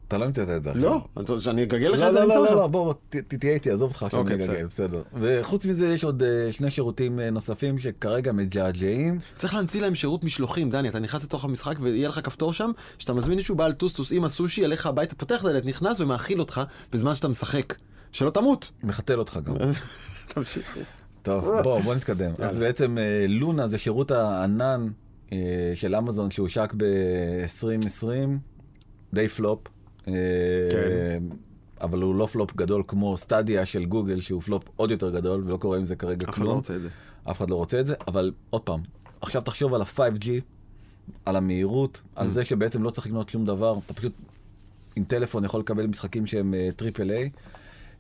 אתה 0.09 0.18
לא 0.18 0.25
המצאת 0.25 0.49
את 0.49 0.62
זה 0.62 0.71
עכשיו. 0.71 0.85
לא, 0.85 1.05
אתה 1.23 1.33
רוצה 1.33 1.44
שאני 1.44 1.62
אגגל 1.62 1.88
לך 1.88 1.99
לא, 2.01 2.09
את 2.09 2.12
זה? 2.12 2.21
לא, 2.21 2.27
לא, 2.29 2.44
לך. 2.44 2.51
לא, 2.51 2.66
בוא, 2.66 2.94
תהיה 3.11 3.55
איתי, 3.55 3.71
עזוב 3.71 3.90
אותך 3.90 4.03
עכשיו 4.03 4.21
אוקיי, 4.21 4.35
אני 4.37 4.44
אגגל, 4.44 4.66
בסדר. 4.66 5.03
וחוץ 5.14 5.66
מזה 5.66 5.88
יש 5.88 6.05
עוד 6.05 6.23
אה, 6.23 6.53
שני 6.53 6.71
שירותים 6.71 7.21
אה, 7.21 7.31
נוספים 7.31 7.79
שכרגע 7.79 8.33
מג'עג'עים. 8.33 9.18
צריך 9.37 9.55
להמציא 9.55 9.81
להם 9.81 9.94
שירות 9.94 10.25
משלוחים, 10.25 10.71
דני, 10.71 10.88
אתה 10.88 10.99
נכנס 10.99 11.25
לתוך 11.25 11.44
המשחק 11.44 11.75
ויהיה 11.81 12.09
לך 12.09 12.21
כפתור 12.25 12.53
שם, 12.53 12.71
שאתה 12.99 13.12
מזמין 13.12 13.37
מישהו 13.37 13.57
בעל 13.57 13.73
טוסטוס 13.73 14.12
עם 14.12 14.25
הסושי 14.25 14.64
אליך 14.64 14.87
הביתה, 14.87 15.14
פותח 15.14 15.42
דלת, 15.44 15.64
נכנס 15.64 16.01
ומאכיל 16.01 16.40
אותך 16.40 16.61
בזמן 16.92 17.14
שאתה 17.14 17.29
משחק. 17.29 17.75
שלא 18.12 18.31
תמות. 18.31 18.71
מחתל 18.85 19.18
אותך 19.18 19.38
גם. 19.44 19.55
תמשיך. 20.35 20.79
טוב, 21.23 21.61
בוא, 21.62 21.81
בוא 21.81 21.94
נתקדם. 21.94 22.31
אז. 22.38 22.59
בעצם 22.59 22.99
אה, 22.99 23.27
לונה 23.29 23.68
זה 23.68 23.79
שירות 23.79 24.11
הענן 24.11 24.88
של 25.75 25.94
אמזון 25.94 26.31
שהושק 26.31 26.75
ב-2020, 26.77 28.07
די 29.14 29.29
פלופ. 29.29 29.61
אה, 30.09 30.12
כן. 30.71 31.23
אבל 31.81 32.03
הוא 32.03 32.14
לא 32.14 32.27
פלופ 32.27 32.57
גדול 32.57 32.83
כמו 32.88 33.16
סטדיה 33.16 33.66
של 33.66 33.85
גוגל 33.85 34.21
שהוא 34.21 34.42
פלופ 34.42 34.64
עוד 34.77 34.90
יותר 34.90 35.11
גדול 35.11 35.42
ולא 35.47 35.57
קורה 35.57 35.79
עם 35.79 35.85
זה 35.85 35.97
כרגע 35.97 36.27
אף 36.29 36.35
אחד 36.35 36.40
לא 36.40 36.44
כלום. 36.44 36.57
רוצה 36.57 36.77
את 36.77 36.83
זה. 36.83 36.88
אף 37.31 37.37
אחד 37.38 37.51
לא 37.51 37.55
רוצה 37.57 37.81
את 37.81 37.87
זה, 37.87 37.94
אבל 38.09 38.33
עוד 38.51 38.62
פעם, 38.62 38.81
עכשיו 39.21 39.42
תחשוב 39.42 39.75
על 39.75 39.81
ה-5G, 39.83 40.29
על 41.25 41.37
המהירות, 41.37 41.97
Mm. 42.05 42.09
על 42.21 42.31
זה 42.31 42.44
שבעצם 42.44 42.83
לא 42.83 42.90
צריך 42.90 43.07
לקנות 43.07 43.29
שום 43.29 43.44
דבר, 43.44 43.79
אתה 43.87 43.94
פשוט 43.94 44.12
עם 44.97 45.05
טלפון 45.05 45.44
יכול 45.44 45.61
לקבל 45.61 45.87
משחקים 45.87 46.27
שהם 46.27 46.55
triple 46.77 47.11
A. 47.11 47.31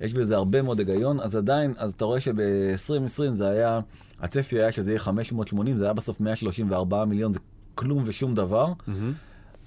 יש 0.00 0.12
בזה 0.12 0.36
הרבה 0.36 0.62
מאוד 0.62 0.78
היגיון, 0.78 1.20
אז 1.20 1.36
עדיין, 1.36 1.72
אז 1.76 1.92
אתה 1.92 2.04
רואה 2.04 2.20
שב-2020 2.20 3.34
זה 3.34 3.48
היה, 3.48 3.80
הצפי 4.20 4.56
היה 4.58 4.72
שזה 4.72 4.90
יהיה 4.90 5.00
580, 5.00 5.76
זה 5.78 5.84
היה 5.84 5.92
בסוף 5.94 6.20
134 6.20 7.04
מיליון, 7.04 7.32
זה 7.32 7.38
כלום 7.74 8.02
ושום 8.06 8.34
דבר, 8.34 8.72
מהמם. 8.86 9.12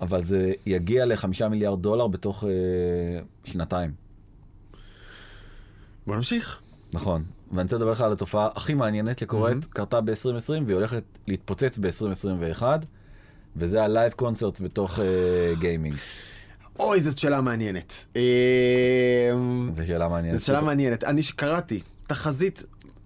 אבל 0.02 0.24
זה 0.24 0.52
יגיע 0.66 1.06
ל-5 1.06 1.48
מיליארד 1.50 1.82
דולר 1.82 2.08
בתוך 2.08 2.44
אה, 2.44 2.50
שנתיים. 3.44 3.92
בוא 6.08 6.16
נמשיך. 6.16 6.62
נכון, 6.94 7.24
ואני 7.52 7.64
רוצה 7.64 7.76
לדבר 7.76 7.92
לך 7.92 8.02
על 8.02 8.12
התופעה 8.12 8.50
הכי 8.56 8.74
מעניינת 8.74 9.20
שקורית, 9.20 9.66
קרתה 9.66 10.02
ב-2020 10.02 10.50
והיא 10.66 10.76
הולכת 10.76 11.04
להתפוצץ 11.28 11.78
ב-2021, 11.78 12.64
וזה 13.56 13.84
ה 13.84 13.90
live 13.90 14.14
concerts 14.14 14.62
בתוך 14.62 15.00
אה, 15.00 15.06
gaming. 15.60 15.96
אוי, 16.80 17.02
זאת 17.02 17.18
שאלה 17.18 17.42
מעניינת. 17.42 18.06
אה, 18.16 19.32
זו 19.76 19.86
שאלה 19.88 20.08
מעניינת. 20.08 20.40
זו 20.40 20.46
שאלה 20.46 20.62
מעניינת. 20.62 21.04
אני 21.04 21.22
קראתי 21.36 21.82
תחזית 22.08 22.64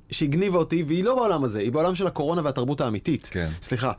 שהגניבה 0.10 0.58
אותי, 0.58 0.84
והיא 0.84 1.04
לא 1.04 1.16
בעולם 1.16 1.44
הזה, 1.44 1.60
היא 1.60 1.72
בעולם 1.72 1.96
של 1.96 2.08
הקורונה 2.08 2.42
והתרבות 2.44 2.82
האמיתית. 2.82 3.28
כן. 3.32 3.50
סליחה. 3.62 3.92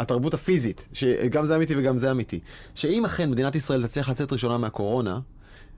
התרבות 0.00 0.34
הפיזית, 0.34 0.88
שגם 0.92 1.44
זה 1.44 1.56
אמיתי 1.56 1.74
וגם 1.76 1.98
זה 1.98 2.10
אמיתי, 2.10 2.40
שאם 2.74 3.04
אכן 3.04 3.30
מדינת 3.30 3.54
ישראל 3.54 3.86
תצליח 3.86 4.08
לצאת 4.08 4.32
ראשונה 4.32 4.58
מהקורונה, 4.58 5.20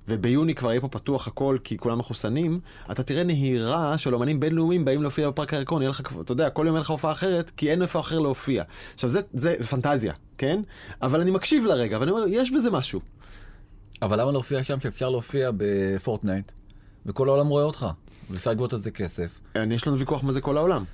וביוני 0.08 0.54
כבר 0.54 0.70
יהיה 0.70 0.80
פה 0.80 0.88
פתוח 0.88 1.28
הכל 1.28 1.58
כי 1.64 1.78
כולם 1.78 1.98
מחוסנים, 1.98 2.60
אתה 2.90 3.02
תראה 3.02 3.22
נהירה 3.24 3.98
של 3.98 4.14
אומנים 4.14 4.40
בינלאומיים 4.40 4.84
באים 4.84 5.02
להופיע 5.02 5.30
בפארק 5.30 5.54
הירקון, 5.54 5.82
יהיה 5.82 5.90
לך, 5.90 6.00
אתה 6.20 6.32
יודע, 6.32 6.50
כל 6.50 6.64
יום 6.66 6.74
אין 6.76 6.80
לך 6.80 6.90
הופעה 6.90 7.12
אחרת, 7.12 7.50
כי 7.56 7.70
אין 7.70 7.82
איפה 7.82 8.00
אחר 8.00 8.18
להופיע. 8.18 8.62
עכשיו 8.94 9.10
זה, 9.10 9.20
זה 9.32 9.54
פנטזיה, 9.70 10.12
כן? 10.38 10.60
אבל 11.02 11.20
אני 11.20 11.30
מקשיב 11.30 11.64
לרגע, 11.64 11.98
ואני 12.00 12.10
אומר, 12.10 12.24
יש 12.28 12.50
בזה 12.52 12.70
משהו. 12.70 13.00
אבל 14.02 14.20
למה 14.20 14.32
להופיע 14.32 14.64
שם 14.64 14.80
שאפשר 14.80 15.10
להופיע 15.10 15.50
ב 15.56 15.66
Fortnite, 15.66 16.52
וכל 17.06 17.28
העולם 17.28 17.46
רואה 17.48 17.64
אותך, 17.64 17.86
ואפשר 18.30 18.50
לגבות 18.50 18.72
על 18.72 18.78
זה 18.78 18.90
כסף. 18.90 19.30
אני- 19.56 19.74
יש 19.74 19.86
לנו 19.86 19.98
ויכוח 19.98 20.22
מה 20.24 20.32
זה 20.32 20.40
כל 20.40 20.56
העולם. 20.56 20.84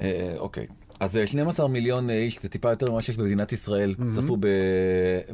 אה, 0.00 0.34
אוקיי. 0.38 0.66
אז 1.00 1.16
אה, 1.16 1.26
12 1.26 1.68
מיליון 1.68 2.10
אה, 2.10 2.14
איש, 2.18 2.42
זה 2.42 2.48
טיפה 2.48 2.70
יותר 2.70 2.90
ממה 2.90 3.02
שיש 3.02 3.16
במדינת 3.16 3.52
ישראל, 3.52 3.94
צפו 4.12 4.36
ב- 4.40 4.46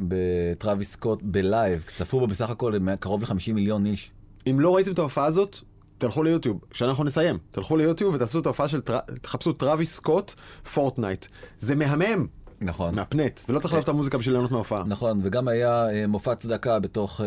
בטראביס 0.07 0.91
סקוט 0.91 1.19
ב 1.23 1.33
live, 1.33 1.85
צפו 1.95 2.19
בו 2.19 2.27
בסך 2.27 2.49
הכל 2.49 2.73
אה, 2.87 2.95
קרוב 2.97 3.21
ל-50 3.23 3.53
מיליון 3.53 3.85
איש. 3.85 4.11
אם 4.49 4.59
לא 4.59 4.75
ראיתם 4.75 4.91
את 4.91 4.99
ההופעה 4.99 5.25
הזאת, 5.25 5.59
תלכו 5.97 6.23
ליוטיוב. 6.23 6.59
כשאנחנו 6.69 7.03
נסיים, 7.03 7.37
תלכו 7.51 7.77
ליוטיוב 7.77 8.15
ותעשו 8.15 8.39
את 8.39 8.45
ההופעה 8.45 8.67
של, 8.67 8.81
טר... 8.81 8.99
תחפשו 9.21 9.53
טראביס 9.53 9.95
סקוט, 9.95 10.33
Fortnite. 10.73 11.25
זה 11.59 11.75
מהמם, 11.75 12.27
נכון. 12.61 12.95
מהפנט, 12.95 13.41
ולא 13.49 13.59
צריך 13.59 13.73
לאהוב 13.73 13.83
את 13.83 13.89
המוזיקה 13.89 14.17
בשביל 14.17 14.33
ליהנות 14.33 14.51
מההופעה. 14.51 14.83
נכון, 14.87 15.19
וגם 15.23 15.47
היה 15.47 15.89
אה, 15.89 16.07
מופע 16.07 16.35
צדקה 16.35 16.79
בתוך 16.79 17.21
אה, 17.21 17.25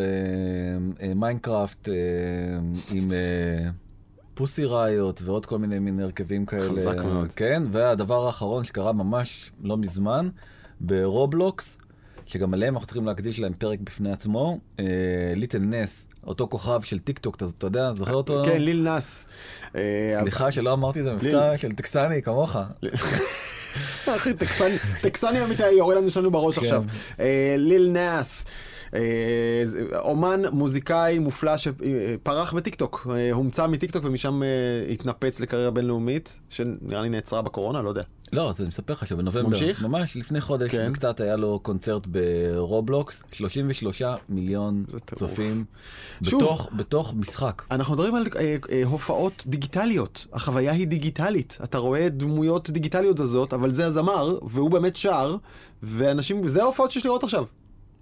אה, 1.09 1.15
Minecraft 1.15 1.89
אה, 1.89 1.95
עם 2.91 3.13
אה, 3.13 3.71
Pussy 4.37 4.65
Riot 4.65 5.23
ועוד 5.25 5.47
כל 5.47 5.59
מיני 5.59 5.79
מין 5.79 6.01
הרכבים 6.01 6.47
כאלה. 6.47 6.63
חזק 6.63 6.97
מאוד. 7.05 7.33
כן, 7.33 7.63
והדבר 7.73 8.27
האחרון 8.27 8.65
שקרה 8.65 8.93
ממש 8.93 9.51
לא 9.63 9.77
מזמן, 9.77 10.29
ב 10.81 10.93
Roblox, 10.93 11.77
שגם 12.27 12.55
עליהם 12.55 12.75
אנחנו 12.75 12.87
צריכים 12.87 13.07
להקדיש 13.07 13.41
להם 13.41 13.53
פרק 13.55 13.79
בפני 13.81 14.13
עצמו, 14.13 14.59
אה, 14.81 14.85
Little 15.37 15.59
Nas, 15.59 16.07
אותו 16.27 16.49
כוכב 16.49 16.81
של 16.83 16.99
טיק 16.99 17.19
טוק, 17.19 17.37
אתה, 17.37 17.67
יודע, 17.67 17.95
זוכר 17.95 18.15
אותו? 18.15 18.43
כן, 18.45 18.63
ליל 18.63 18.83
נאס. 18.83 19.29
אה, 19.77 20.17
סליחה 20.21 20.53
שלא 20.53 20.73
אמרתי 20.73 21.01
את 21.01 21.05
זה 21.05 21.15
מבטא 21.15 21.57
של 21.57 21.73
טקסני 21.73 22.23
כמוך. 22.23 22.57
אחי, 24.17 24.35
טקסני- 24.35 24.79
טקסני 25.03 25.45
אמיתי 25.45 25.71
יורה 25.71 25.95
לנו 25.95 26.11
שלנו 26.11 26.31
בראש 26.31 26.55
כן. 26.59 26.63
עכשיו. 26.65 26.85
אה, 27.21 27.55
ליל 27.59 27.91
נאס. 27.91 28.45
אה, 28.95 29.01
אומן 29.99 30.43
מוזיקאי 30.53 31.19
מופלא 31.19 31.57
שפרח 31.57 32.53
בטיקטוק, 32.53 33.07
אה, 33.11 33.33
הומצא 33.33 33.67
מטיקטוק 33.67 34.05
ומשם 34.05 34.43
אה, 34.43 34.49
התנפץ 34.93 35.41
לקריירה 35.41 35.71
בינלאומית, 35.71 36.41
שנראה 36.49 37.03
לי 37.03 37.09
נעצרה 37.09 37.43
בקורונה, 37.43 37.83
לא 37.83 37.89
יודע. 37.89 38.03
לא, 38.33 38.51
אז 38.51 38.61
אני 38.61 38.69
מספר 38.69 38.93
לך 38.93 39.07
שבנובמבר, 39.07 39.49
ממשיך? 39.49 39.83
ממש 39.83 40.17
לפני 40.17 40.41
חודש 40.41 40.71
כן. 40.71 40.89
וקצת 40.91 41.21
היה 41.21 41.37
לו 41.37 41.61
קונצרט 41.63 42.07
ב 42.07 42.21
Roblox, 42.21 43.23
33 43.33 44.03
מיליון. 44.29 44.85
צופים, 45.15 45.65
שוב. 46.23 46.43
בתוך, 46.43 46.69
בתוך 46.77 47.15
משחק. 47.17 47.63
אנחנו 47.71 47.95
מדברים 47.95 48.15
על 48.15 48.27
אה, 48.37 48.57
אה, 48.73 48.83
הופעות 48.85 49.45
דיגיטליות, 49.47 50.27
החוויה 50.33 50.73
היא 50.73 50.87
דיגיטלית. 50.87 51.59
אתה 51.65 51.79
רואה 51.79 52.09
דמויות 52.09 52.71
דיגיטליות 52.71 53.19
זזות, 53.19 53.53
אבל 53.53 53.73
זה 53.73 53.87
הזמר, 53.87 54.39
והוא 54.43 54.71
באמת 54.71 54.97
שר, 54.97 55.37
ואנשים, 55.83 56.49
זה 56.49 56.63
ההופעות 56.63 56.91
שיש 56.91 57.05
לראות 57.07 57.25
עכשיו. 57.25 57.45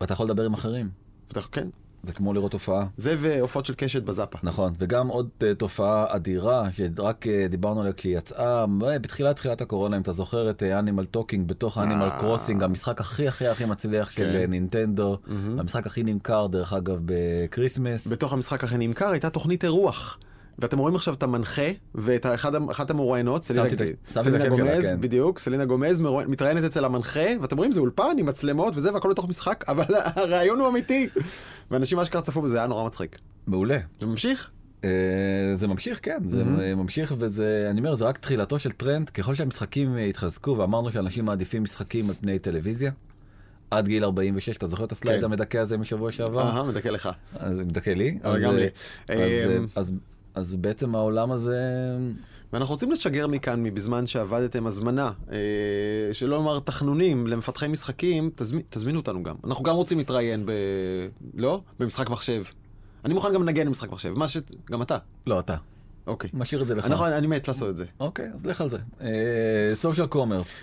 ואתה 0.05 0.13
יכול 0.13 0.27
לדבר 0.27 0.45
עם 0.45 0.55
אחרים, 0.55 0.89
כן, 1.53 1.69
זה 2.03 2.13
כמו 2.13 2.33
לראות 2.33 2.53
הופעה. 2.53 2.87
זה 2.97 3.17
והופעות 3.21 3.67
של 3.67 3.75
קשת 3.77 4.03
בזאפה. 4.03 4.39
נכון, 4.43 4.73
וגם 4.79 5.09
עוד 5.09 5.29
uh, 5.39 5.45
תופעה 5.59 6.07
אדירה 6.09 6.73
שרק 6.73 7.27
uh, 7.27 7.51
דיברנו 7.51 7.81
עליה 7.81 7.93
כשהיא 7.93 8.19
יצאה 8.19 8.65
uh, 8.65 8.99
בתחילת 9.01 9.37
תחילת 9.37 9.61
הקורונה, 9.61 9.97
אם 9.97 10.03
אתה 10.03 10.13
זוכר 10.13 10.51
את 10.51 10.63
Animal 10.63 11.05
Talking 11.05 11.49
בתוך 11.49 11.79
Animal 11.79 12.03
אה. 12.03 12.19
Crossing, 12.19 12.63
המשחק 12.63 13.01
הכי 13.01 13.29
הכי 13.29 13.47
הכי 13.47 13.65
מצליח 13.65 14.11
של 14.11 14.31
כן. 14.33 14.37
אה, 14.37 14.47
נינטנדו, 14.47 15.19
מהמם. 15.27 15.61
המשחק 15.61 15.87
הכי 15.87 16.03
נמכר 16.03 16.47
דרך 16.47 16.73
אגב 16.73 16.99
ב 17.05 17.14
Christmas. 17.14 18.07
בתוך 18.07 18.33
המשחק 18.33 18.65
הכי 18.65 18.79
נמכר 18.79 19.09
הייתה 19.09 19.31
תוכנית 19.31 19.65
אירוח. 19.65 20.19
ואתם 20.59 20.79
רואים 20.79 20.97
עכשיו 20.97 21.15
את 21.15 21.23
המנחה 21.23 21.69
ואת 21.95 22.27
אחת 22.71 22.91
המרואיינות, 22.91 23.45
סלינה, 23.45 23.69
סלינה 24.09 24.49
גומז, 24.49 24.83
כן. 24.83 25.01
בדיוק, 25.01 25.39
סלינה 25.39 25.65
גומז 25.65 26.01
מתראיינת 26.29 26.65
אצל 26.65 26.85
המנחה, 26.85 27.27
ואתם 27.41 27.57
רואים 27.57 27.73
זה 27.73 27.81
אולפן 27.81 28.17
עם 28.19 28.27
מצלמות 28.27 28.77
וזה 28.77 28.93
והכל 28.95 29.09
לתוך 29.09 29.29
משחק, 29.29 29.65
אבל 29.69 29.85
הרעיון 29.91 30.61
הוא 30.61 30.69
אמיתי. 30.69 31.09
ואנשים 31.71 31.99
אשכרה 31.99 32.23
צפו 32.23 32.43
בזה, 32.43 32.59
היה 32.59 32.67
נורא 32.67 32.87
מצחיק. 32.87 33.19
מעולה. 33.47 33.79
זה 34.01 34.07
ממשיך? 34.07 34.51
אה, 34.85 34.91
זה 35.55 35.69
ממשיך, 35.69 35.99
כן, 36.03 36.19
זה 36.25 36.45
מהמם. 36.45 36.61
אה, 36.61 36.75
ממשיך 36.75 37.15
וזה, 37.19 37.67
אני 37.71 37.81
אומר, 37.81 37.95
זה 37.95 38.05
רק 38.05 38.19
תחילתו 38.19 38.59
של 38.59 38.73
טרנד, 38.73 39.11
ככל 39.11 39.35
שהמשחקים 39.35 39.97
אה, 39.97 40.01
יתחזקו, 40.01 40.57
ואמרנו 40.59 40.93
שאנשים 40.93 41.25
מעדיפים 41.25 41.63
משחקים 41.63 42.09
על 42.09 42.17
פני 42.21 42.39
טלוויזיה, 42.39 42.91
עד 43.71 43.89
גיל 43.89 44.05
46, 44.05 44.57
אתה 44.57 44.67
זוכר 44.67 44.85
את 44.85 44.93
הסלייד 44.93 45.19
כן. 45.21 45.25
המדכא 45.25 45.59
הזה 45.59 45.79
משבוע 45.79 46.13
שעבר? 46.13 46.41
אהה, 46.43 46.63
מדכא 46.63 46.89
לך. 46.89 47.09
אז 47.39 47.57
זה 47.57 47.65
מדכא 47.65 47.91
לי. 47.91 48.19
אבל 48.25 48.37
אז, 48.37 48.43
גם 48.43 48.57
לי. 48.57 48.67
אז, 49.09 49.19
אמ, 49.59 49.67
אז- 49.77 49.93
אז 50.35 50.57
בעצם 50.57 50.95
העולם 50.95 51.33
הזה, 51.33 51.61
ואנחנו 52.53 52.75
רוצים 52.75 52.91
לשגר 52.91 53.27
מכאן, 53.27 53.63
מבזמן 53.63 54.07
שעבדתם 54.07 54.67
הזמנה, 54.67 55.11
אה, 55.33 55.39
שלא 56.13 56.37
לומר 56.37 56.59
תחנונים 56.61 57.27
למפתחי 57.27 57.69
משחקים, 57.69 58.31
תזמין, 58.35 58.63
תזמינו 58.71 58.99
אותנו 58.99 59.23
גם. 59.23 59.35
אנחנו 59.45 59.65
גם 59.65 59.75
רוצים 59.75 59.99
להתראיין 59.99 60.47
ב... 60.47 60.53
לא? 61.35 61.61
במשחק 61.79 62.11
מחשב. 62.11 62.43
אני 63.05 63.15
מוכן 63.15 63.35
גם 63.35 63.43
לנגן 63.43 63.67
במשחק 63.67 63.93
מחשב, 63.93 64.11
מה 64.11 64.29
ש... 64.29 64.37
גם 64.71 64.83
אתה. 64.83 64.99
לא 65.27 65.41
אתה, 65.41 65.57
אוקיי. 66.07 66.31
משאיר 66.35 66.63
את 66.63 66.67
זה 66.67 66.75
לך. 66.75 66.87
נכון, 66.87 67.13
אני 67.13 67.27
מת 67.27 67.49
לעשות 67.49 67.71
את 67.71 67.77
זה. 67.77 67.85
אוקיי, 68.01 68.31
אז 68.35 68.47
לך 68.47 68.61
על 68.61 68.69
זה. 68.69 68.79
social 69.75 70.07
commerce. 70.07 70.57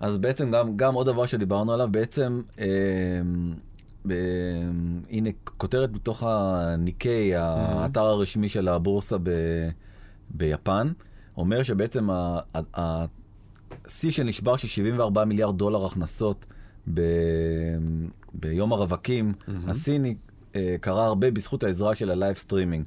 אז 0.00 0.18
בעצם 0.18 0.50
גם, 0.50 0.76
גם 0.76 0.94
עוד 0.94 1.06
דבר 1.06 1.26
שדיברנו 1.26 1.72
עליו, 1.72 1.88
בעצם, 1.90 2.40
אה, 2.58 2.66
הנה 5.10 5.30
כותרת 5.44 5.92
בתוך 5.92 6.22
ה 6.26 6.40
Nikkei, 6.40 7.36
האתר 7.36 8.00
הרשמי 8.00 8.48
של 8.48 8.68
הבורסה 8.68 9.16
ב, 9.22 9.30
ביפן, 10.30 10.92
אומר 11.36 11.62
שבעצם 11.62 12.08
השיא 12.74 14.10
שנשבר 14.10 14.56
של 14.56 14.68
74 14.68 15.24
מיליארד 15.24 15.58
דולר 15.58 15.86
הכנסות 15.86 16.46
ב, 16.94 17.00
ביום 18.34 18.72
הרווקים 18.72 19.32
הסיני 19.68 20.14
אה, 20.56 20.76
קרה 20.80 21.06
הרבה 21.06 21.30
בזכות 21.30 21.62
העזרה 21.62 21.94
של 21.94 22.10
ה 22.10 22.15
live 22.15 22.36
streaming. 22.36 22.84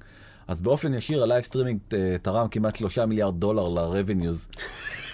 אז 0.47 0.61
באופן 0.61 0.93
ישיר 0.93 1.23
ה 1.23 1.27
live 1.27 1.43
streaming 1.43 1.79
אה, 1.93 2.15
תרם 2.21 2.47
כמעט 2.47 2.75
3 2.75 2.99
מיליארד 2.99 3.39
דולר 3.39 3.69
ל-revenues. 3.69 4.57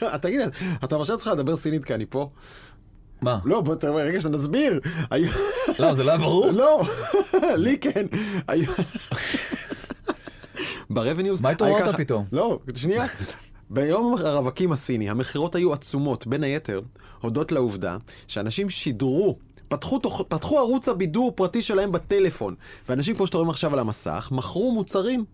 תגיד, 0.21 0.41
אתה 0.83 0.97
מרשה 0.97 1.13
לעצמך 1.13 1.27
לדבר 1.27 1.55
סינית 1.55 1.85
כי 1.85 1.93
אני 1.93 2.05
פה? 2.05 2.29
מה? 3.21 3.39
לא, 3.45 3.61
בוא 3.61 3.75
תראה, 3.75 4.03
רגע 4.03 4.21
שנסביר. 4.21 4.79
היו- 5.11 5.31
למה, 5.79 5.93
זה 5.93 6.03
לא 6.03 6.09
היה 6.11 6.19
ברור? 6.19 6.47
לא, 6.61 6.81
לי 7.55 7.77
כן. 7.79 8.05
ברבניוז... 10.89 11.41
מה 11.41 11.49
התעוררת 11.49 11.81
היה 11.81 11.87
ככה- 11.87 11.97
פתאום? 11.97 12.25
לא, 12.31 12.59
שנייה. 12.75 13.05
ביום 13.69 14.15
הרווקים 14.19 14.71
הסיני 14.71 15.09
המכירות 15.09 15.55
היו 15.55 15.73
עצומות, 15.73 16.27
בין 16.27 16.43
היתר, 16.43 16.81
הודות 17.21 17.51
לעובדה 17.51 17.97
שאנשים 18.27 18.69
שידרו, 18.69 19.37
פתחו, 19.67 19.99
תוך, 19.99 20.21
פתחו 20.27 20.57
ערוץ 20.57 20.89
הבידור 20.89 21.31
פרטי 21.35 21.61
שלהם 21.61 21.91
בטלפון, 21.91 22.55
ואנשים, 22.89 23.15
כמו 23.15 23.27
שאתם 23.27 23.37
רואים 23.37 23.49
עכשיו 23.49 23.73
על 23.73 23.79
המסך, 23.79 24.29
מכרו 24.31 24.71
מוצרים. 24.71 25.25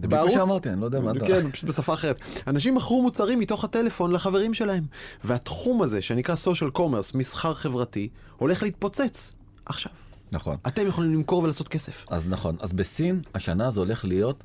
זה 0.00 0.08
בדיוק 0.08 0.24
מה 0.24 0.30
שאמרתי, 0.30 0.68
אני 0.70 0.80
לא 0.80 0.84
יודע 0.86 1.00
מה 1.00 1.10
אתה... 1.10 1.26
כן, 1.26 1.50
פשוט 1.50 1.68
בשפה 1.68 1.94
אחרת. 1.94 2.16
אנשים 2.46 2.74
מכרו 2.74 3.02
מוצרים 3.02 3.38
מתוך 3.38 3.64
הטלפון 3.64 4.12
לחברים 4.12 4.54
שלהם. 4.54 4.84
והתחום 5.24 5.82
הזה, 5.82 6.02
שנקרא 6.02 6.34
social 6.34 6.78
commerce, 6.78 7.10
מסחר 7.14 7.54
חברתי, 7.54 8.08
הולך 8.36 8.62
להתפוצץ. 8.62 9.32
עכשיו. 9.66 9.92
נכון. 10.32 10.56
אתם 10.66 10.86
יכולים 10.86 11.14
למכור 11.14 11.42
ולעשות 11.42 11.68
כסף. 11.68 12.06
אז 12.10 12.28
נכון, 12.28 12.56
אז 12.60 12.72
בסין 12.72 13.20
השנה 13.34 13.70
זה 13.70 13.80
הולך 13.80 14.04
להיות 14.04 14.44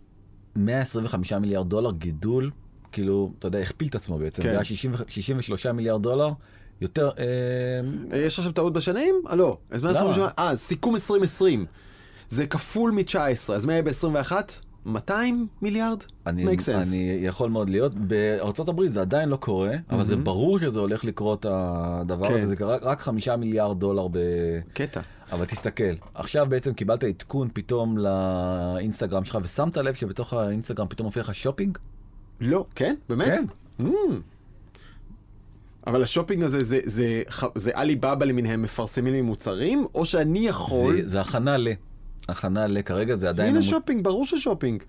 125 0.56 1.34
מיליארד 1.34 1.70
דולר 1.70 1.92
גידול, 1.92 2.52
כאילו, 2.92 3.32
אתה 3.40 3.48
יודע, 3.48 3.60
הכפיל 3.60 3.88
את 3.88 3.96
עצמו 3.96 4.18
בעצם, 4.18 4.42
כן. 4.42 4.50
זה 4.50 4.56
היה 4.56 4.64
60 4.64 4.94
63 5.08 5.66
מיליארד 5.66 6.04
דולר, 6.04 6.30
יותר, 6.82 7.10
אה, 7.18 7.24
אה, 8.14 8.18
יש 8.18 8.40
עכשיו 8.40 8.52
טעות 8.52 8.74
בשנים? 8.74 9.16
אה, 9.30 9.36
לא. 9.36 9.58
אז 9.72 9.84
מה? 9.84 9.92
אה, 10.40 10.56
סיכום 10.56 10.96
2020. 10.96 11.66
זה 12.30 12.48
כפול 12.48 12.92
מ-19, 12.92 13.54
אז 13.54 13.66
מה 13.66 13.74
יהיה 13.74 13.82
ב-21? 13.82 14.32
200 14.86 15.48
מיליארד? 15.62 16.04
it 16.28 16.46
makes 16.46 16.60
sense. 16.60 16.88
אני 16.88 17.18
יכול 17.22 17.50
מאוד 17.50 17.70
להיות, 17.70 17.96
בארצות 17.96 18.70
הברית 18.70 18.92
זה 18.92 19.02
עדיין 19.02 19.30
לא 19.30 19.36
קורה, 19.36 19.76
אבל 19.90 20.06
זה 20.06 20.16
ברור 20.16 20.60
שזה 20.60 20.80
הולך 20.80 21.06
לקרות 21.06 21.46
הדבר 21.50 22.28
כן. 22.28 22.34
הזה, 22.34 22.48
זה 22.48 22.66
רק, 22.66 22.84
רק 22.84 23.00
חמישה 23.00 23.36
מיליארד 23.36 23.80
דולר 23.80 24.08
ב... 24.08 24.18
קטע. 24.74 25.02
אבל 25.32 25.46
תסתכל, 25.46 25.94
עכשיו 26.14 26.46
בעצם 26.50 26.74
קיבלת 26.74 27.04
עדכון 27.04 27.48
פתאום 27.54 27.98
לאינסטגרם 27.98 29.26
שלך, 29.26 29.38
ושמת 29.44 29.78
לב 29.78 29.94
שבתוך 29.94 30.34
האינסטגרם 30.34 30.88
פתאום 30.88 31.06
מופיע 31.06 31.24
לך 31.24 31.36
שופינג? 31.36 31.78
לא, 32.42 32.66
כן? 32.76 32.96
באמת? 33.10 33.40
כן. 33.78 33.86
Mm. 33.86 33.90
אבל 35.88 36.04
השופינג 36.04 36.44
הזה 36.44 36.64
זה, 36.64 36.80
זה, 36.84 37.24
זה, 37.38 37.48
זה 37.56 37.72
עליבאבא 37.74 38.26
למיניהם 38.26 38.62
מפרסמים 38.62 39.14
לי 39.14 39.22
מוצרים, 39.22 39.86
או 39.96 40.06
שאני 40.06 40.48
יכול... 40.48 41.02
זה, 41.02 41.08
זה 41.08 41.22
הכנה 41.22 41.58
ל... 41.58 41.68
הכנה 42.30 42.68
ל... 42.68 42.82
כרגע 42.82 43.16
זה 43.16 43.30
עדיין... 43.30 43.50
הנה 43.50 43.60
המות- 43.60 43.70
שופינג, 43.70 44.04
ברור 44.04 44.26
ש 44.26 44.36
shopping. 44.36 44.84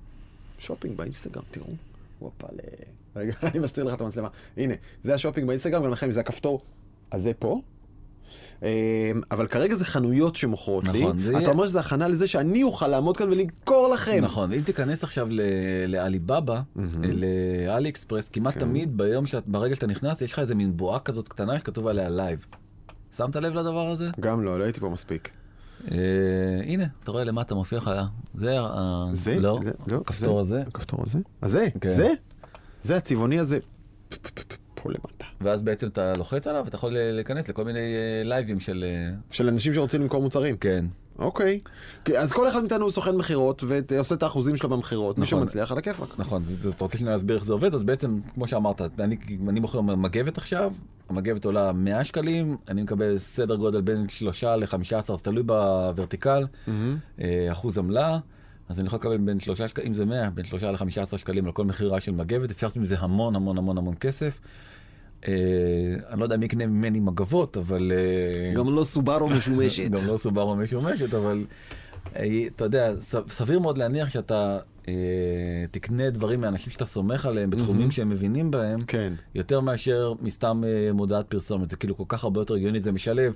shopping 0.59 0.97
באינסטגרם, 0.97 1.43
תראו. 1.51 1.66
וואו 2.22 2.35
יפה, 2.35 2.47
ל... 2.53 2.59
רגע, 3.16 3.32
אני 3.53 3.59
מסתיר 3.61 3.85
לך 3.85 3.95
את 3.95 4.01
המצלמה. 4.01 4.28
הנה, 4.57 4.74
זה 5.03 5.14
השופינג 5.14 5.47
באינסטגרם, 5.47 5.82
וגם 5.82 5.93
לכם 5.93 6.11
זה 6.12 6.20
הכפתור 6.20 6.62
הזה 7.12 7.32
פה. 7.39 7.61
אמ, 8.62 8.66
אבל 9.30 9.47
כרגע 9.47 9.74
זה 9.74 9.85
חנויות 9.85 10.37
שמוכרות 10.37 10.85
לי. 10.85 11.03
נכון, 11.03 11.20
זה 11.22 11.30
אתה 11.30 11.39
יהיה- 11.39 11.49
אומר 11.49 11.66
שזה 11.66 11.80
הכנה 11.80 12.09
לזה 12.09 12.26
שאני 12.28 12.62
אוכל 12.62 12.89
לעמוד 12.89 13.16
כאן 13.16 13.28
ולמכור 13.32 13.89
לכם. 13.95 14.18
נכון, 14.24 14.53
אם 14.53 14.61
תיכנס 14.61 15.05
עכשיו 15.05 15.26
ל- 15.30 15.41
לעליבאבא, 15.87 16.61
ל 17.03 17.89
AliExpress, 17.89 18.28
כמעט 18.28 18.59
תמיד 18.59 18.97
ביום 18.97 19.26
שאת, 19.26 19.43
ברגע 19.47 19.74
שאתה 19.74 19.87
נכנס, 19.87 20.22
יש 20.22 20.32
לך 20.32 20.39
איזה 20.39 20.55
מין 20.55 20.76
בועה 20.76 20.99
כזאת 21.01 21.28
קטנה 21.28 21.59
שכתוב 21.59 21.87
עליה 21.87 22.09
live. 22.09 22.47
שמת 23.16 23.37
לב 23.37 23.53
לדבר 23.55 23.87
הזה? 23.91 24.11
גם 24.20 24.45
לא, 24.45 24.59
לא 24.59 24.64
הייתי 24.64 24.80
פה 24.80 24.89
מספיק. 24.91 25.30
אה, 25.93 25.97
הנה, 26.66 26.85
אתה 27.03 27.11
רואה 27.11 27.24
למטה 27.24 27.55
מופיע 27.55 27.78
לך, 27.78 27.91
זה 28.35 28.61
ה... 28.61 29.05
זה? 29.12 29.41
לא, 29.41 29.61
זה- 29.64 29.70
לא, 29.87 29.97
הכפתור 29.97 30.43
זה- 30.45 30.57
הזה. 30.57 30.68
הכפתור 30.68 31.03
הזה? 31.03 31.18
הזה? 31.43 31.66
כן. 31.80 31.91
זה? 31.91 32.09
זה 32.82 32.97
הצבעוני 32.97 33.39
הזה. 33.39 33.59
פה 34.74 34.91
למטה. 34.91 35.24
ואז 35.41 35.62
בעצם 35.62 35.89
אתה 35.89 36.12
לוחץ 36.18 36.47
עליו, 36.47 36.64
אתה 36.68 36.76
יכול 36.76 36.93
להיכנס 36.99 37.49
לכל 37.49 37.64
מיני 37.64 37.78
אה, 37.78 38.22
לייבים 38.24 38.61
של... 38.61 38.85
אה, 38.89 39.14
של 39.30 39.49
אנשים 39.49 39.74
שרוצים 39.74 40.03
למכור 40.03 40.22
מוצרים. 40.22 40.57
כן. 40.57 40.85
אוקיי. 41.19 41.61
כי- 42.05 42.19
אז 42.19 42.33
כל 42.33 42.49
אחד 42.49 42.61
מאיתנו 42.61 42.85
הוא 42.85 42.93
סוכן 42.93 43.17
מכירות 43.17 43.65
ועושה 43.67 44.15
את 44.15 44.23
האחוזים 44.23 44.57
שלו 44.57 44.69
במכירות. 44.69 45.19
מי 45.19 45.25
נכון. 45.25 45.41
שמצליח 45.41 45.73
על 45.73 45.79
הכיפאק. 45.79 46.09
נכון, 46.19 46.43
אתה 46.69 46.85
רוצה 46.85 46.99
להסביר 47.05 47.37
איך 47.37 47.45
זה 47.45 47.53
עובד, 47.53 47.75
אז 47.75 47.85
בעצם, 47.85 48.17
כמו 48.35 48.47
שאמרת, 48.47 48.81
אני, 49.01 49.17
אני 49.49 49.61
מוכר 49.61 49.81
מגבת 49.81 50.39
עכשיו, 50.39 50.73
המגבת 51.09 51.45
עולה 51.45 51.73
100 51.73 52.05
שקלים, 52.05 52.57
אני 52.69 52.83
מקבל 52.83 53.19
סדר 53.19 53.57
גודל 53.57 53.81
בין 53.81 54.09
3 54.09 54.45
ל-15, 54.45 54.75
אז 55.12 55.23
תלוי 55.23 55.43
בוורטיקל, 55.43 56.47
אה, 57.21 57.49
אחוז 57.53 57.79
עמלה, 57.79 58.19
אז 58.69 58.81
אני 58.81 58.87
יכול 58.87 58.99
לקבל 58.99 59.17
בין 59.17 59.41
3 59.41 59.61
שקלים, 59.61 59.87
אם 59.89 59.95
זה 59.95 60.05
100, 60.05 60.31
בין 60.31 60.45
3 60.45 60.62
ל-15 60.62 61.19
שקלים 61.19 61.47
על 61.47 61.53
כל 61.53 61.65
מכירה 61.65 62.01
של 62.01 62.12
מגבת, 62.12 62.51
אפשר 62.51 62.67
לעשות 62.67 62.83
מזה 62.83 62.97
המון 62.99 63.37
המון 63.37 63.59
המון 63.59 63.79
המון 63.79 63.95
כסף. 64.01 64.41
אה, 65.29 65.33
אני 66.11 66.20
לא 66.20 66.25
יודע 66.25 66.37
מי 66.37 66.45
יקנה 66.45 66.66
ממני 66.66 67.01
מגבות, 67.01 67.57
אבל... 67.57 67.93
אה, 67.95 68.55
גם 68.55 68.77
לא 68.77 68.85
סובארו 68.85 69.29
משומשת. 69.39 69.91
גם 69.91 70.07
לא 70.07 70.16
סובארו 70.16 70.57
משומשת, 70.57 71.14
אבל 71.14 71.45
אה, 72.16 72.43
אתה 72.57 72.64
יודע, 72.64 72.93
סביר 73.29 73.59
מאוד 73.59 73.79
להניח 73.79 74.11
שאתה 74.11 74.59
תקנה 75.70 76.11
דברים 76.11 76.41
מאנשים 76.41 76.72
שאתה 76.72 76.87
סומך 76.87 77.27
עליהם 77.27 77.51
בתחומים 77.51 77.91
שהם 77.91 78.09
מבינים 78.09 78.51
בהם, 78.51 78.81
כן. 78.81 79.12
יותר 79.35 79.61
מאשר 79.61 80.12
מסתם 80.20 80.62
מודעת 80.93 81.27
פרסומת. 81.27 81.70
זה 81.70 81.77
כאילו 81.77 81.97
כל 81.97 82.05
כך 82.09 82.25
הרבה 82.25 82.41
יותר 82.41 82.55
הגיוני, 82.55 82.81
זה 82.81 82.93
משלב 82.93 83.33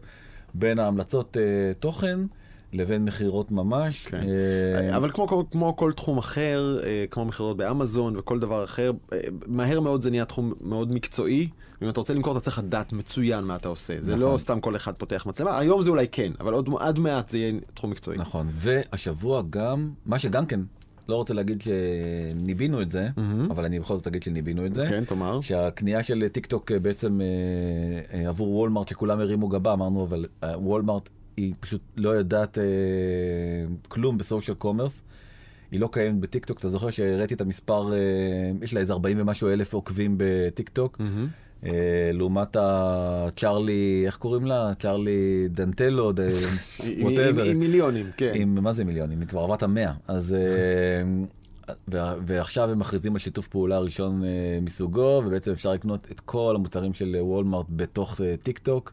בין 0.55 0.79
ההמלצות 0.79 1.37
תוכן 1.79 2.21
לבין 2.73 3.05
מכירות 3.05 3.51
ממש. 3.51 4.07
כן. 4.07 4.21
אה, 4.29 4.97
אבל 4.97 5.11
כמו, 5.13 5.49
כמו, 5.51 5.77
כל 5.77 5.93
תחום 5.93 6.19
אחר, 6.19 6.79
אה, 6.85 7.05
כמו 7.11 7.25
מכירות 7.25 7.57
באמזון 7.57 8.17
וכל 8.17 8.39
דבר 8.39 8.65
אחר, 8.65 8.93
אה, 9.13 9.19
מהר 9.47 9.81
מאוד 9.81 10.03
זה 10.03 10.11
נהיה 10.11 10.25
תחום 10.25 10.53
מאוד 10.61 10.93
מקצועי. 10.93 11.49
אם 11.83 11.89
אתה 11.89 12.01
רוצה 12.01 12.15
למכור, 12.15 12.33
אתה 12.33 12.41
צריך 12.41 12.59
לדעת 12.59 12.93
מצוין 12.93 13.45
מה 13.45 13.57
אתה 13.57 13.69
עושה. 13.69 13.95
זה 14.01 14.17
נכון. 14.17 14.33
לא 14.33 14.39
סתם 14.39 14.61
כל 14.61 14.77
אחד 14.77 14.93
פותח 14.93 15.27
מצלמה. 15.27 15.59
היום 15.59 15.83
זה 15.83 15.91
אולי 15.91 16.09
כן, 16.13 16.33
אבל 16.41 16.53
עוד 16.53 16.71
עד 16.79 16.99
מעט 16.99 17.29
זה 17.29 17.39
יהיה 17.39 17.53
תחום 17.75 17.91
מקצועי. 17.91 18.19
נכון, 18.19 18.47
והשבוע 18.55 19.43
גם, 19.51 19.91
מה 20.07 20.19
שגם 20.19 20.47
כן, 20.47 20.61
לא 21.09 21.17
רוצה 21.17 21.35
להגיד 21.35 21.63
שניבאנו 21.63 22.83
את 22.83 22.91
זה, 22.91 23.09
אבל 23.51 23.65
אני 23.65 23.79
בכל 23.79 23.97
זאת 23.97 24.07
אגיד 24.07 24.23
שניבאנו 24.23 24.67
את 24.67 24.75
זה. 24.75 24.87
כן, 24.89 25.05
תאמר. 25.05 25.41
שהקנייה 25.41 26.03
של 26.03 26.29
טיק 26.29 26.47
טוק 26.47 26.73
בעצם 26.73 27.21
אה, 27.21 27.27
אה, 28.19 28.29
עבור 28.29 28.51
וולמארט 28.51 28.89
שכולם 28.89 29.21
הרימו 29.21 29.49
גבה 29.49 29.73
אמרנו 29.73 30.05
אבל 30.05 30.27
אה, 30.45 30.59
וולמארט 30.59 31.09
היא 31.39 31.55
פשוט 31.61 31.81
לא 31.97 32.11
יודעת 32.11 32.59
אה, 32.59 32.65
כלום 33.89 34.19
ב 34.19 34.24
social 34.24 34.57
commerce. 34.57 35.03
היא 35.71 35.81
לא 35.81 35.89
קיימת 35.93 36.21
בטיק 36.21 36.47
טוק 36.47 36.59
אתה 36.61 36.69
זוכר 36.69 36.91
שהראיתי 36.91 37.35
את 37.35 37.41
המספר 37.41 37.93
אה, 37.93 37.99
יש 38.63 38.75
לה 38.75 38.81
איזה 38.81 38.93
40 38.93 39.21
ומשהו 39.21 39.49
אלף 39.49 39.75
עוקבים 39.75 40.15
בטיק 40.19 40.69
טוק 40.69 41.01
מהמם. 41.01 41.29
אה, 41.65 41.71
לעומת 42.13 42.57
הצ'ארלי 42.61 44.03
איך 44.07 44.17
קוראים 44.17 44.47
לה 44.47 44.73
צ'ארלי 44.79 45.11
דמליו 45.51 46.13
ד- 46.13 46.21
עם- 46.85 47.07
עם- 47.51 47.59
מיליונים, 47.59 48.07
כן. 48.17 48.33
עם 48.35 48.55
מה 48.65 48.73
זה 48.73 48.85
מיליונים? 48.85 49.21
היא 49.21 49.29
כבר 49.29 49.41
עברה 49.41 49.57
את 49.57 49.63
המאה. 49.63 49.93
אז... 50.09 50.35
אה, 50.35 51.03
ועכשיו 52.27 52.71
הם 52.71 52.79
מכריזים 52.79 53.13
על 53.13 53.19
שיתוף 53.19 53.47
פעולה 53.49 53.79
ראשון 53.79 54.25
אה, 54.25 54.29
מסוגו, 54.63 55.23
ובעצם 55.27 55.53
אפשר 55.53 55.73
לקנות 55.73 56.07
את 56.11 56.21
כל 56.21 56.53
המוצרים 56.57 56.95
של 56.95 57.17
אה, 57.19 57.25
וולמארט 57.25 57.67
בתוך 57.71 58.21
אה, 58.21 58.35
טיק 58.43 58.59
טוק. 58.59 58.93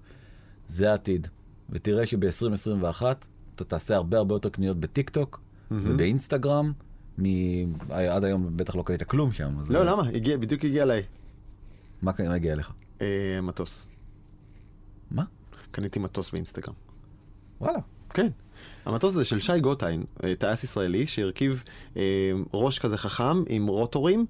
זה 0.67 0.91
העתיד. 0.91 1.27
ותראה 1.69 2.05
שב-2021 2.05 3.03
אתה 3.55 3.63
תעשה 3.63 3.95
הרבה 3.95 4.17
הרבה 4.17 4.35
יותר 4.35 4.49
קניות 4.49 4.79
בטיק 4.79 5.09
טוק 5.09 5.41
ובאינסטגרם. 5.71 6.73
מ- 7.17 7.91
עד 7.91 8.23
היום 8.23 8.57
בטח 8.57 8.75
לא 8.75 8.83
קנית 8.83 9.03
כלום 9.03 9.31
שם. 9.33 9.59
אז 9.59 9.71
לא, 9.71 9.85
למה? 9.85 10.03
הגיע, 10.09 10.37
בדיוק 10.37 10.65
הגיע 10.65 10.83
אליי. 10.83 11.03
מה 12.01 12.13
כנראה 12.13 12.35
הגיע 12.35 12.53
אליך? 12.53 12.71
אה, 13.01 13.07
מטוס. 13.43 13.87
מה? 15.11 15.23
קניתי 15.71 15.99
מטוס 15.99 16.31
באינסטגרם. 16.31 16.73
וואלה. 17.61 17.79
כן. 18.09 18.27
המטוס 18.85 19.13
הזה 19.13 19.25
של 19.25 19.39
שי 19.39 19.59
גויטיין, 19.59 20.03
אה, 20.23 20.33
טייס 20.35 20.63
ישראלי, 20.63 21.05
שהרכיב 21.07 21.63
אה, 21.97 22.01
ראש 22.53 22.79
כזה 22.79 22.97
חכם 22.97 23.41
עם 23.49 23.67
רוטורים, 23.67 24.25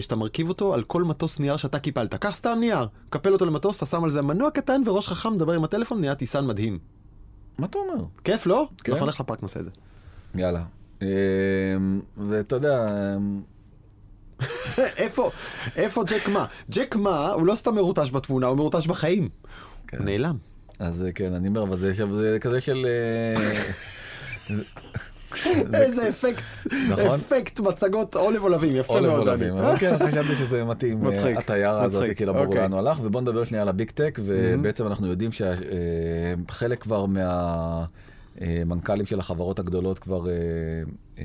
שאתה 0.00 0.16
מרכיב 0.16 0.48
אותו 0.48 0.74
על 0.74 0.82
כל 0.82 1.04
מטוס 1.04 1.38
נייר 1.38 1.56
שאתה 1.56 1.78
קיפלת. 1.78 2.14
קח 2.14 2.34
סתם 2.34 2.56
נייר, 2.60 2.86
קפל 3.10 3.32
אותו 3.32 3.46
למטוס, 3.46 3.76
אתה 3.76 3.86
שם 3.86 4.04
על 4.04 4.10
זה 4.10 4.22
מנוע 4.22 4.50
קטן 4.50 4.82
וראש 4.86 5.08
חכם 5.08 5.32
מדבר 5.32 5.52
עם 5.52 5.64
הטלפון, 5.64 6.00
נהיה 6.00 6.14
טיסן 6.14 6.46
מדהים. 6.46 6.78
מה 7.58 7.66
אתה 7.66 7.78
אומר? 7.78 8.04
כיף, 8.24 8.46
לא? 8.46 8.68
כן. 8.84 8.92
אנחנו 8.92 9.06
נלך 9.06 9.20
לפארק 9.20 9.42
נעשה 9.42 9.60
את 9.60 9.64
זה. 9.64 9.70
יאללה. 10.34 10.62
אה, 11.02 11.08
ואתה 12.16 12.54
יודע, 12.54 12.86
אה, 12.88 13.16
איפה, 14.96 15.30
איפה 15.76 16.04
ג'ק 16.04 16.28
מה? 16.28 16.46
ג'ק 16.70 16.96
מה 16.96 17.28
הוא 17.28 17.46
לא 17.46 17.54
סתם 17.54 17.74
מרוטש 17.74 18.10
בתמונה, 18.10 18.46
הוא 18.46 18.56
מרוטש 18.56 18.86
בחיים. 18.86 19.28
כן. 19.86 20.04
נעלם. 20.04 20.36
אז 20.78 21.02
אה, 21.02 21.12
כן, 21.12 21.32
אני 21.32 21.48
אומר, 21.48 21.62
אבל 21.62 21.78
זה, 21.78 21.92
זה 21.94 22.38
כזה 22.40 22.60
של... 22.60 22.86
אה, 25.46 25.82
איזה 25.82 26.08
אפקט, 26.08 26.44
נכון. 26.90 27.14
אפקט 27.14 27.60
מצגות 27.60 28.14
עולב 28.14 28.42
עולבים, 28.42 28.76
יפה 28.76 28.92
עולב 28.92 29.10
מאוד. 29.10 29.28
עולבים. 29.28 29.48
דני. 29.48 29.60
אבל 29.60 29.76
כן, 29.76 29.96
חשבתי 29.98 30.34
שזה 30.34 30.64
מתאים, 30.64 31.06
אה, 31.06 31.10
מצחיק, 31.10 31.36
הטיירה 31.36 31.82
הזאת, 31.82 32.04
כאילו 32.16 32.32
ברור 32.34 32.46
אוקיי. 32.46 32.66
הוא 32.66 32.78
הלך, 32.78 32.98
ובוא 33.02 33.20
נדבר 33.20 33.44
שנייה 33.44 33.62
על 33.62 33.68
הביג 33.68 33.90
טק, 33.90 34.18
ובעצם 34.24 34.86
אנחנו 34.86 35.06
יודעים 35.06 35.30
שחלק 35.32 36.82
כבר 36.82 37.06
אה, 38.42 38.62
מנכ"לים 38.66 39.06
של 39.06 39.20
החברות 39.20 39.58
הגדולות 39.58 39.98
כבר 39.98 40.28
אה, 40.28 40.32
אה, 41.18 41.24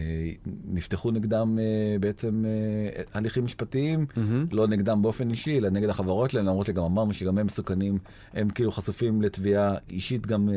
נפתחו 0.66 1.12
נגדם 1.12 1.60
אה, 1.60 1.99
בעצם 1.99 2.45
אה, 2.45 3.04
הליכים 3.14 3.45
משפטיים, 3.45 4.06
מהמם. 4.16 4.45
לא 4.52 4.68
נגדם 4.68 5.02
באופן 5.02 5.30
אישי, 5.30 5.58
אלא 5.58 5.70
נגד 5.70 5.89
החברות 5.89 6.32
שלהם, 6.32 6.45
למרות 6.45 6.66
שגם 6.66 6.84
אמרנו 6.84 7.14
שגם 7.14 7.38
הם 7.38 7.45
מסוכנים, 7.45 7.97
הם 8.34 8.49
כאילו 8.49 8.72
חשופים 8.72 9.22
לתביעה 9.22 9.76
אישית 9.89 10.28
גם 10.28 10.49
אה, 10.49 10.56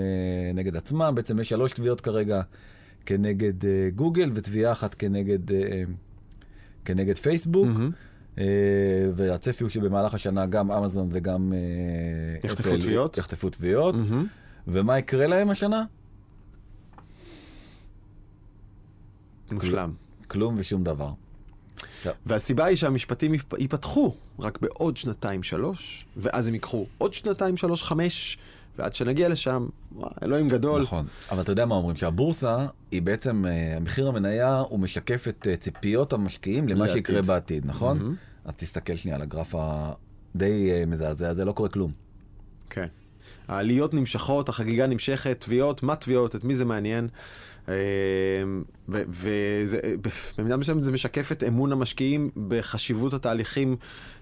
נגד 0.54 0.76
עצמם. 0.76 1.12
בעצם 1.16 1.40
יש 1.40 1.48
שלוש 1.48 1.72
תביעות 1.72 2.00
כרגע 2.00 2.40
כנגד 3.06 3.64
אה, 3.64 3.88
גוגל 3.94 4.30
ותביעה 4.34 4.72
אחת 4.72 4.94
כנגד, 4.94 5.52
אה, 5.52 5.82
כנגד 6.84 7.18
פייסבוק. 7.18 7.66
מהמם. 7.66 7.90
אה, 8.38 8.44
והצפי 9.16 9.64
הוא 9.64 9.70
שבמהלך 9.70 10.14
השנה 10.14 10.46
גם 10.46 10.70
אמזון 10.72 11.08
וגם 11.12 11.52
אה, 11.52 11.58
יחטפו 12.44 12.76
תביעות? 12.80 13.18
יחטפו 13.18 13.50
תביעות. 13.50 13.94
מהמם. 13.94 14.26
ומה 14.68 14.98
יקרה 14.98 15.26
להם 15.26 15.50
השנה? 15.50 15.84
מושלם. 19.52 19.92
כלום 20.28 20.54
ושום 20.58 20.84
דבר. 20.84 21.10
והסיבה 22.26 22.64
היא 22.64 22.76
שהמשפטים 22.76 23.34
ייפ- 23.34 23.54
ייפתחו 23.58 24.14
רק 24.38 24.58
בעוד 24.60 24.96
שנתיים 24.96 25.42
שלוש, 25.42 26.06
ואז 26.16 26.46
הם 26.46 26.54
ייקחו 26.54 26.86
עוד 26.98 27.14
שנתיים 27.14 27.56
שלוש 27.56 27.82
חמש, 27.82 28.38
ועד 28.78 28.94
שנגיע 28.94 29.28
לשם, 29.28 29.66
אלוהים 30.22 30.48
גדול. 30.48 30.82
נכון. 30.82 31.06
אבל 31.30 31.40
אתה 31.40 31.52
יודע 31.52 31.66
מה 31.66 31.74
אומרים? 31.74 31.96
שהבורסה 31.96 32.66
היא 32.90 33.02
בעצם, 33.02 33.44
אה, 33.46 33.80
מחיר 33.80 34.08
המניה 34.08 34.58
הוא 34.58 34.80
משקף 34.80 35.28
את 35.28 35.46
אה, 35.50 35.56
ציפיות 35.56 36.12
המשקיעים 36.12 36.68
למה 36.68 36.86
לעתיד. 36.86 36.96
שיקרה 37.06 37.22
בעתיד, 37.22 37.66
נכון? 37.66 37.98
מהמם. 37.98 38.14
אז 38.44 38.56
תסתכל 38.56 38.96
שנייה 38.96 39.16
על 39.16 39.22
הגרף 39.22 39.54
הדי 39.58 40.70
אה, 40.70 40.86
מזעזע 40.86 41.28
הזה, 41.28 41.44
לא 41.44 41.52
קורה 41.52 41.68
כלום. 41.68 41.92
כן. 42.70 42.86
העליות 43.48 43.94
נמשכות, 43.94 44.48
החגיגה 44.48 44.86
נמשכת, 44.86 45.40
תביעות, 45.40 45.82
מה 45.82 45.96
תביעות, 45.96 46.36
את 46.36 46.44
מי 46.44 46.54
זה 46.54 46.64
מעניין. 46.64 47.08
ובמידה 48.88 50.56
מסוימת 50.56 50.84
זה 50.84 50.92
משקף 50.92 51.32
את 51.32 51.42
אמון 51.42 51.72
המשקיעים 51.72 52.30
בחשיבות 52.48 53.14
התהליכים 53.14 53.76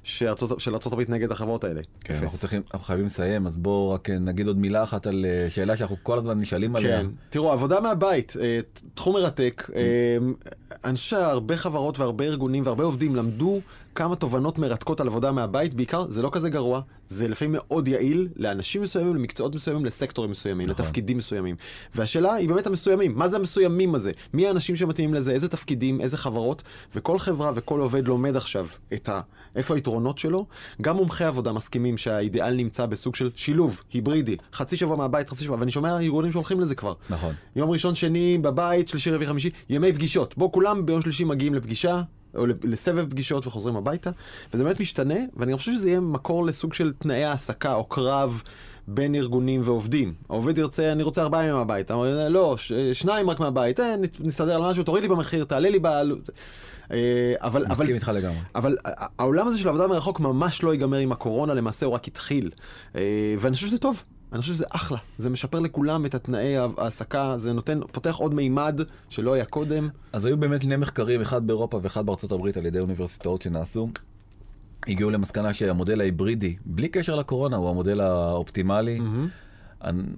שארצות- 0.05 0.61
של 0.61 0.75
ארה"ב 0.75 1.03
נגד 1.09 1.31
החברות 1.33 1.65
האלה. 1.65 1.81
כן, 2.01 2.15
אפס. 2.15 2.23
אנחנו 2.23 2.39
צריכים, 2.39 2.63
אנחנו 2.75 2.87
חייבים 2.87 3.07
לסיים, 3.07 3.47
אז 3.47 3.57
בואו 3.57 3.91
רק 3.91 4.11
אה, 4.11 4.19
נגיד 4.19 4.47
עוד 4.47 4.59
מילה 4.59 4.83
אחת 4.83 5.07
על 5.07 5.25
אה, 5.29 5.51
שאלה 5.51 5.77
שאנחנו 5.77 5.97
כל 6.03 6.19
הזמן 6.19 6.37
נשאלים 6.41 6.77
עליה. 6.77 7.01
כן. 7.03 7.07
תראו, 7.31 7.53
עבודה 7.53 7.81
מהבית, 7.81 8.35
אה, 8.41 8.61
תחום 8.95 9.15
מרתק. 9.15 9.71
אה, 9.75 9.83
אני 10.85 10.95
חושב 10.95 11.09
שהרבה 11.11 11.57
חברות 11.57 11.99
והרבה 11.99 12.25
ארגונים 12.25 12.63
והרבה 12.67 12.85
עובדים 12.85 13.17
למדו 13.17 13.61
כמה 13.95 14.17
תובנות 14.17 14.59
מרתקות 14.59 15.01
על 15.01 15.07
עבודה 15.07 15.33
מהבית, 15.33 15.75
בעיקר 15.75 16.07
זה 16.09 16.23
לא 16.23 16.31
כזה 16.33 16.51
גרוע, 16.51 16.81
זה 17.09 17.29
לפעמים 17.29 17.53
מאוד 17.59 17.89
יעיל 17.89 18.29
לאנשים 18.37 18.83
מסוימים, 18.83 19.15
למקצועות 19.17 19.55
מסוימים, 19.55 19.85
לסקטורים 19.85 20.31
מסוימים, 20.31 20.67
נכון. 20.69 20.85
לתפקידים 20.85 21.19
מסוימים. 21.19 21.57
והשאלה 21.95 22.35
היא 22.35 22.49
באמת 22.49 22.67
המסוימים, 22.67 23.19
מה 23.19 23.29
זה 23.29 23.37
המסוימים 23.37 23.95
הזה? 23.95 24.13
מי 24.35 24.49
האנשים 24.53 24.77
שמתאימים 24.77 25.15
לזה, 25.15 25.33
איזה 25.33 25.49
תפקידים, 25.49 26.01
איזה 26.01 26.17
חברות, 26.17 26.63
וכל 26.95 27.19
חברה 27.19 27.51
וכל 27.55 27.81
עובד 27.81 28.09
לומד 28.09 28.37
עכשיו 28.37 28.67
את 28.95 29.09
ה... 29.09 29.21
איפה 29.57 29.75
היתרונות 29.75 30.19
שלו. 30.19 30.47
גם 30.81 30.97
מומחי 30.97 31.25
עבודה 31.25 31.53
מסכימים 31.53 31.97
שהאידיאל 31.97 32.55
נמצא 32.55 32.87
בסוג 32.87 33.15
של 33.15 33.31
שילוב, 33.37 33.83
היברידי, 33.93 34.37
חצי 34.53 34.77
שבוע 34.77 34.97
מהבית, 34.97 35.31
חצי 35.31 35.45
שבוע, 35.45 35.57
ואני 35.61 35.71
שומע 35.71 35.99
ארגונים 35.99 36.33
שהולכים 36.33 36.61
לזה 36.61 36.75
כבר. 36.75 36.95
נכון. 37.11 37.35
יום 37.57 37.71
ראשון, 37.71 37.95
שני, 37.95 38.39
בבית, 38.39 38.89
שלישי, 38.89 39.11
רביעי, 39.11 39.29
חמישי, 39.29 39.51
ימי 39.69 39.93
פגישות. 39.93 40.35
בואו 40.39 40.53
כולם 40.53 40.87
ביום 40.87 41.03
שלישי 41.03 41.25
מגיעים 41.25 41.55
לפגישה, 41.55 42.03
או 42.35 42.47
לסבב 42.63 43.11
פגישות 43.11 43.47
וחוזרים 43.47 43.77
הביתה, 43.77 44.11
וזה 44.55 44.65
באמת 44.65 44.81
משתנה, 44.81 45.19
ואני 45.37 45.57
חושב 45.57 45.73
שזה 45.73 45.89
יהיה 45.89 46.01
מקור 46.01 46.47
לסוג 46.47 46.75
של 46.75 46.93
תנאי 46.93 47.25
העסקה 47.25 47.75
או 47.75 47.85
קרב. 47.85 48.43
בין 48.89 49.15
ארגונים 49.15 49.63
ועובדים. 49.65 50.15
העובד 50.31 50.59
ירצה, 50.59 50.93
אני 50.93 51.03
רוצה 51.03 51.23
ארבעה 51.23 51.43
ימים 51.43 51.55
מהבית. 51.55 51.91
אמר, 51.91 52.29
לא, 52.29 52.55
ש, 52.59 52.73
שניים 52.73 53.31
רק 53.31 53.41
מהבית, 53.41 53.81
אה, 53.81 53.95
נסתדר 54.21 54.55
על 54.55 54.71
משהו, 54.71 54.83
תוריד 54.83 55.03
לי 55.03 55.09
במחיר, 55.09 55.45
תעלה 55.45 55.71
לי 55.71 55.79
בעלות. 55.79 56.31
אה, 56.93 57.35
אבל, 57.39 57.65
אבל, 57.65 57.73
מסכים 57.73 57.95
איתך 57.95 58.11
לגמרי. 58.15 58.39
אבל 58.55 58.77
העולם 59.19 59.49
הזה 59.49 59.59
של 59.59 59.69
עבודה 59.69 59.87
מרחוק 59.87 60.21
ממש 60.21 60.63
לא 60.63 60.73
ייגמר 60.73 60.97
עם 60.97 61.13
הקורונה, 61.13 61.55
למעשה 61.55 61.87
הוא 61.87 61.95
רק 61.95 62.09
התחיל. 62.09 62.51
אה, 62.97 63.01
ואני 63.41 63.55
חושב 63.55 63.67
שזה 63.67 63.79
טוב, 63.79 64.03
אני 64.33 64.41
חושב 64.41 64.55
שזה 64.55 64.65
אחלה. 64.71 64.99
זה 65.19 65.31
משפר 65.31 65.59
לכולם 65.59 66.07
את 66.07 66.15
התנאי 66.15 66.57
ההעסקה, 66.57 67.35
זה 67.37 67.53
נותן, 67.53 67.81
פותח 67.93 68.17
עוד 68.17 68.35
מימד 68.35 68.81
שלא 69.09 69.33
היה 69.33 69.45
קודם. 69.45 69.89
אז 70.13 70.25
היו 70.25 70.37
באמת 70.37 70.63
שני 70.63 70.77
מחקרים, 70.77 71.21
אחד 71.21 71.47
באירופה 71.47 71.81
ואחד 71.83 72.07
בארצות 72.07 72.33
הברית 72.33 72.57
על 72.57 72.67
ידי 72.67 72.79
אוניברסיטאות 72.79 73.43
שנעשו. 73.43 73.89
הגיעו 74.89 75.11
למסקנה 75.11 75.53
שהמודל 75.55 76.01
ההיברידי, 76.01 76.57
בלי 76.65 76.89
קשר 76.89 77.15
לקורונה, 77.17 77.57
הוא 77.57 77.71
המודל 77.71 78.01
האופטימלי. 78.01 79.01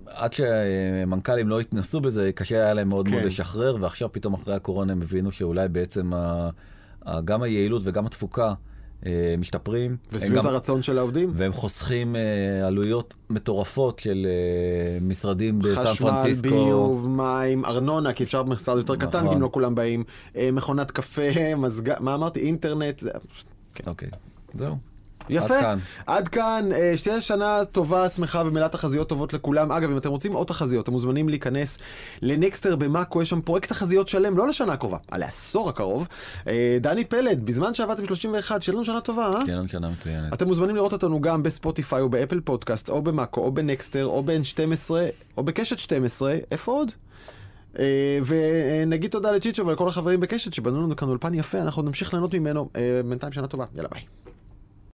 עד 0.07 0.33
שמנכ"לים 0.33 1.49
לא 1.49 1.61
התנסו 1.61 2.01
בזה, 2.01 2.31
קשה 2.35 2.57
היה 2.65 2.75
להם 2.75 2.89
מאוד 2.89 3.07
כן. 3.09 3.13
מאוד 3.15 3.25
לשחרר, 3.25 3.77
ועכשיו 3.81 4.13
פתאום 4.13 4.35
אחרי 4.35 4.55
הקורונה 4.55 4.93
הם 4.93 5.03
הבינו 5.03 5.33
שאולי 5.33 5.69
בעצם 5.69 6.13
ה- 6.15 6.51
גם 7.25 7.43
היעילות 7.43 7.83
וגם 7.85 8.07
התפוקה 8.07 8.55
אה, 9.07 9.35
משתפרים. 9.39 9.97
ושביעות 10.13 10.45
הרצון 10.45 10.83
של 10.83 10.99
העובדים. 10.99 11.33
והם 11.35 11.53
חוסכים 11.53 12.17
אה, 12.17 12.67
עלויות 12.67 13.15
מטורפות 13.31 13.99
של 13.99 14.27
אה, 14.27 14.99
משרדים 15.01 15.59
בסן 15.59 15.85
חשמל, 15.87 16.11
פרנסיסקו. 16.11 16.49
ביוב, 16.49 17.09
מים, 17.09 17.65
ארנונה, 17.65 18.13
כי 18.13 18.25
אפשר 18.25 18.43
במשרד 18.43 18.77
יותר 18.77 18.97
קטן, 18.97 19.19
נכון. 19.19 19.29
כי 19.29 19.35
אם 19.37 19.41
לא 19.43 19.49
כולם 19.53 19.75
באים. 19.75 20.05
אה, 20.37 20.51
מכונת 20.53 20.91
קפה, 20.91 21.23
מזגן, 21.57 21.95
מה 22.01 22.15
אמרתי? 22.15 22.41
אינטרנט. 22.41 22.99
זה... 23.01 23.11
אוקיי, 23.87 24.09
זהו. 24.55 24.77
יפה. 25.29 25.55
עד 25.59 25.63
כאן. 25.63 25.79
עד 26.07 26.29
כאן, 26.29 26.69
אה, 26.73 26.97
שתהיה 26.97 27.21
שנה 27.21 27.65
טובה, 27.73 28.09
שמחה 28.09 28.43
ומלאת 28.47 28.73
תחזיות 28.73 29.09
טובות 29.09 29.33
לכולם. 29.33 29.73
אגב, 29.73 29.91
אם 29.91 29.97
אתם 29.97 30.09
רוצים 30.11 30.33
עוד 30.33 30.47
תחזיות, 30.47 30.85
אתם 30.85 30.93
מוזמנים 30.93 31.29
להיכנס 31.29 31.79
לנקסטר 32.23 32.77
במאקו, 32.77 33.23
יש 33.23 33.31
שם 33.31 33.41
פרויקט 33.41 33.69
תחזיות 33.69 34.09
שלם, 34.09 34.37
לא 34.37 34.49
לשנה 34.49 34.73
הקרובה, 34.73 34.99
על 35.11 35.23
העשור 35.23 35.69
הקרוב. 35.69 36.09
אה, 36.47 36.79
דני 36.81 37.05
פלד, 37.05 37.47
בזמן 37.47 37.75
שעבדתם, 37.75 38.63
שיהיה 38.63 38.75
לנו 38.75 38.85
שנה 38.85 39.01
טובה, 39.01 39.31
אה? 39.35 39.41
שיהיה 39.45 39.57
לנו 39.57 39.69
שנה 39.69 39.89
מצוינת. 39.89 40.33
אתם 40.33 40.47
מוזמנים 40.47 40.77
לראות 40.77 40.93
אותנו 40.93 41.21
גם 41.21 41.43
בספוטיפיי 41.43 42.01
או 42.01 42.09
באפל 42.09 42.41
פודקאסט, 42.41 42.89
או 42.89 43.03
במאקו, 43.03 43.41
או 43.41 43.53
בנקסטר, 43.53 44.07
או 44.07 44.23
ב-N12, 44.23 44.91
או 45.37 45.43
בקשת 45.43 45.79
12, 45.79 46.37
איפה 46.51 46.73
עוד? 46.73 46.93
אה, 47.79 48.19
ונגיד 48.27 49.11
תודה 49.11 49.33
לצ'יצ'ו 49.33 49.67
ולכל 49.67 49.89
החברים 49.89 50.21
בקשת 50.21 50.53
שבנו 50.53 50.83
לנו 50.83 50.97
כאן 50.97 51.09
אולפן 51.09 51.35
יפה, 51.35 51.59
אנחנו 51.59 51.83
נמשיך 51.83 52.15
ליהנות 52.15 52.35
ממנו. 52.35 52.69
בינתיים 53.09 53.33
שנה 53.33 53.47
טובה, 53.47 53.65
יאללה 53.75 53.89
ביי. 53.89 54.24